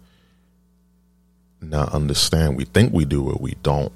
not 1.60 1.92
understand. 1.92 2.56
We 2.56 2.64
think 2.64 2.92
we 2.92 3.04
do 3.04 3.30
it, 3.30 3.40
we 3.40 3.54
don't. 3.62 3.92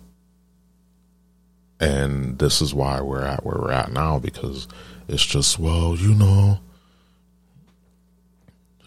And 1.80 2.38
this 2.38 2.62
is 2.62 2.72
why 2.72 3.00
we're 3.00 3.24
at 3.24 3.44
where 3.44 3.58
we're 3.58 3.72
at 3.72 3.92
now 3.92 4.18
because 4.18 4.68
it's 5.08 5.24
just, 5.24 5.58
well, 5.58 5.96
you 5.96 6.14
know, 6.14 6.60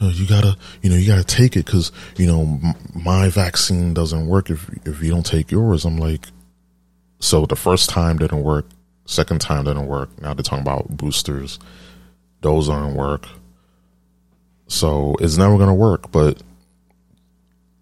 uh, 0.02 0.08
you 0.08 0.28
gotta, 0.28 0.58
you 0.82 0.90
know, 0.90 0.96
you 0.96 1.08
gotta 1.08 1.24
take 1.24 1.56
it 1.56 1.66
because 1.66 1.92
you 2.18 2.26
know 2.26 2.60
my 2.94 3.30
vaccine 3.30 3.94
doesn't 3.94 4.28
work 4.28 4.50
if 4.50 4.70
if 4.86 5.02
you 5.02 5.10
don't 5.10 5.26
take 5.26 5.52
yours. 5.52 5.86
I'm 5.86 5.98
like, 5.98 6.28
so 7.20 7.46
the 7.46 7.56
first 7.56 7.90
time 7.90 8.18
didn't 8.18 8.44
work, 8.44 8.66
second 9.06 9.40
time 9.40 9.64
didn't 9.64 9.88
work. 9.88 10.22
Now 10.22 10.34
they're 10.34 10.44
talking 10.44 10.64
about 10.64 10.90
boosters; 10.90 11.60
those 12.42 12.68
aren't 12.68 12.96
work. 12.96 13.28
So 14.68 15.16
it's 15.20 15.38
never 15.38 15.58
gonna 15.58 15.76
work. 15.76 16.12
But 16.12 16.42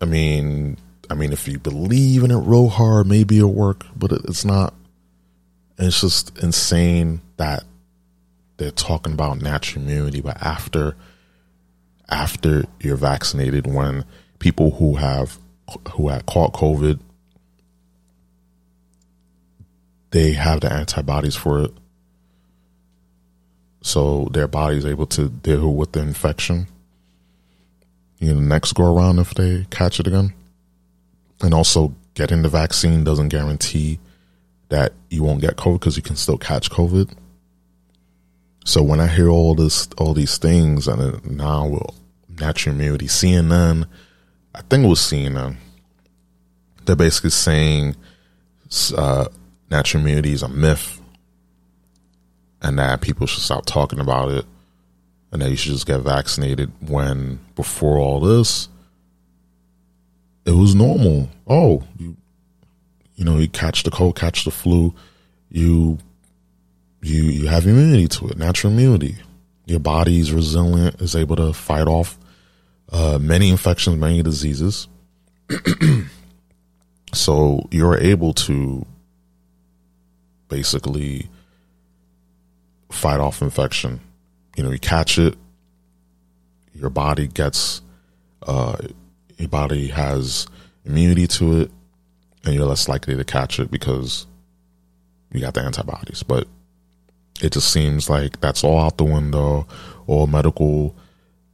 I 0.02 0.06
mean, 0.06 0.78
I 1.10 1.16
mean, 1.16 1.34
if 1.34 1.48
you 1.48 1.60
believe 1.60 2.24
in 2.24 2.32
it 2.32 2.38
real 2.38 2.70
hard, 2.70 3.08
maybe 3.08 3.38
it'll 3.38 3.54
work. 3.54 3.86
But 3.96 4.12
it, 4.12 4.22
it's 4.26 4.46
not. 4.46 4.74
It's 5.78 6.02
just 6.02 6.38
insane 6.40 7.22
that 7.38 7.64
they're 8.58 8.72
talking 8.72 9.14
about 9.14 9.42
natural 9.42 9.84
immunity, 9.84 10.22
but 10.22 10.42
after 10.42 10.96
after 12.10 12.66
you're 12.80 12.98
vaccinated 12.98 13.66
when 13.66 14.06
people 14.40 14.72
who 14.72 14.96
have 14.96 15.40
who 15.94 16.10
had 16.10 16.26
caught 16.26 16.54
COVID 16.54 17.00
they 20.14 20.34
have 20.34 20.62
the 20.62 20.72
antibodies 20.72 21.36
for 21.36 21.62
it. 21.62 21.72
So 23.82 24.30
their 24.32 24.48
body 24.48 24.78
is 24.78 24.86
able 24.86 25.08
to 25.08 25.28
deal 25.28 25.74
with 25.74 25.92
the 25.92 26.02
infection. 26.02 26.68
You 28.24 28.34
know, 28.34 28.40
next 28.40 28.72
go 28.74 28.96
around 28.96 29.20
if 29.20 29.34
they 29.34 29.66
catch 29.70 30.00
it 30.00 30.08
again. 30.08 30.34
And 31.42 31.54
also 31.54 31.94
getting 32.14 32.42
the 32.42 32.48
vaccine 32.48 33.04
doesn't 33.04 33.28
guarantee 33.28 34.00
that 34.70 34.94
you 35.10 35.24
won't 35.24 35.42
get 35.42 35.58
COVID 35.58 35.82
because 35.82 35.98
you 35.98 36.04
can 36.04 36.16
still 36.16 36.38
catch 36.38 36.72
COVID. 36.72 37.14
So 38.64 38.82
when 38.82 39.02
I 39.02 39.08
hear 39.08 39.28
all 39.28 39.56
this, 39.56 39.90
all 39.98 40.14
these 40.14 40.38
things, 40.38 40.88
and 40.88 41.38
now 41.38 41.68
will 41.68 41.96
natural 42.40 42.76
immunity, 42.76 43.08
CNN, 43.08 43.88
I 44.56 44.62
think 44.62 44.86
it 44.86 44.88
was 44.88 45.02
CNN. 45.02 45.58
They're 46.86 46.96
basically 46.96 47.32
saying 47.32 47.98
uh, 48.96 49.28
natural 49.70 50.02
immunity 50.02 50.32
is 50.32 50.44
a 50.44 50.48
myth, 50.48 51.02
and 52.62 52.80
that 52.80 53.02
people 53.02 53.28
should 53.28 53.44
stop 53.44 53.66
talking 53.66 54.00
about 54.00 54.32
it, 54.32 54.46
and 55.34 55.42
that 55.42 55.50
you 55.50 55.58
should 55.58 55.72
just 55.72 55.88
get 55.88 56.00
vaccinated. 56.02 56.72
When 56.80 57.40
before 57.56 57.98
all 57.98 58.20
this, 58.20 58.70
it 60.46 60.52
was 60.52 60.76
normal. 60.76 61.30
Oh, 61.48 61.84
you, 61.98 62.16
you 63.16 63.26
know, 63.26 63.40
you 63.40 63.50
catch 63.50 63.82
the 63.84 63.92
cold, 63.92 64.16
catch 64.16 64.46
the 64.46 64.52
flu, 64.52 64.94
you 65.50 65.98
you 67.02 67.24
you 67.24 67.48
have 67.48 67.66
immunity 67.66 68.08
to 68.08 68.30
it, 68.30 68.38
natural 68.38 68.72
immunity. 68.72 69.18
Your 69.66 69.80
body 69.80 70.20
is 70.20 70.32
resilient, 70.32 71.02
is 71.02 71.16
able 71.16 71.36
to 71.38 71.52
fight 71.52 71.88
off 71.88 72.18
uh, 72.92 73.18
many 73.20 73.50
infections, 73.50 73.98
many 73.98 74.22
diseases. 74.22 74.88
so 77.14 77.68
you're 77.72 77.98
able 77.98 78.34
to 78.34 78.86
basically 80.48 81.28
fight 82.92 83.20
off 83.20 83.42
infection. 83.42 84.00
You 84.56 84.64
know, 84.64 84.72
you 84.72 84.80
catch 84.80 85.18
it, 85.18 85.36
your 86.74 86.90
body 86.90 87.28
gets, 87.28 87.82
uh, 88.44 88.78
your 89.38 89.50
body 89.50 89.88
has 89.88 90.48
immunity 90.86 91.28
to 91.28 91.62
it, 91.62 91.72
and 92.46 92.54
you're 92.54 92.66
less 92.66 92.88
likely 92.88 93.16
to 93.16 93.24
catch 93.24 93.60
it 93.60 93.72
because 93.72 94.28
you 95.32 95.40
got 95.40 95.54
the 95.54 95.62
antibodies. 95.62 96.24
But 96.24 96.48
it 97.42 97.52
just 97.54 97.72
seems 97.72 98.10
like 98.10 98.40
that's 98.42 98.64
all 98.64 98.80
out 98.80 98.98
the 98.98 99.04
window. 99.04 99.68
All 100.08 100.28
medical 100.28 100.96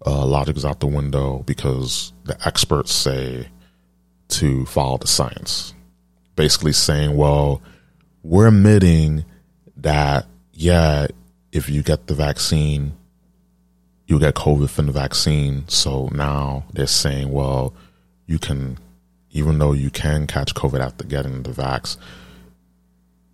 uh, 0.05 0.25
logic 0.25 0.57
is 0.57 0.65
out 0.65 0.79
the 0.79 0.87
window 0.87 1.43
because 1.45 2.13
the 2.23 2.37
experts 2.45 2.91
say 2.91 3.47
to 4.29 4.65
follow 4.65 4.97
the 4.97 5.07
science. 5.07 5.73
Basically 6.35 6.73
saying, 6.73 7.15
well, 7.15 7.61
we're 8.23 8.47
admitting 8.47 9.25
that, 9.77 10.25
yeah, 10.53 11.07
if 11.51 11.69
you 11.69 11.81
get 11.83 12.07
the 12.07 12.13
vaccine, 12.13 12.93
you'll 14.05 14.19
get 14.19 14.35
COVID 14.35 14.69
from 14.69 14.87
the 14.87 14.91
vaccine. 14.91 15.67
So 15.67 16.09
now 16.11 16.65
they're 16.73 16.87
saying, 16.87 17.31
well, 17.31 17.73
you 18.25 18.39
can, 18.39 18.77
even 19.31 19.59
though 19.59 19.73
you 19.73 19.89
can 19.89 20.27
catch 20.27 20.53
COVID 20.53 20.79
after 20.79 21.05
getting 21.05 21.43
the 21.43 21.51
vax, 21.51 21.97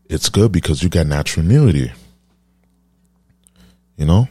it's 0.09 0.29
good 0.29 0.51
because 0.51 0.83
you 0.83 0.89
get 0.89 1.07
natural 1.07 1.45
immunity. 1.45 1.91
You 3.97 4.05
know? 4.05 4.27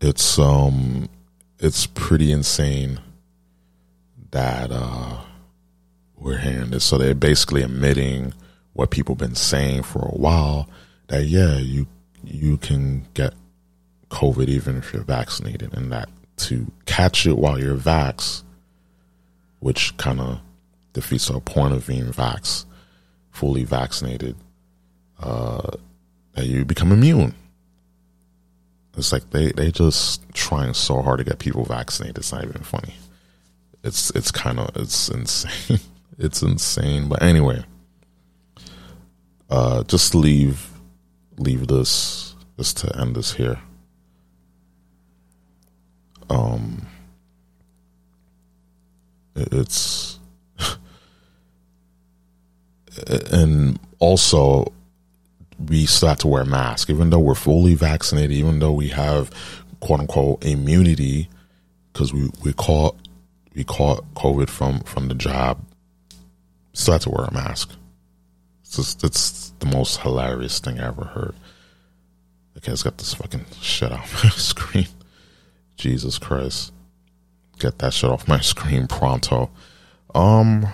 It's 0.00 0.38
um 0.38 1.08
it's 1.58 1.86
pretty 1.86 2.32
insane 2.32 3.00
that 4.30 4.70
uh 4.72 5.20
we're 6.16 6.38
hearing 6.38 6.70
this. 6.70 6.84
So 6.84 6.96
they're 6.96 7.14
basically 7.14 7.62
admitting 7.62 8.32
what 8.72 8.90
people 8.90 9.14
been 9.14 9.34
saying 9.34 9.82
for 9.82 10.00
a 10.00 10.12
while 10.16 10.68
that 11.10 11.24
yeah, 11.24 11.58
you 11.58 11.86
you 12.24 12.56
can 12.56 13.06
get 13.14 13.34
COVID 14.10 14.48
even 14.48 14.78
if 14.78 14.92
you're 14.92 15.02
vaccinated, 15.02 15.74
and 15.74 15.92
that 15.92 16.08
to 16.36 16.70
catch 16.86 17.26
it 17.26 17.36
while 17.36 17.60
you're 17.60 17.76
vax, 17.76 18.42
which 19.58 19.96
kind 19.96 20.20
of 20.20 20.40
defeats 20.92 21.28
the 21.28 21.40
point 21.40 21.74
of 21.74 21.86
being 21.86 22.06
vax, 22.06 22.64
fully 23.30 23.64
vaccinated, 23.64 24.36
uh, 25.20 25.70
that 26.34 26.46
you 26.46 26.64
become 26.64 26.92
immune. 26.92 27.34
It's 28.96 29.12
like 29.12 29.30
they 29.30 29.50
they 29.50 29.72
just 29.72 30.22
trying 30.32 30.74
so 30.74 31.02
hard 31.02 31.18
to 31.18 31.24
get 31.24 31.40
people 31.40 31.64
vaccinated. 31.64 32.18
It's 32.18 32.32
not 32.32 32.44
even 32.44 32.62
funny. 32.62 32.94
It's 33.82 34.10
it's 34.10 34.30
kind 34.30 34.60
of 34.60 34.76
it's 34.76 35.08
insane. 35.08 35.80
it's 36.18 36.42
insane. 36.42 37.08
But 37.08 37.22
anyway, 37.22 37.64
uh, 39.48 39.82
just 39.84 40.14
leave 40.14 40.69
leave 41.40 41.66
this 41.66 42.34
just 42.58 42.76
to 42.78 43.00
end 43.00 43.16
this 43.16 43.32
here. 43.32 43.58
Um, 46.28 46.86
it's 49.34 50.18
and 53.32 53.78
also 53.98 54.72
we 55.68 55.86
still 55.86 56.10
have 56.10 56.18
to 56.18 56.28
wear 56.28 56.44
masks, 56.44 56.90
even 56.90 57.10
though 57.10 57.18
we're 57.18 57.34
fully 57.34 57.74
vaccinated, 57.74 58.32
even 58.32 58.58
though 58.60 58.72
we 58.72 58.88
have 58.88 59.30
quote 59.80 60.00
unquote 60.00 60.44
immunity, 60.44 61.28
because 61.92 62.12
we 62.12 62.30
we 62.44 62.52
caught 62.52 62.96
we 63.54 63.64
caught 63.64 64.04
COVID 64.14 64.48
from 64.48 64.80
from 64.80 65.08
the 65.08 65.14
job. 65.14 65.58
Still 66.72 66.92
have 66.92 67.02
to 67.02 67.10
wear 67.10 67.24
a 67.24 67.34
mask. 67.34 67.72
Just 68.70 69.02
it's 69.02 69.52
the 69.58 69.66
most 69.66 70.00
hilarious 70.00 70.60
thing 70.60 70.78
I 70.78 70.86
ever 70.86 71.04
heard. 71.04 71.34
Okay, 72.56 72.72
it's 72.72 72.82
got 72.82 72.98
this 72.98 73.14
fucking 73.14 73.46
shit 73.60 73.90
off 73.90 74.22
my 74.22 74.30
screen. 74.34 74.86
Jesus 75.76 76.18
Christ. 76.18 76.72
Get 77.58 77.78
that 77.78 77.92
shit 77.94 78.10
off 78.10 78.28
my 78.28 78.40
screen 78.40 78.86
pronto. 78.86 79.50
Um 80.14 80.66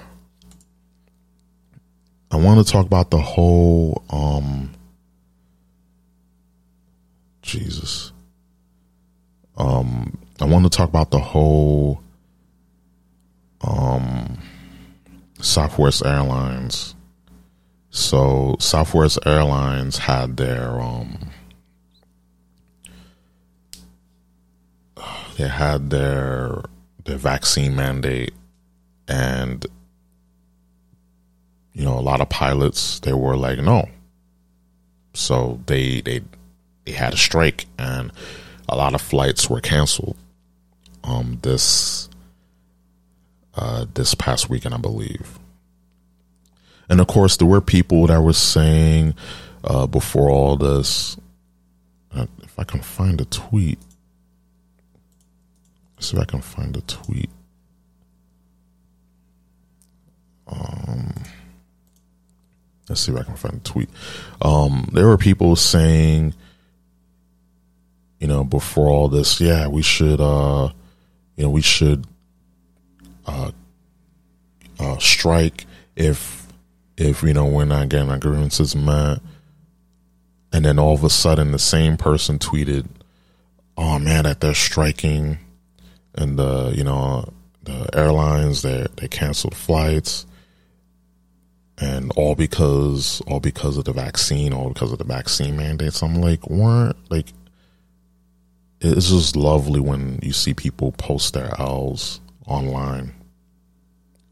I 2.31 2.37
want 2.37 2.65
to 2.65 2.71
talk 2.71 2.87
about 2.87 3.11
the 3.11 3.19
whole 3.19 4.05
um 4.11 4.73
Jesus. 7.41 8.13
Um 9.57 10.19
I 10.41 10.45
want 10.45 10.65
to 10.65 10.77
talk 10.77 10.89
about 10.89 11.11
the 11.11 11.21
whole 11.21 12.03
um 13.63 14.39
Southwest 15.41 16.05
Airlines. 16.05 16.96
So 17.97 18.57
Southwest 18.59 19.19
Airlines 19.25 19.97
had 19.97 20.37
their 20.37 20.79
um 20.79 21.31
they 25.39 25.49
had 25.49 25.89
their 25.89 26.61
their 27.07 27.17
vaccine 27.17 27.75
mandate 27.75 28.35
and 29.09 29.65
you 31.73 31.87
know 31.87 31.99
a 31.99 32.05
lot 32.05 32.21
of 32.21 32.29
pilots 32.29 33.01
they 33.01 33.15
were 33.15 33.35
like 33.35 33.61
no. 33.61 33.89
So 35.15 35.59
they 35.65 36.03
they 36.03 36.21
they 36.85 36.93
had 36.93 37.15
a 37.15 37.17
strike 37.17 37.65
and 37.79 38.13
a 38.69 38.77
lot 38.77 38.93
of 38.93 39.01
flights 39.01 39.49
were 39.49 39.63
canceled 39.63 40.19
um 41.03 41.39
this 41.41 42.11
uh 43.55 43.87
this 43.95 44.15
past 44.15 44.51
weekend 44.51 44.75
i 44.75 44.79
believe 44.79 45.39
and 46.89 47.01
of 47.01 47.07
course 47.07 47.37
there 47.37 47.49
were 47.49 47.61
people 47.61 48.07
that 48.07 48.21
were 48.21 48.33
saying 48.33 49.15
uh 49.65 49.87
before 49.87 50.31
all 50.31 50.57
this 50.57 51.17
uh, 52.15 52.27
if 52.43 52.59
i 52.59 52.65
can 52.65 52.81
find 52.81 53.21
a 53.21 53.25
tweet 53.27 53.79
see 56.07 56.17
if 56.17 56.23
I 56.23 56.27
can 56.27 56.41
find 56.41 56.77
a 56.77 56.81
tweet. 56.83 57.31
Um, 60.47 61.13
let's 62.89 63.01
see 63.01 63.13
if 63.13 63.19
I 63.19 63.25
can 63.25 63.37
find 63.37 63.55
a 63.55 63.61
tweet. 63.61 63.89
Um, 64.41 64.89
there 64.93 65.07
were 65.07 65.19
people 65.19 65.57
saying, 65.57 66.35
you 68.21 68.27
know, 68.27 68.45
before 68.45 68.89
all 68.89 69.09
this, 69.09 69.41
yeah, 69.41 69.67
we 69.67 69.83
should, 69.83 70.21
uh, 70.21 70.71
you 71.37 71.45
know, 71.45 71.51
we 71.51 71.63
should, 71.63 72.07
uh, 73.27 73.51
uh, 74.79 74.99
strike 74.99 75.67
if, 75.97 76.36
if 76.97 77.23
you 77.23 77.35
know 77.35 77.47
we're 77.47 77.65
not 77.65 77.89
getting 77.89 78.11
our 78.11 78.19
grievances 78.19 78.75
met. 78.75 79.21
And 80.53 80.65
then 80.65 80.79
all 80.79 80.95
of 80.95 81.05
a 81.05 81.11
sudden, 81.11 81.53
the 81.53 81.59
same 81.59 81.97
person 81.97 82.39
tweeted, 82.39 82.87
"Oh 83.77 83.99
man, 83.99 84.25
that 84.25 84.41
they're 84.41 84.55
striking." 84.55 85.39
and 86.17 86.39
the 86.39 86.73
you 86.77 86.85
know 86.85 87.29
the 87.63 87.89
airlines 87.95 88.63
they 88.63 88.87
they 88.97 89.09
canceled 89.09 89.55
flights 89.55 90.27
and 91.79 92.11
all 92.13 92.35
because 92.35 93.21
all 93.27 93.41
because 93.41 93.77
of 93.77 93.85
the 93.85 93.93
vaccine 93.93 94.53
all 94.53 94.69
because 94.69 94.93
of 94.93 94.99
the 94.99 95.05
vaccine 95.05 95.57
mandates 95.57 96.03
i'm 96.03 96.17
like 96.17 96.49
weren't 96.49 96.97
like 97.11 97.33
it's 98.81 99.09
just 99.09 99.37
lovely 99.37 99.81
when 99.81 100.19
you 100.23 100.33
see 100.33 100.55
people 100.55 100.93
post 100.93 101.35
their 101.35 101.51
l's 101.59 102.21
online 102.47 103.13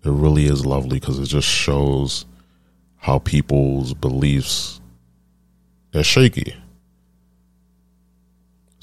it 0.05 0.11
really 0.11 0.47
is 0.47 0.65
lovely 0.65 1.01
because 1.01 1.19
it 1.19 1.27
just 1.27 1.49
shows 1.49 2.24
how 3.05 3.18
people's 3.18 3.94
beliefs 3.94 4.81
they're 5.93 6.02
shaky 6.02 6.55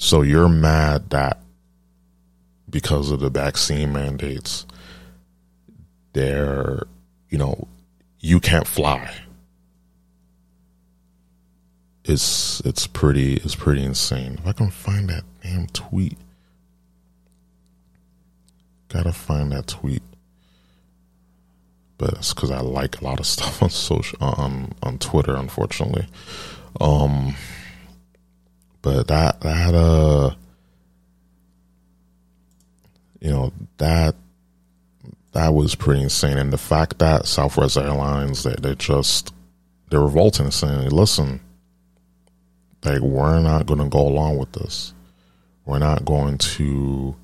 so 0.02 0.22
you're 0.22 0.48
mad 0.48 1.10
that 1.10 1.42
because 2.68 3.12
of 3.12 3.20
the 3.20 3.30
vaccine 3.30 3.92
mandates, 3.92 4.66
they're, 6.12 6.82
you 7.28 7.38
know, 7.38 7.68
you 8.18 8.40
can't 8.40 8.66
fly. 8.66 9.14
It's 12.04 12.58
it's 12.64 12.88
pretty 12.88 13.34
it's 13.34 13.54
pretty 13.54 13.84
insane. 13.84 14.38
If 14.40 14.46
I 14.48 14.52
can 14.52 14.70
find 14.70 15.08
that 15.08 15.22
damn 15.40 15.68
tweet, 15.68 16.18
gotta 18.88 19.12
find 19.12 19.52
that 19.52 19.68
tweet. 19.68 20.02
But 22.02 22.14
it's 22.14 22.34
because 22.34 22.50
I 22.50 22.58
like 22.58 23.00
a 23.00 23.04
lot 23.04 23.20
of 23.20 23.26
stuff 23.34 23.62
on 23.62 23.70
social 23.70 24.18
on 24.20 24.72
on 24.82 24.98
Twitter, 24.98 25.36
unfortunately. 25.36 26.08
Um, 26.80 27.36
but 28.82 29.06
that 29.06 29.40
that 29.42 29.72
uh 29.72 30.34
you 33.20 33.30
know 33.30 33.52
that 33.78 34.16
that 35.30 35.54
was 35.54 35.76
pretty 35.76 36.02
insane. 36.02 36.38
And 36.38 36.52
the 36.52 36.58
fact 36.58 36.98
that 36.98 37.28
Southwest 37.28 37.76
Airlines 37.76 38.42
that 38.42 38.62
they 38.64 38.74
just 38.74 39.32
they're 39.88 40.00
revolting 40.00 40.46
and 40.46 40.54
saying, 40.54 40.90
"Listen, 40.90 41.38
like 42.84 43.00
we're 43.00 43.38
not 43.38 43.66
going 43.66 43.78
to 43.78 43.86
go 43.86 44.00
along 44.00 44.38
with 44.38 44.50
this. 44.52 44.92
We're 45.66 45.78
not 45.78 46.04
going 46.04 46.38
to, 46.38 47.14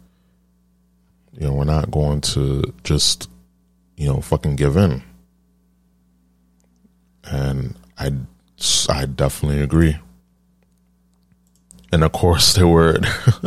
you 1.32 1.46
know, 1.46 1.52
we're 1.52 1.64
not 1.64 1.90
going 1.90 2.20
to 2.20 2.62
just, 2.84 3.28
you 3.98 4.08
know, 4.08 4.20
fucking 4.22 4.56
give 4.56 4.76
in." 4.78 5.02
And 7.24 7.76
I, 7.98 8.12
I 8.88 9.04
definitely 9.04 9.60
agree 9.60 9.98
and 11.92 12.04
of 12.04 12.12
course 12.12 12.54
there 12.54 12.68
were 12.68 12.98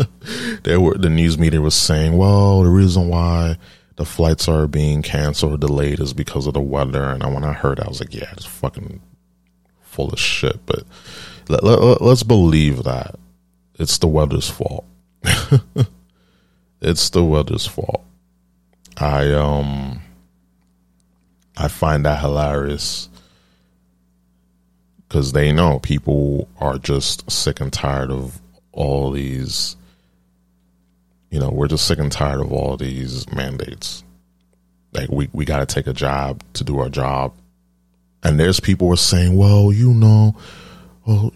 there 0.64 0.80
were 0.80 0.98
the 0.98 1.10
news 1.10 1.38
media 1.38 1.61
was 1.61 1.76
saying, 1.76 2.18
well, 2.18 2.64
the 2.64 2.69
reason 2.69 3.07
why 3.07 3.57
the 3.98 4.06
flights 4.06 4.48
are 4.48 4.68
being 4.68 5.02
canceled 5.02 5.53
or 5.53 5.57
delayed 5.57 5.99
is 5.99 6.14
because 6.14 6.48
of 6.48 6.53
the 6.53 6.61
weather. 6.61 7.03
And 7.03 7.23
when 7.34 7.44
I 7.44 7.53
heard, 7.53 7.78
that, 7.78 7.86
I 7.86 7.90
was 7.90 7.99
like, 7.99 8.14
yeah, 8.15 8.32
it's 8.32 8.45
fucking 8.45 9.02
full 9.82 10.10
of 10.10 10.19
shit. 10.19 10.65
But 10.65 10.84
let, 11.49 11.64
let, 11.64 12.02
let's 12.02 12.23
believe 12.23 12.84
that 12.84 13.15
it's 13.76 13.98
the 13.98 14.07
weather's 14.07 14.49
fault. 14.49 14.86
it's 16.82 17.10
the 17.11 17.23
weather's 17.23 17.68
fault. 17.68 18.03
I 18.98 19.32
um 19.34 20.01
I 21.57 21.68
find 21.68 22.06
that 22.06 22.19
hilarious. 22.19 23.10
Because 25.07 25.34
they 25.34 25.52
know 25.52 25.80
people 25.80 26.48
are 26.60 26.78
just 26.78 27.30
sick 27.30 27.60
and 27.60 27.72
tired 27.72 28.11
of 28.11 28.40
all 28.72 29.11
these 29.11 29.76
you 31.30 31.40
know 31.40 31.49
we're 31.49 31.68
just 31.68 31.86
sick 31.86 31.99
and 31.99 32.11
tired 32.11 32.40
of 32.41 32.52
all 32.52 32.78
these 32.78 33.30
mandates. 33.34 34.03
Like 34.94 35.10
we, 35.10 35.30
we 35.34 35.45
got 35.45 35.60
to 35.60 35.65
take 35.65 35.88
a 35.88 35.94
job 35.94 36.44
to 36.53 36.64
do 36.64 36.80
our 36.80 36.90
job. 36.90 37.34
And 38.23 38.40
there's 38.40 38.60
people 38.60 38.88
who 38.88 38.94
are 38.94 38.98
saying 38.98 39.36
well 39.36 39.73
you 39.73 39.94
know 39.94 40.36
well 41.06 41.34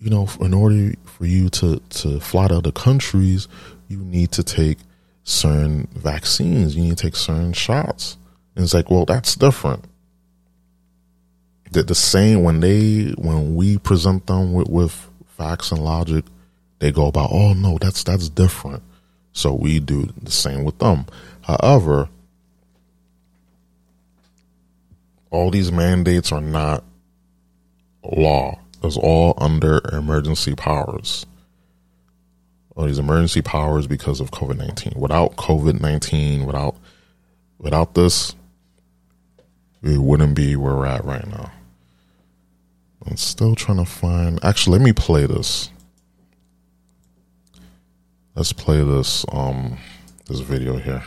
you 0.00 0.10
know 0.10 0.28
in 0.40 0.54
order 0.54 0.94
for 1.04 1.26
you 1.26 1.48
to 1.50 1.80
to 1.90 2.20
fly 2.20 2.48
to 2.48 2.56
other 2.56 2.72
countries 2.72 3.48
you 3.88 3.98
need 3.98 4.32
to 4.32 4.42
take 4.42 4.78
certain 5.24 5.88
vaccines. 5.94 6.76
You 6.76 6.84
need 6.84 6.96
to 6.96 7.02
take 7.04 7.16
certain 7.16 7.52
shots 7.52 8.16
and 8.54 8.64
it's 8.64 8.74
like 8.74 8.90
well 8.90 9.04
that's 9.04 9.34
different 9.34 9.84
the, 11.70 11.82
the 11.82 11.94
same 11.94 12.42
when 12.42 12.60
they 12.60 13.12
when 13.16 13.54
we 13.54 13.78
present 13.78 14.26
them 14.26 14.52
with, 14.52 14.68
with 14.68 15.10
facts 15.36 15.72
and 15.72 15.82
logic, 15.82 16.24
they 16.78 16.92
go 16.92 17.06
about, 17.06 17.30
oh 17.32 17.52
no, 17.52 17.78
that's 17.78 18.02
that's 18.02 18.28
different. 18.28 18.82
So 19.32 19.54
we 19.54 19.78
do 19.78 20.08
the 20.22 20.30
same 20.30 20.64
with 20.64 20.78
them. 20.78 21.06
However, 21.42 22.08
all 25.30 25.50
these 25.50 25.70
mandates 25.70 26.32
are 26.32 26.40
not 26.40 26.82
law. 28.02 28.58
It's 28.82 28.96
all 28.96 29.34
under 29.38 29.80
emergency 29.92 30.54
powers. 30.54 31.26
All 32.74 32.86
these 32.86 32.98
emergency 32.98 33.42
powers 33.42 33.86
because 33.86 34.20
of 34.20 34.30
COVID 34.30 34.56
nineteen. 34.56 34.94
Without 34.96 35.36
COVID 35.36 35.80
nineteen, 35.80 36.46
without 36.46 36.76
without 37.58 37.94
this, 37.94 38.34
we 39.82 39.98
wouldn't 39.98 40.34
be 40.34 40.56
where 40.56 40.74
we're 40.74 40.86
at 40.86 41.04
right 41.04 41.26
now. 41.26 41.52
I'm 43.06 43.16
still 43.16 43.54
trying 43.54 43.78
to 43.78 43.86
find. 43.86 44.38
Actually, 44.44 44.78
let 44.78 44.84
me 44.84 44.92
play 44.92 45.26
this. 45.26 45.70
Let's 48.34 48.52
play 48.52 48.82
this 48.82 49.24
um 49.32 49.78
this 50.26 50.40
video 50.40 50.76
here. 50.76 51.02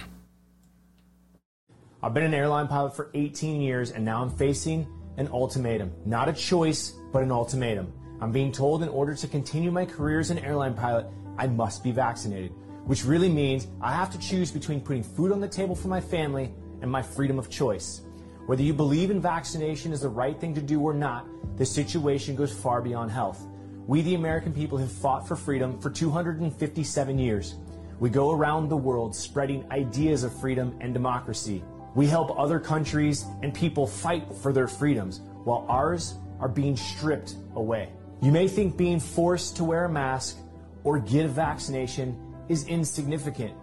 I've 2.01 2.13
been 2.13 2.23
an 2.23 2.33
airline 2.33 2.67
pilot 2.67 2.95
for 2.95 3.09
18 3.13 3.61
years 3.61 3.91
and 3.91 4.03
now 4.03 4.21
I'm 4.21 4.29
facing 4.29 4.85
an 5.17 5.29
ultimatum. 5.29 5.91
Not 6.05 6.27
a 6.27 6.33
choice, 6.33 6.93
but 7.13 7.23
an 7.23 7.31
ultimatum. 7.31 7.93
I'm 8.19 8.31
being 8.31 8.51
told 8.51 8.83
in 8.83 8.89
order 8.89 9.15
to 9.15 9.27
continue 9.27 9.71
my 9.71 9.85
career 9.85 10.19
as 10.19 10.29
an 10.29 10.39
airline 10.39 10.73
pilot, 10.73 11.07
I 11.37 11.47
must 11.47 11.83
be 11.83 11.91
vaccinated, 11.91 12.51
which 12.85 13.05
really 13.05 13.29
means 13.29 13.67
I 13.81 13.93
have 13.93 14.11
to 14.11 14.19
choose 14.19 14.51
between 14.51 14.81
putting 14.81 15.03
food 15.03 15.31
on 15.31 15.39
the 15.39 15.47
table 15.47 15.75
for 15.75 15.87
my 15.87 16.01
family 16.01 16.51
and 16.81 16.91
my 16.91 17.01
freedom 17.01 17.39
of 17.39 17.49
choice. 17.49 18.01
Whether 18.45 18.63
you 18.63 18.73
believe 18.73 19.09
in 19.09 19.21
vaccination 19.21 19.93
is 19.93 20.01
the 20.01 20.09
right 20.09 20.37
thing 20.37 20.53
to 20.55 20.61
do 20.61 20.81
or 20.81 20.93
not, 20.93 21.25
the 21.57 21.65
situation 21.65 22.35
goes 22.35 22.51
far 22.51 22.81
beyond 22.81 23.09
health. 23.09 23.47
We, 23.87 24.01
the 24.01 24.15
American 24.15 24.51
people, 24.51 24.77
have 24.79 24.91
fought 24.91 25.25
for 25.25 25.37
freedom 25.37 25.79
for 25.79 25.89
257 25.89 27.17
years. 27.17 27.55
We 27.99 28.09
go 28.09 28.31
around 28.31 28.67
the 28.67 28.75
world 28.75 29.15
spreading 29.15 29.65
ideas 29.71 30.25
of 30.25 30.37
freedom 30.37 30.77
and 30.81 30.93
democracy. 30.93 31.63
We 31.95 32.05
help 32.05 32.37
other 32.37 32.59
countries 32.59 33.25
and 33.43 33.53
people 33.53 33.87
fight 33.87 34.25
for 34.41 34.51
their 34.51 34.67
freedoms 34.67 35.21
while 35.45 35.65
ours 35.69 36.15
are 36.41 36.49
being 36.49 36.75
stripped 36.75 37.35
away. 37.55 37.89
You 38.21 38.33
may 38.33 38.49
think 38.49 38.75
being 38.75 38.99
forced 38.99 39.55
to 39.57 39.63
wear 39.63 39.85
a 39.85 39.89
mask 39.89 40.37
or 40.83 40.99
get 40.99 41.25
a 41.25 41.29
vaccination 41.29 42.17
is 42.49 42.67
insignificant, 42.67 43.53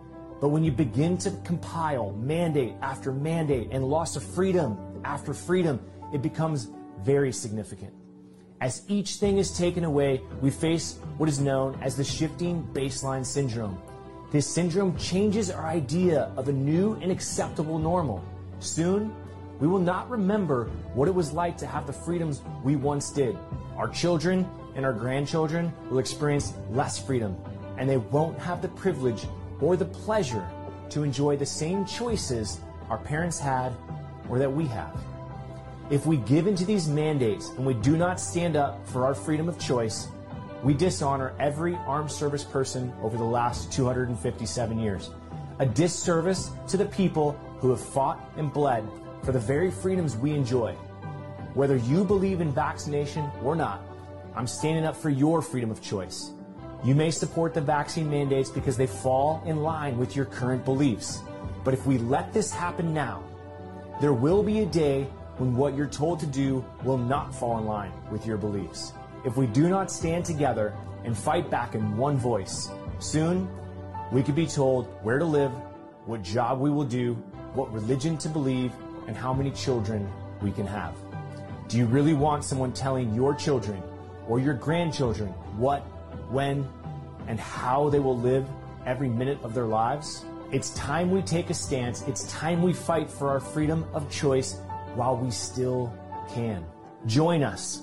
but 0.41 0.49
when 0.49 0.65
you 0.65 0.73
begin 0.73 1.19
to 1.19 1.31
compile 1.45 2.13
mandate 2.13 2.75
after 2.81 3.13
mandate 3.13 3.69
and 3.71 3.85
loss 3.85 4.17
of 4.17 4.23
freedom 4.23 4.79
after 5.05 5.35
freedom, 5.35 5.81
it 6.13 6.23
becomes 6.23 6.69
very 7.03 7.33
significant. 7.33 7.93
As 8.61 8.83
each 8.89 9.17
thing 9.17 9.39
is 9.39 9.57
taken 9.57 9.85
away, 9.85 10.21
we 10.41 10.51
face 10.51 10.99
what 11.17 11.29
is 11.29 11.41
known 11.41 11.79
as 11.83 11.97
the 11.97 12.05
shifting 12.05 12.67
baseline 12.73 13.25
syndrome. 13.25 13.81
This 14.31 14.47
syndrome 14.47 14.97
changes 14.97 15.51
our 15.51 15.67
idea 15.67 16.31
of 16.37 16.49
a 16.49 16.53
new 16.53 16.95
and 17.03 17.11
acceptable 17.11 17.79
normal. 17.79 18.23
Soon, 18.61 19.15
we 19.61 19.67
will 19.67 19.79
not 19.79 20.09
remember 20.09 20.71
what 20.95 21.09
it 21.09 21.15
was 21.15 21.33
like 21.33 21.57
to 21.59 21.67
have 21.67 21.87
the 21.87 21.93
freedoms 21.93 22.43
we 22.63 22.77
once 22.77 23.11
did. 23.11 23.37
Our 23.77 23.89
children 23.89 24.47
and 24.75 24.87
our 24.87 24.93
grandchildren 24.93 25.73
will 25.91 25.99
experience 25.99 26.55
less 26.71 26.99
freedom, 26.99 27.37
and 27.77 27.89
they 27.89 27.97
won't 27.97 28.39
have 28.39 28.63
the 28.63 28.69
privilege 28.69 29.27
or 29.61 29.77
the 29.77 29.85
pleasure 29.85 30.47
to 30.91 31.03
enjoy 31.03 31.37
the 31.37 31.47
same 31.47 31.85
choices 31.85 32.61
our 32.89 32.99
parents 32.99 33.39
had 33.39 33.73
or 34.29 34.39
that 34.39 34.53
we 34.53 34.67
have. 34.67 34.97
If 35.91 36.07
we 36.07 36.19
give 36.19 36.47
into 36.47 36.65
these 36.65 36.89
mandates 36.89 37.51
and 37.51 37.67
we 37.67 37.75
do 37.75 37.97
not 37.97 38.21
stand 38.21 38.57
up 38.57 38.87
for 38.89 39.05
our 39.05 39.15
freedom 39.15 39.49
of 39.49 39.59
choice, 39.59 40.09
we 40.63 40.75
dishonor 40.75 41.35
every 41.39 41.75
armed 41.87 42.11
service 42.11 42.45
person 42.45 42.93
over 43.03 43.17
the 43.17 43.25
last 43.25 43.73
257 43.73 44.79
years. 44.79 45.11
A 45.59 45.67
disservice 45.67 46.51
to 46.69 46.77
the 46.77 46.87
people 46.87 47.33
who 47.59 47.71
have 47.71 47.81
fought 47.81 48.21
and 48.37 48.53
bled 48.53 48.87
for 49.23 49.33
the 49.33 49.39
very 49.39 49.71
freedoms 49.71 50.17
we 50.17 50.33
enjoy. 50.33 50.75
Whether 51.55 51.77
you 51.77 52.05
believe 52.05 52.41
in 52.41 52.53
vaccination 52.53 53.29
or 53.43 53.57
not, 53.57 53.83
I'm 54.35 54.47
standing 54.47 54.85
up 54.85 54.97
for 54.97 55.11
your 55.11 55.43
freedom 55.43 55.71
of 55.71 55.83
choice. 55.83 56.31
You 56.83 56.95
may 56.95 57.11
support 57.11 57.53
the 57.53 57.61
vaccine 57.61 58.09
mandates 58.09 58.49
because 58.49 58.77
they 58.77 58.87
fall 58.87 59.43
in 59.45 59.63
line 59.63 59.99
with 59.99 60.17
your 60.17 60.25
current 60.25 60.65
beliefs. 60.65 61.21
But 61.63 61.75
if 61.75 61.85
we 61.85 61.99
let 61.99 62.33
this 62.33 62.51
happen 62.51 62.95
now, 62.95 63.23
there 64.01 64.15
will 64.15 64.43
be 64.43 64.61
a 64.61 64.67
day 64.67 65.05
when 65.37 65.55
what 65.55 65.77
you're 65.77 65.87
told 65.87 66.21
to 66.21 66.27
do 66.27 66.65
will 66.83 66.97
not 66.97 67.35
fall 67.35 67.59
in 67.59 67.67
line 67.67 67.93
with 68.11 68.27
your 68.27 68.39
beliefs. 68.39 68.95
If 69.27 69.37
we 69.37 69.47
do 69.47 69.69
not 69.69 69.91
stand 69.91 70.25
together 70.25 70.75
and 71.05 71.17
fight 71.17 71.51
back 71.51 71.75
in 71.75 71.99
one 71.99 72.17
voice, 72.17 72.71
soon 72.99 73.47
we 74.11 74.23
could 74.23 74.35
be 74.35 74.47
told 74.47 74.87
where 75.03 75.19
to 75.19 75.25
live, 75.25 75.53
what 76.07 76.23
job 76.23 76.61
we 76.61 76.71
will 76.71 76.85
do, 76.85 77.13
what 77.53 77.71
religion 77.73 78.17
to 78.19 78.29
believe, 78.31 78.73
and 79.07 79.15
how 79.15 79.35
many 79.35 79.51
children 79.51 80.11
we 80.41 80.51
can 80.51 80.67
have. 80.67 80.95
Do 81.69 81.77
you 81.77 81.85
really 81.85 82.15
want 82.15 82.43
someone 82.43 82.73
telling 82.73 83.15
your 83.15 83.35
children 83.35 83.83
or 84.27 84.41
your 84.41 84.55
grandchildren 84.55 85.29
what, 85.59 85.87
when, 86.31 86.67
and 87.27 87.39
how 87.39 87.89
they 87.91 88.01
will 88.01 88.19
live 88.19 88.47
every 88.87 89.09
minute 89.09 89.39
of 89.43 89.55
their 89.55 89.67
lives? 89.67 90.25
It's 90.53 90.71
time 90.71 91.11
we 91.11 91.23
take 91.23 91.51
a 91.51 91.55
stance. 91.55 92.03
It's 92.03 92.31
time 92.33 92.63
we 92.63 92.73
fight 92.73 93.11
for 93.11 93.29
our 93.29 93.41
freedom 93.41 93.85
of 93.93 94.11
choice 94.11 94.59
while 94.95 95.17
we 95.17 95.31
still 95.31 95.93
can. 96.35 96.65
Join 97.07 97.43
us. 97.43 97.83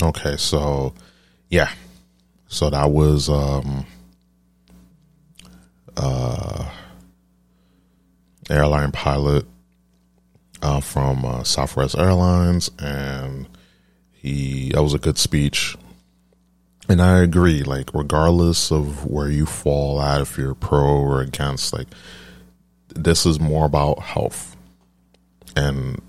Okay, 0.00 0.36
so 0.36 0.94
yeah. 1.50 1.70
So 2.46 2.70
that 2.70 2.90
was 2.90 3.28
um 3.28 3.84
uh 5.96 6.70
airline 8.48 8.92
pilot 8.92 9.44
uh, 10.62 10.80
from 10.80 11.24
uh, 11.24 11.44
Southwest 11.44 11.96
Airlines 11.98 12.70
and 12.78 13.48
he 14.28 14.70
that 14.70 14.82
was 14.82 14.94
a 14.94 14.98
good 14.98 15.18
speech. 15.18 15.76
And 16.88 17.02
I 17.02 17.20
agree, 17.20 17.62
like 17.62 17.92
regardless 17.92 18.72
of 18.72 19.04
where 19.04 19.28
you 19.28 19.44
fall 19.44 20.00
at, 20.00 20.22
if 20.22 20.38
you're 20.38 20.54
pro 20.54 20.84
or 20.84 21.20
against, 21.20 21.72
like 21.72 21.88
this 22.94 23.26
is 23.26 23.38
more 23.38 23.66
about 23.66 24.00
health. 24.00 24.56
And 25.54 26.00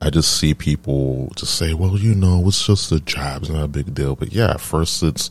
I 0.00 0.10
just 0.10 0.38
see 0.38 0.54
people 0.54 1.32
just 1.36 1.56
say, 1.56 1.74
well, 1.74 1.98
you 1.98 2.14
know, 2.14 2.46
it's 2.46 2.64
just 2.64 2.92
a 2.92 3.00
job, 3.00 3.42
it's 3.42 3.50
not 3.50 3.64
a 3.64 3.68
big 3.68 3.92
deal. 3.92 4.16
But 4.16 4.32
yeah, 4.32 4.56
first 4.56 5.02
it's 5.02 5.30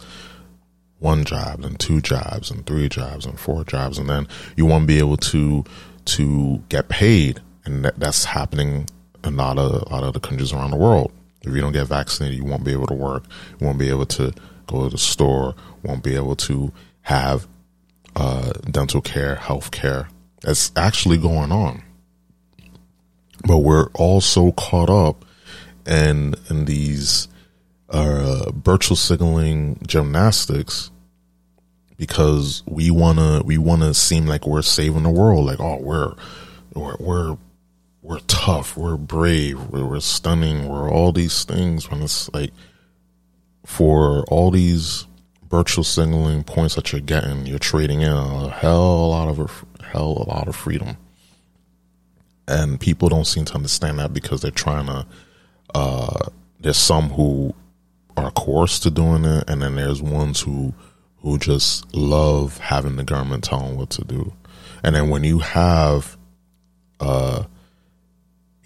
one 0.99 1.23
job, 1.25 1.63
and 1.63 1.79
two 1.79 2.01
jobs, 2.01 2.51
and 2.51 2.65
three 2.65 2.89
jobs, 2.89 3.25
and 3.25 3.39
four 3.39 3.63
jobs, 3.63 3.97
and 3.97 4.09
then 4.09 4.27
you 4.55 4.65
won't 4.65 4.87
be 4.87 4.99
able 4.99 5.17
to 5.17 5.63
to 6.05 6.63
get 6.69 6.89
paid, 6.89 7.41
and 7.65 7.85
that, 7.85 7.99
that's 7.99 8.25
happening 8.25 8.87
in 9.23 9.33
a 9.33 9.37
lot 9.37 9.57
of 9.57 9.83
a 9.83 9.89
lot 9.89 10.03
of 10.03 10.13
the 10.13 10.19
countries 10.19 10.53
around 10.53 10.71
the 10.71 10.77
world. 10.77 11.11
If 11.47 11.55
you 11.55 11.61
don't 11.61 11.73
get 11.73 11.87
vaccinated, 11.87 12.37
you 12.37 12.45
won't 12.45 12.63
be 12.63 12.73
able 12.73 12.87
to 12.87 12.93
work. 12.93 13.23
You 13.59 13.65
won't 13.65 13.79
be 13.79 13.89
able 13.89 14.05
to 14.07 14.33
go 14.67 14.83
to 14.83 14.89
the 14.89 14.97
store. 14.97 15.55
Won't 15.83 16.03
be 16.03 16.15
able 16.15 16.35
to 16.35 16.71
have 17.01 17.47
uh, 18.15 18.51
dental 18.69 19.01
care, 19.01 19.35
health 19.35 19.71
care. 19.71 20.09
That's 20.41 20.71
actually 20.75 21.17
going 21.17 21.51
on 21.51 21.83
but 23.45 23.59
we're 23.59 23.87
all 23.93 24.21
so 24.21 24.51
caught 24.51 24.89
up 24.89 25.25
in 25.85 26.35
in 26.49 26.65
these 26.65 27.27
uh, 27.89 28.51
virtual 28.51 28.97
signaling 28.97 29.79
gymnastics 29.85 30.91
because 31.97 32.63
we 32.65 32.91
wanna 32.91 33.41
we 33.43 33.57
wanna 33.57 33.93
seem 33.93 34.25
like 34.25 34.45
we're 34.47 34.61
saving 34.61 35.03
the 35.03 35.09
world, 35.09 35.45
like 35.45 35.59
oh 35.59 35.77
we're 35.77 36.13
we're 36.73 36.95
we're, 36.99 37.37
we're 38.07 38.19
tough, 38.27 38.77
we're 38.77 38.97
brave, 38.97 39.59
we're, 39.65 39.85
we're 39.85 39.99
stunning, 39.99 40.67
we're 40.67 40.89
all 40.89 41.11
these 41.11 41.43
things. 41.43 41.91
When 41.91 42.01
it's 42.01 42.33
like 42.33 42.51
for 43.65 44.23
all 44.25 44.49
these 44.51 45.05
virtual 45.49 45.83
signaling 45.83 46.43
points 46.43 46.75
that 46.75 46.91
you're 46.91 47.01
getting, 47.01 47.45
you're 47.45 47.59
trading 47.59 48.01
in 48.01 48.11
a 48.11 48.49
hell 48.49 49.05
a 49.05 49.07
lot 49.07 49.27
of 49.27 49.65
hell 49.81 50.23
a 50.25 50.29
lot 50.29 50.47
of 50.47 50.55
freedom 50.55 50.97
and 52.47 52.79
people 52.79 53.09
don't 53.09 53.27
seem 53.27 53.45
to 53.45 53.55
understand 53.55 53.99
that 53.99 54.13
because 54.13 54.41
they're 54.41 54.51
trying 54.51 54.87
to. 54.87 55.05
Uh, 55.75 56.29
there's 56.59 56.77
some 56.77 57.09
who 57.09 57.53
are 58.15 58.31
coerced 58.31 58.83
to 58.83 58.91
doing 58.91 59.25
it, 59.25 59.49
and 59.49 59.61
then 59.61 59.75
there's 59.75 60.01
ones 60.01 60.41
who 60.41 60.73
who 61.17 61.37
just 61.37 61.93
love 61.93 62.57
having 62.59 62.95
the 62.95 63.03
government 63.03 63.43
tell 63.43 63.59
them 63.59 63.75
what 63.75 63.89
to 63.89 64.03
do. 64.03 64.33
And 64.83 64.95
then 64.95 65.09
when 65.09 65.23
you 65.23 65.39
have, 65.39 66.17
uh, 66.99 67.43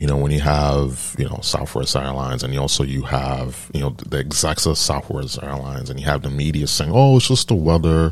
you 0.01 0.07
know, 0.07 0.17
when 0.17 0.31
you 0.31 0.39
have 0.39 1.15
you 1.19 1.29
know 1.29 1.37
Southwest 1.43 1.95
Airlines, 1.95 2.41
and 2.41 2.55
you 2.55 2.59
also 2.59 2.83
you 2.83 3.03
have 3.03 3.69
you 3.71 3.81
know 3.81 3.91
the 3.91 4.21
of 4.65 4.77
Southwest 4.79 5.37
Airlines, 5.43 5.91
and 5.91 5.99
you 5.99 6.07
have 6.07 6.23
the 6.23 6.31
media 6.31 6.65
saying, 6.65 6.89
"Oh, 6.91 7.17
it's 7.17 7.27
just 7.27 7.49
the 7.49 7.53
weather," 7.53 8.11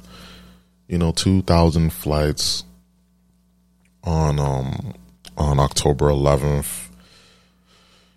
you 0.88 1.00
know, 1.00 1.12
two 1.12 1.42
thousand 1.42 1.92
flights 1.92 2.64
on 4.04 4.38
um 4.38 4.94
on 5.36 5.60
October 5.60 6.10
11th. 6.10 6.90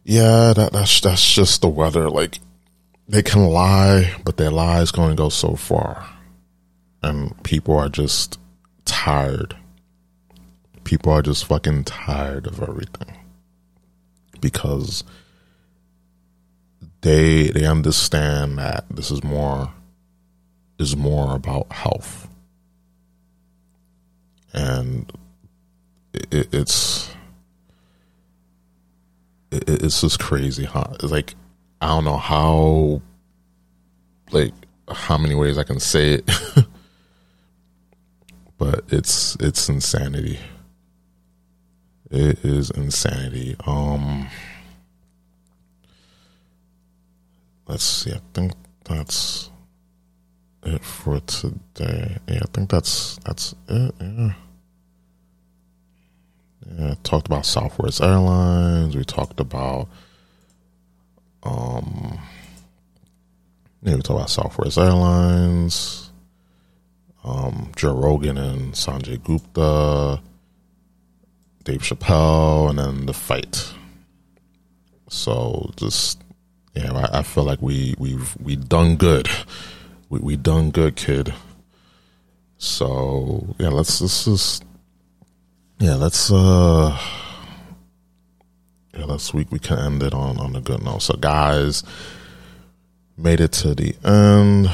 Yeah, 0.05 0.53
that, 0.53 0.75
that's 0.75 1.01
that's 1.01 1.33
just 1.35 1.63
the 1.63 1.69
weather. 1.69 2.11
Like 2.11 2.41
they 3.09 3.23
can 3.23 3.47
lie, 3.47 4.15
but 4.23 4.37
their 4.37 4.51
lies 4.51 4.91
going 4.91 5.09
to 5.09 5.17
go 5.17 5.31
so 5.31 5.57
far, 5.57 6.07
and 7.03 7.43
people 7.43 7.79
are 7.79 7.89
just 7.89 8.39
tired. 8.85 9.57
People 10.85 11.11
are 11.11 11.23
just 11.23 11.47
fucking 11.47 11.85
tired 11.85 12.47
of 12.47 12.61
everything 12.61 13.17
because 14.43 15.05
they 17.01 17.49
they 17.49 17.65
understand 17.65 18.59
that 18.59 18.85
this 18.91 19.11
is 19.11 19.25
more 19.25 19.73
is 20.79 20.95
more 20.95 21.35
about 21.35 21.73
health. 21.73 22.29
And 24.53 25.11
it, 26.13 26.49
it's 26.53 27.11
it, 29.51 29.65
it's 29.67 30.03
just 30.03 30.19
crazy 30.21 30.65
huh 30.65 30.89
it's 30.95 31.11
like 31.11 31.35
i 31.81 31.87
don't 31.87 32.05
know 32.05 32.19
how 32.19 33.01
like 34.31 34.53
how 34.91 35.17
many 35.17 35.35
ways 35.35 35.57
i 35.57 35.63
can 35.63 35.81
say 35.81 36.15
it. 36.15 36.31
But 38.63 38.85
it's 38.91 39.37
it's 39.41 39.69
insanity 39.69 40.39
it 42.13 42.45
is 42.45 42.71
insanity 42.71 43.57
um 43.67 44.29
let's 47.67 47.83
see 47.85 48.13
i 48.13 48.21
think 48.35 48.53
that's 48.85 49.51
it 50.65 50.85
for 50.85 51.21
today. 51.21 52.19
Yeah, 52.29 52.41
I 52.43 52.47
think 52.53 52.71
that's 52.71 53.17
that's 53.25 53.55
it. 53.69 53.95
Yeah. 54.01 54.33
Yeah, 56.79 56.95
talked 57.03 57.27
about 57.27 57.45
Southwest 57.45 58.01
Airlines. 58.01 58.97
We 58.97 59.05
talked 59.05 59.41
about 59.41 59.89
um 61.43 62.19
yeah, 63.83 63.97
we 63.97 64.03
talked 64.03 64.11
about 64.11 64.31
Southwest 64.31 64.79
Airlines, 64.79 66.13
um, 67.25 67.73
Joe 67.75 67.95
Rogan 67.95 68.39
and 68.39 68.75
Sanjay 68.75 69.21
Gupta, 69.23 70.23
Dave 71.65 71.83
Chappelle, 71.83 72.71
and 72.71 72.79
then 72.79 73.07
the 73.07 73.15
fight. 73.15 73.73
So 75.09 75.71
just 75.77 76.23
yeah, 76.75 76.93
I, 76.93 77.19
I 77.19 77.23
feel 77.23 77.45
like 77.45 77.61
we 77.61 77.95
we've 77.99 78.37
we 78.41 78.57
done 78.57 78.97
good 78.97 79.29
we 80.13 80.19
we 80.19 80.37
done 80.37 80.71
good, 80.71 80.95
kid. 80.95 81.33
So 82.59 83.55
yeah, 83.59 83.71
let's 83.71 84.03
let's 84.03 84.27
just 84.27 84.63
yeah, 85.79 85.95
let's 85.95 86.31
uh 86.31 86.99
yeah, 88.95 89.07
let's 89.07 89.33
we 89.33 89.47
we 89.51 89.59
can 89.59 89.79
end 89.79 90.03
it 90.03 90.13
on 90.13 90.39
on 90.39 90.55
a 90.55 90.61
good 90.61 90.85
note. 90.85 91.01
So 91.01 91.15
guys, 91.15 91.83
made 93.17 93.41
it 93.41 93.53
to 93.53 93.75
the 93.75 93.97
end 94.05 94.71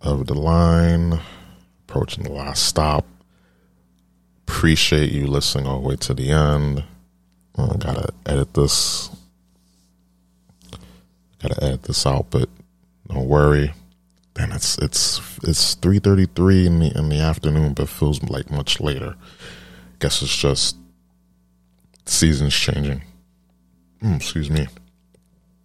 of 0.00 0.26
the 0.26 0.34
line, 0.34 1.20
approaching 1.86 2.24
the 2.24 2.32
last 2.32 2.64
stop. 2.64 3.04
Appreciate 4.50 5.12
you 5.12 5.28
listening 5.28 5.66
all 5.66 5.80
the 5.80 5.88
way 5.88 5.96
to 5.96 6.12
the 6.12 6.32
end. 6.32 6.82
I 7.56 7.76
gotta 7.78 8.12
edit 8.26 8.52
this. 8.52 9.08
Gotta 11.40 11.64
edit 11.64 11.84
this 11.84 12.04
out, 12.04 12.26
but 12.30 12.48
don't 13.06 13.28
worry. 13.28 13.72
And 14.36 14.52
it's 14.52 14.76
it's 14.78 15.20
it's 15.44 15.74
three 15.74 16.00
thirty 16.00 16.26
three 16.26 16.66
in 16.66 16.80
the 16.80 16.98
in 16.98 17.08
the 17.08 17.20
afternoon, 17.20 17.74
but 17.74 17.88
feels 17.88 18.22
like 18.24 18.50
much 18.50 18.80
later. 18.80 19.14
Guess 20.00 20.20
it's 20.22 20.36
just 20.36 20.76
seasons 22.04 22.54
changing. 22.54 23.02
Mm, 24.02 24.16
excuse 24.16 24.50
me. 24.50 24.66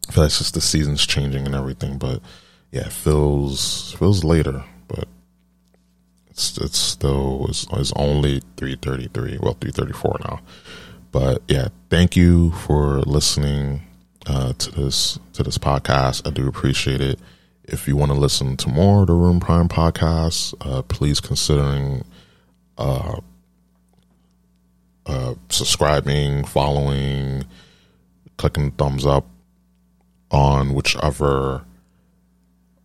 I 0.07 0.12
feel 0.12 0.24
like 0.24 0.30
it's 0.30 0.38
just 0.38 0.53
the 0.53 0.62
seasons 0.62 1.06
changing 1.06 1.48
and 1.48 1.56
everything, 1.56 1.98
but 1.98 2.22
yeah, 2.72 2.86
it 2.86 2.94
feels 2.94 3.94
feels 3.94 4.24
later, 4.24 4.64
it's 6.36 6.57
it's 6.57 6.78
still 6.78 7.45
it's, 7.48 7.66
it's 7.72 7.94
only 7.95 8.41
three 8.57 8.76
thirty 8.76 9.07
three. 9.07 9.38
Well, 9.41 9.56
three 9.60 9.72
thirty 9.72 9.94
four 9.94 10.18
now. 10.26 10.41
But 11.12 11.41
yeah, 11.48 11.70
thank 11.90 12.18
you 12.18 12.52
for 12.52 12.99
listening 13.03 13.82
uh, 14.26 14.52
to 14.52 14.72
this 14.72 15.18
to 15.34 15.44
this 15.44 15.57
podcast. 15.57 16.28
I 16.28 16.32
do 16.32 16.48
appreciate 16.49 16.99
it. 16.99 17.20
If 17.64 17.88
you 17.88 17.95
want 17.95 18.12
to 18.12 18.18
listen 18.18 18.57
to 18.57 18.70
more 18.70 19.02
of 19.02 19.07
the 19.07 19.14
Room 19.14 19.40
Prime 19.40 19.70
podcast, 19.70 20.53
uh, 20.60 20.82
please 20.82 21.22
considering 21.22 22.03
uh, 22.78 23.22
uh, 25.06 25.36
subscribing, 25.49 26.44
following, 26.44 27.45
clicking 28.38 28.72
thumbs 28.72 29.06
up 29.06 29.26
on 30.32 30.74
whichever 30.74 31.64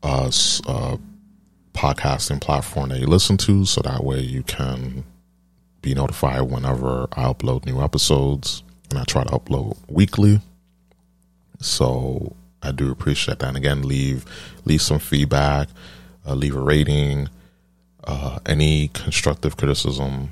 uh, 0.04 0.30
uh, 0.66 0.96
podcasting 1.74 2.40
platform 2.40 2.90
that 2.90 3.00
you 3.00 3.06
listen 3.06 3.36
to, 3.38 3.64
so 3.64 3.80
that 3.82 4.04
way 4.04 4.20
you 4.20 4.42
can 4.42 5.04
be 5.82 5.94
notified 5.94 6.42
whenever 6.42 7.08
I 7.12 7.24
upload 7.24 7.64
new 7.66 7.80
episodes. 7.80 8.62
And 8.90 8.98
I 8.98 9.04
try 9.04 9.22
to 9.22 9.30
upload 9.30 9.76
weekly. 9.88 10.40
So 11.60 12.34
I 12.62 12.72
do 12.72 12.90
appreciate 12.90 13.38
that. 13.38 13.48
And 13.48 13.56
again, 13.56 13.82
leave 13.82 14.24
leave 14.64 14.82
some 14.82 14.98
feedback, 14.98 15.68
uh, 16.26 16.34
leave 16.34 16.56
a 16.56 16.60
rating. 16.60 17.28
Uh, 18.02 18.38
any 18.46 18.88
constructive 18.88 19.56
criticism 19.56 20.30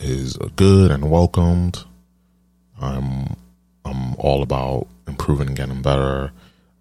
is 0.00 0.36
good 0.56 0.90
and 0.90 1.10
welcomed. 1.10 1.84
I'm 2.80 3.36
I'm 3.84 4.14
all 4.16 4.42
about 4.42 4.86
improving 5.06 5.48
and 5.48 5.56
getting 5.56 5.82
better. 5.82 6.32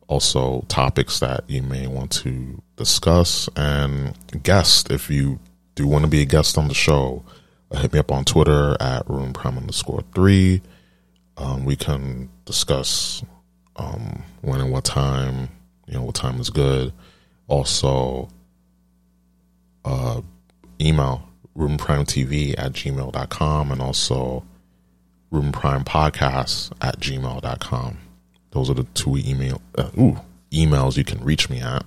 Also, 0.07 0.63
topics 0.69 1.19
that 1.19 1.43
you 1.47 1.61
may 1.61 1.85
want 1.85 2.11
to 2.11 2.61
discuss 2.77 3.49
and 3.57 4.17
guest 4.43 4.89
if 4.89 5.09
you 5.09 5.39
do 5.75 5.85
want 5.85 6.03
to 6.05 6.09
be 6.09 6.21
a 6.21 6.25
guest 6.25 6.57
on 6.57 6.67
the 6.67 6.73
show. 6.73 7.23
Uh, 7.69 7.79
hit 7.79 7.91
me 7.91 7.99
up 7.99 8.11
on 8.11 8.23
Twitter 8.23 8.77
at 8.79 9.09
room 9.09 9.33
prime 9.33 9.57
underscore 9.57 10.03
three. 10.15 10.61
Um, 11.35 11.65
we 11.65 11.75
can 11.75 12.29
discuss 12.45 13.21
um, 13.75 14.23
when 14.41 14.61
and 14.61 14.71
what 14.71 14.85
time, 14.85 15.49
you 15.87 15.95
know, 15.95 16.03
what 16.03 16.15
time 16.15 16.39
is 16.39 16.49
good. 16.49 16.93
Also, 17.47 18.29
uh, 19.85 20.21
email 20.81 21.27
roomprimetv 21.57 22.55
at 22.57 22.73
gmail.com 22.73 23.71
and 23.71 23.81
also 23.81 24.43
roomprimepodcast 25.31 26.71
at 26.81 26.99
gmail.com. 26.99 27.97
Those 28.57 28.71
are 28.71 28.73
the 28.73 28.85
two 28.95 29.15
email 29.17 29.61
uh, 29.77 29.91
ooh, 29.99 30.19
emails 30.51 30.97
you 30.97 31.03
can 31.03 31.23
reach 31.23 31.47
me 31.47 31.61
at. 31.61 31.85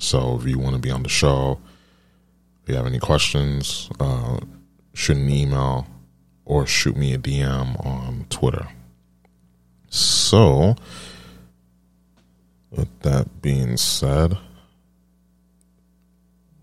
So 0.00 0.36
if 0.40 0.44
you 0.44 0.58
want 0.58 0.74
to 0.74 0.80
be 0.80 0.90
on 0.90 1.04
the 1.04 1.08
show, 1.08 1.60
if 2.64 2.68
you 2.68 2.74
have 2.74 2.86
any 2.86 2.98
questions, 2.98 3.88
uh, 4.00 4.40
shoot 4.92 5.18
an 5.18 5.30
email 5.30 5.86
or 6.44 6.66
shoot 6.66 6.96
me 6.96 7.14
a 7.14 7.18
DM 7.18 7.86
on 7.86 8.26
Twitter. 8.28 8.66
So, 9.88 10.74
with 12.72 12.88
that 13.02 13.40
being 13.40 13.76
said, 13.76 14.36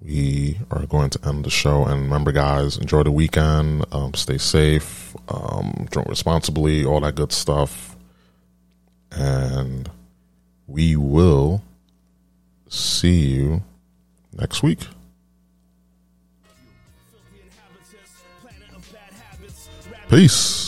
we 0.02 0.58
are 0.72 0.86
going 0.88 1.10
to 1.12 1.26
end 1.26 1.46
the 1.46 1.50
show. 1.50 1.86
And 1.86 2.02
remember, 2.02 2.34
guys, 2.34 2.78
enjoy 2.78 3.04
the 3.04 3.12
weekend. 3.12 3.86
Um, 3.94 4.14
stay 4.14 4.38
safe. 4.40 5.16
Um, 5.30 5.88
drink 5.90 6.10
responsibly. 6.10 6.84
All 6.84 7.00
that 7.00 7.16
good 7.16 7.32
stuff. 7.32 7.97
And 9.18 9.90
we 10.68 10.96
will 10.96 11.64
see 12.70 13.34
you 13.34 13.64
next 14.34 14.62
week. 14.62 14.80
Peace 20.10 20.67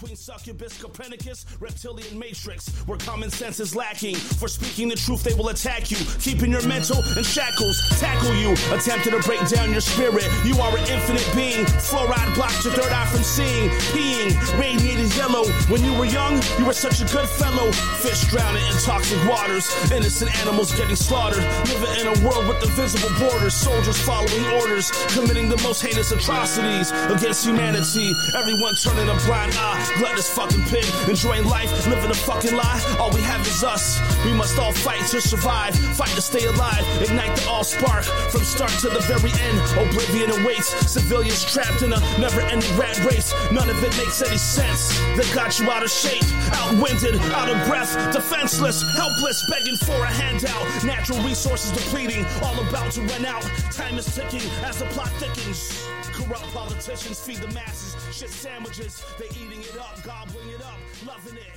Queen 0.00 0.16
Succubus, 0.16 0.80
Copernicus, 0.80 1.44
Reptilian 1.60 2.18
Matrix, 2.18 2.72
where 2.86 2.96
common 2.96 3.28
sense 3.28 3.60
is 3.60 3.76
lacking. 3.76 4.16
For 4.16 4.48
speaking 4.48 4.88
the 4.88 4.96
truth, 4.96 5.22
they 5.22 5.34
will 5.34 5.50
attack 5.50 5.90
you, 5.90 5.98
keeping 6.18 6.50
your 6.50 6.66
mental 6.66 7.04
in 7.18 7.22
shackles, 7.22 7.76
tackle 8.00 8.32
you, 8.32 8.52
attempting 8.72 9.12
to 9.12 9.20
break 9.20 9.46
down 9.50 9.72
your 9.72 9.82
spirit. 9.82 10.24
You 10.42 10.56
are 10.56 10.72
an 10.72 10.88
infinite 10.88 11.28
being. 11.36 11.66
Fluoride 11.84 12.34
blocks 12.34 12.64
your 12.64 12.72
third 12.72 12.90
eye 12.90 13.04
from 13.12 13.22
seeing. 13.22 13.68
Peeing, 13.92 14.32
radiated 14.58 15.14
yellow. 15.16 15.44
When 15.68 15.84
you 15.84 15.92
were 15.92 16.06
young, 16.06 16.40
you 16.58 16.64
were 16.64 16.72
such 16.72 17.02
a 17.02 17.04
good 17.12 17.28
fellow. 17.28 17.70
Fish 18.00 18.24
drowning 18.30 18.64
in 18.64 18.72
toxic 18.80 19.20
waters, 19.28 19.68
innocent 19.92 20.34
animals 20.40 20.74
getting 20.74 20.96
slaughtered. 20.96 21.44
Living 21.68 21.92
in 22.00 22.06
a 22.08 22.16
world 22.24 22.48
with 22.48 22.64
invisible 22.64 23.12
borders, 23.20 23.52
soldiers 23.52 24.00
following 24.00 24.46
orders, 24.62 24.90
committing 25.12 25.50
the 25.50 25.60
most 25.60 25.82
heinous 25.82 26.10
atrocities. 26.10 26.90
against 27.12 27.44
humanity. 27.44 28.14
Everyone 28.34 28.74
turning 28.76 29.10
a 29.10 29.14
blind 29.26 29.52
eye, 29.60 29.89
gluttonous 29.98 30.28
fucking 30.28 30.62
pig, 30.64 30.84
enjoying 31.08 31.44
life, 31.44 31.70
living 31.86 32.10
a 32.10 32.14
fucking 32.14 32.54
lie. 32.54 32.80
All 32.98 33.10
we 33.10 33.20
have 33.22 33.40
is 33.46 33.64
us. 33.64 34.00
We 34.24 34.32
must 34.32 34.58
all 34.58 34.72
fight 34.72 35.06
to 35.08 35.20
survive, 35.20 35.74
fight 35.96 36.14
to 36.14 36.22
stay 36.22 36.44
alive, 36.46 36.84
ignite 37.02 37.36
the 37.36 37.48
all 37.48 37.64
spark 37.64 38.04
from 38.04 38.42
start 38.44 38.70
to 38.80 38.88
the 38.88 39.00
very 39.00 39.32
end. 39.40 39.58
Oblivion 39.78 40.30
awaits, 40.40 40.68
civilians 40.90 41.44
trapped 41.44 41.82
in 41.82 41.92
a 41.92 42.00
never-ending 42.18 42.76
rat 42.76 42.98
race. 43.04 43.32
None 43.50 43.68
of 43.68 43.82
it 43.82 43.96
makes 43.96 44.22
any 44.22 44.38
sense. 44.38 44.96
They 45.16 45.34
got 45.34 45.58
you 45.58 45.70
out 45.70 45.82
of 45.82 45.90
shape, 45.90 46.24
outwinded, 46.52 47.16
out 47.32 47.48
of 47.48 47.66
breath, 47.66 48.12
defenseless, 48.12 48.82
helpless, 48.96 49.44
begging 49.48 49.76
for 49.76 50.04
a 50.04 50.06
handout. 50.06 50.84
Natural 50.84 51.18
resources 51.22 51.70
depleting, 51.72 52.24
all 52.42 52.58
about 52.60 52.92
to 52.92 53.02
run 53.02 53.24
out. 53.24 53.42
Time 53.72 53.98
is 53.98 54.06
ticking 54.14 54.42
as 54.64 54.78
the 54.78 54.86
plot 54.86 55.10
thickens. 55.18 55.86
Corrupt 56.20 56.52
politicians 56.52 57.18
feed 57.20 57.38
the 57.38 57.48
masses 57.54 57.96
shit 58.14 58.30
sandwiches. 58.30 59.02
They 59.18 59.26
eating 59.30 59.60
it 59.60 59.78
up, 59.78 60.02
gobbling 60.04 60.48
it 60.50 60.60
up, 60.60 60.78
loving 61.06 61.36
it. 61.36 61.49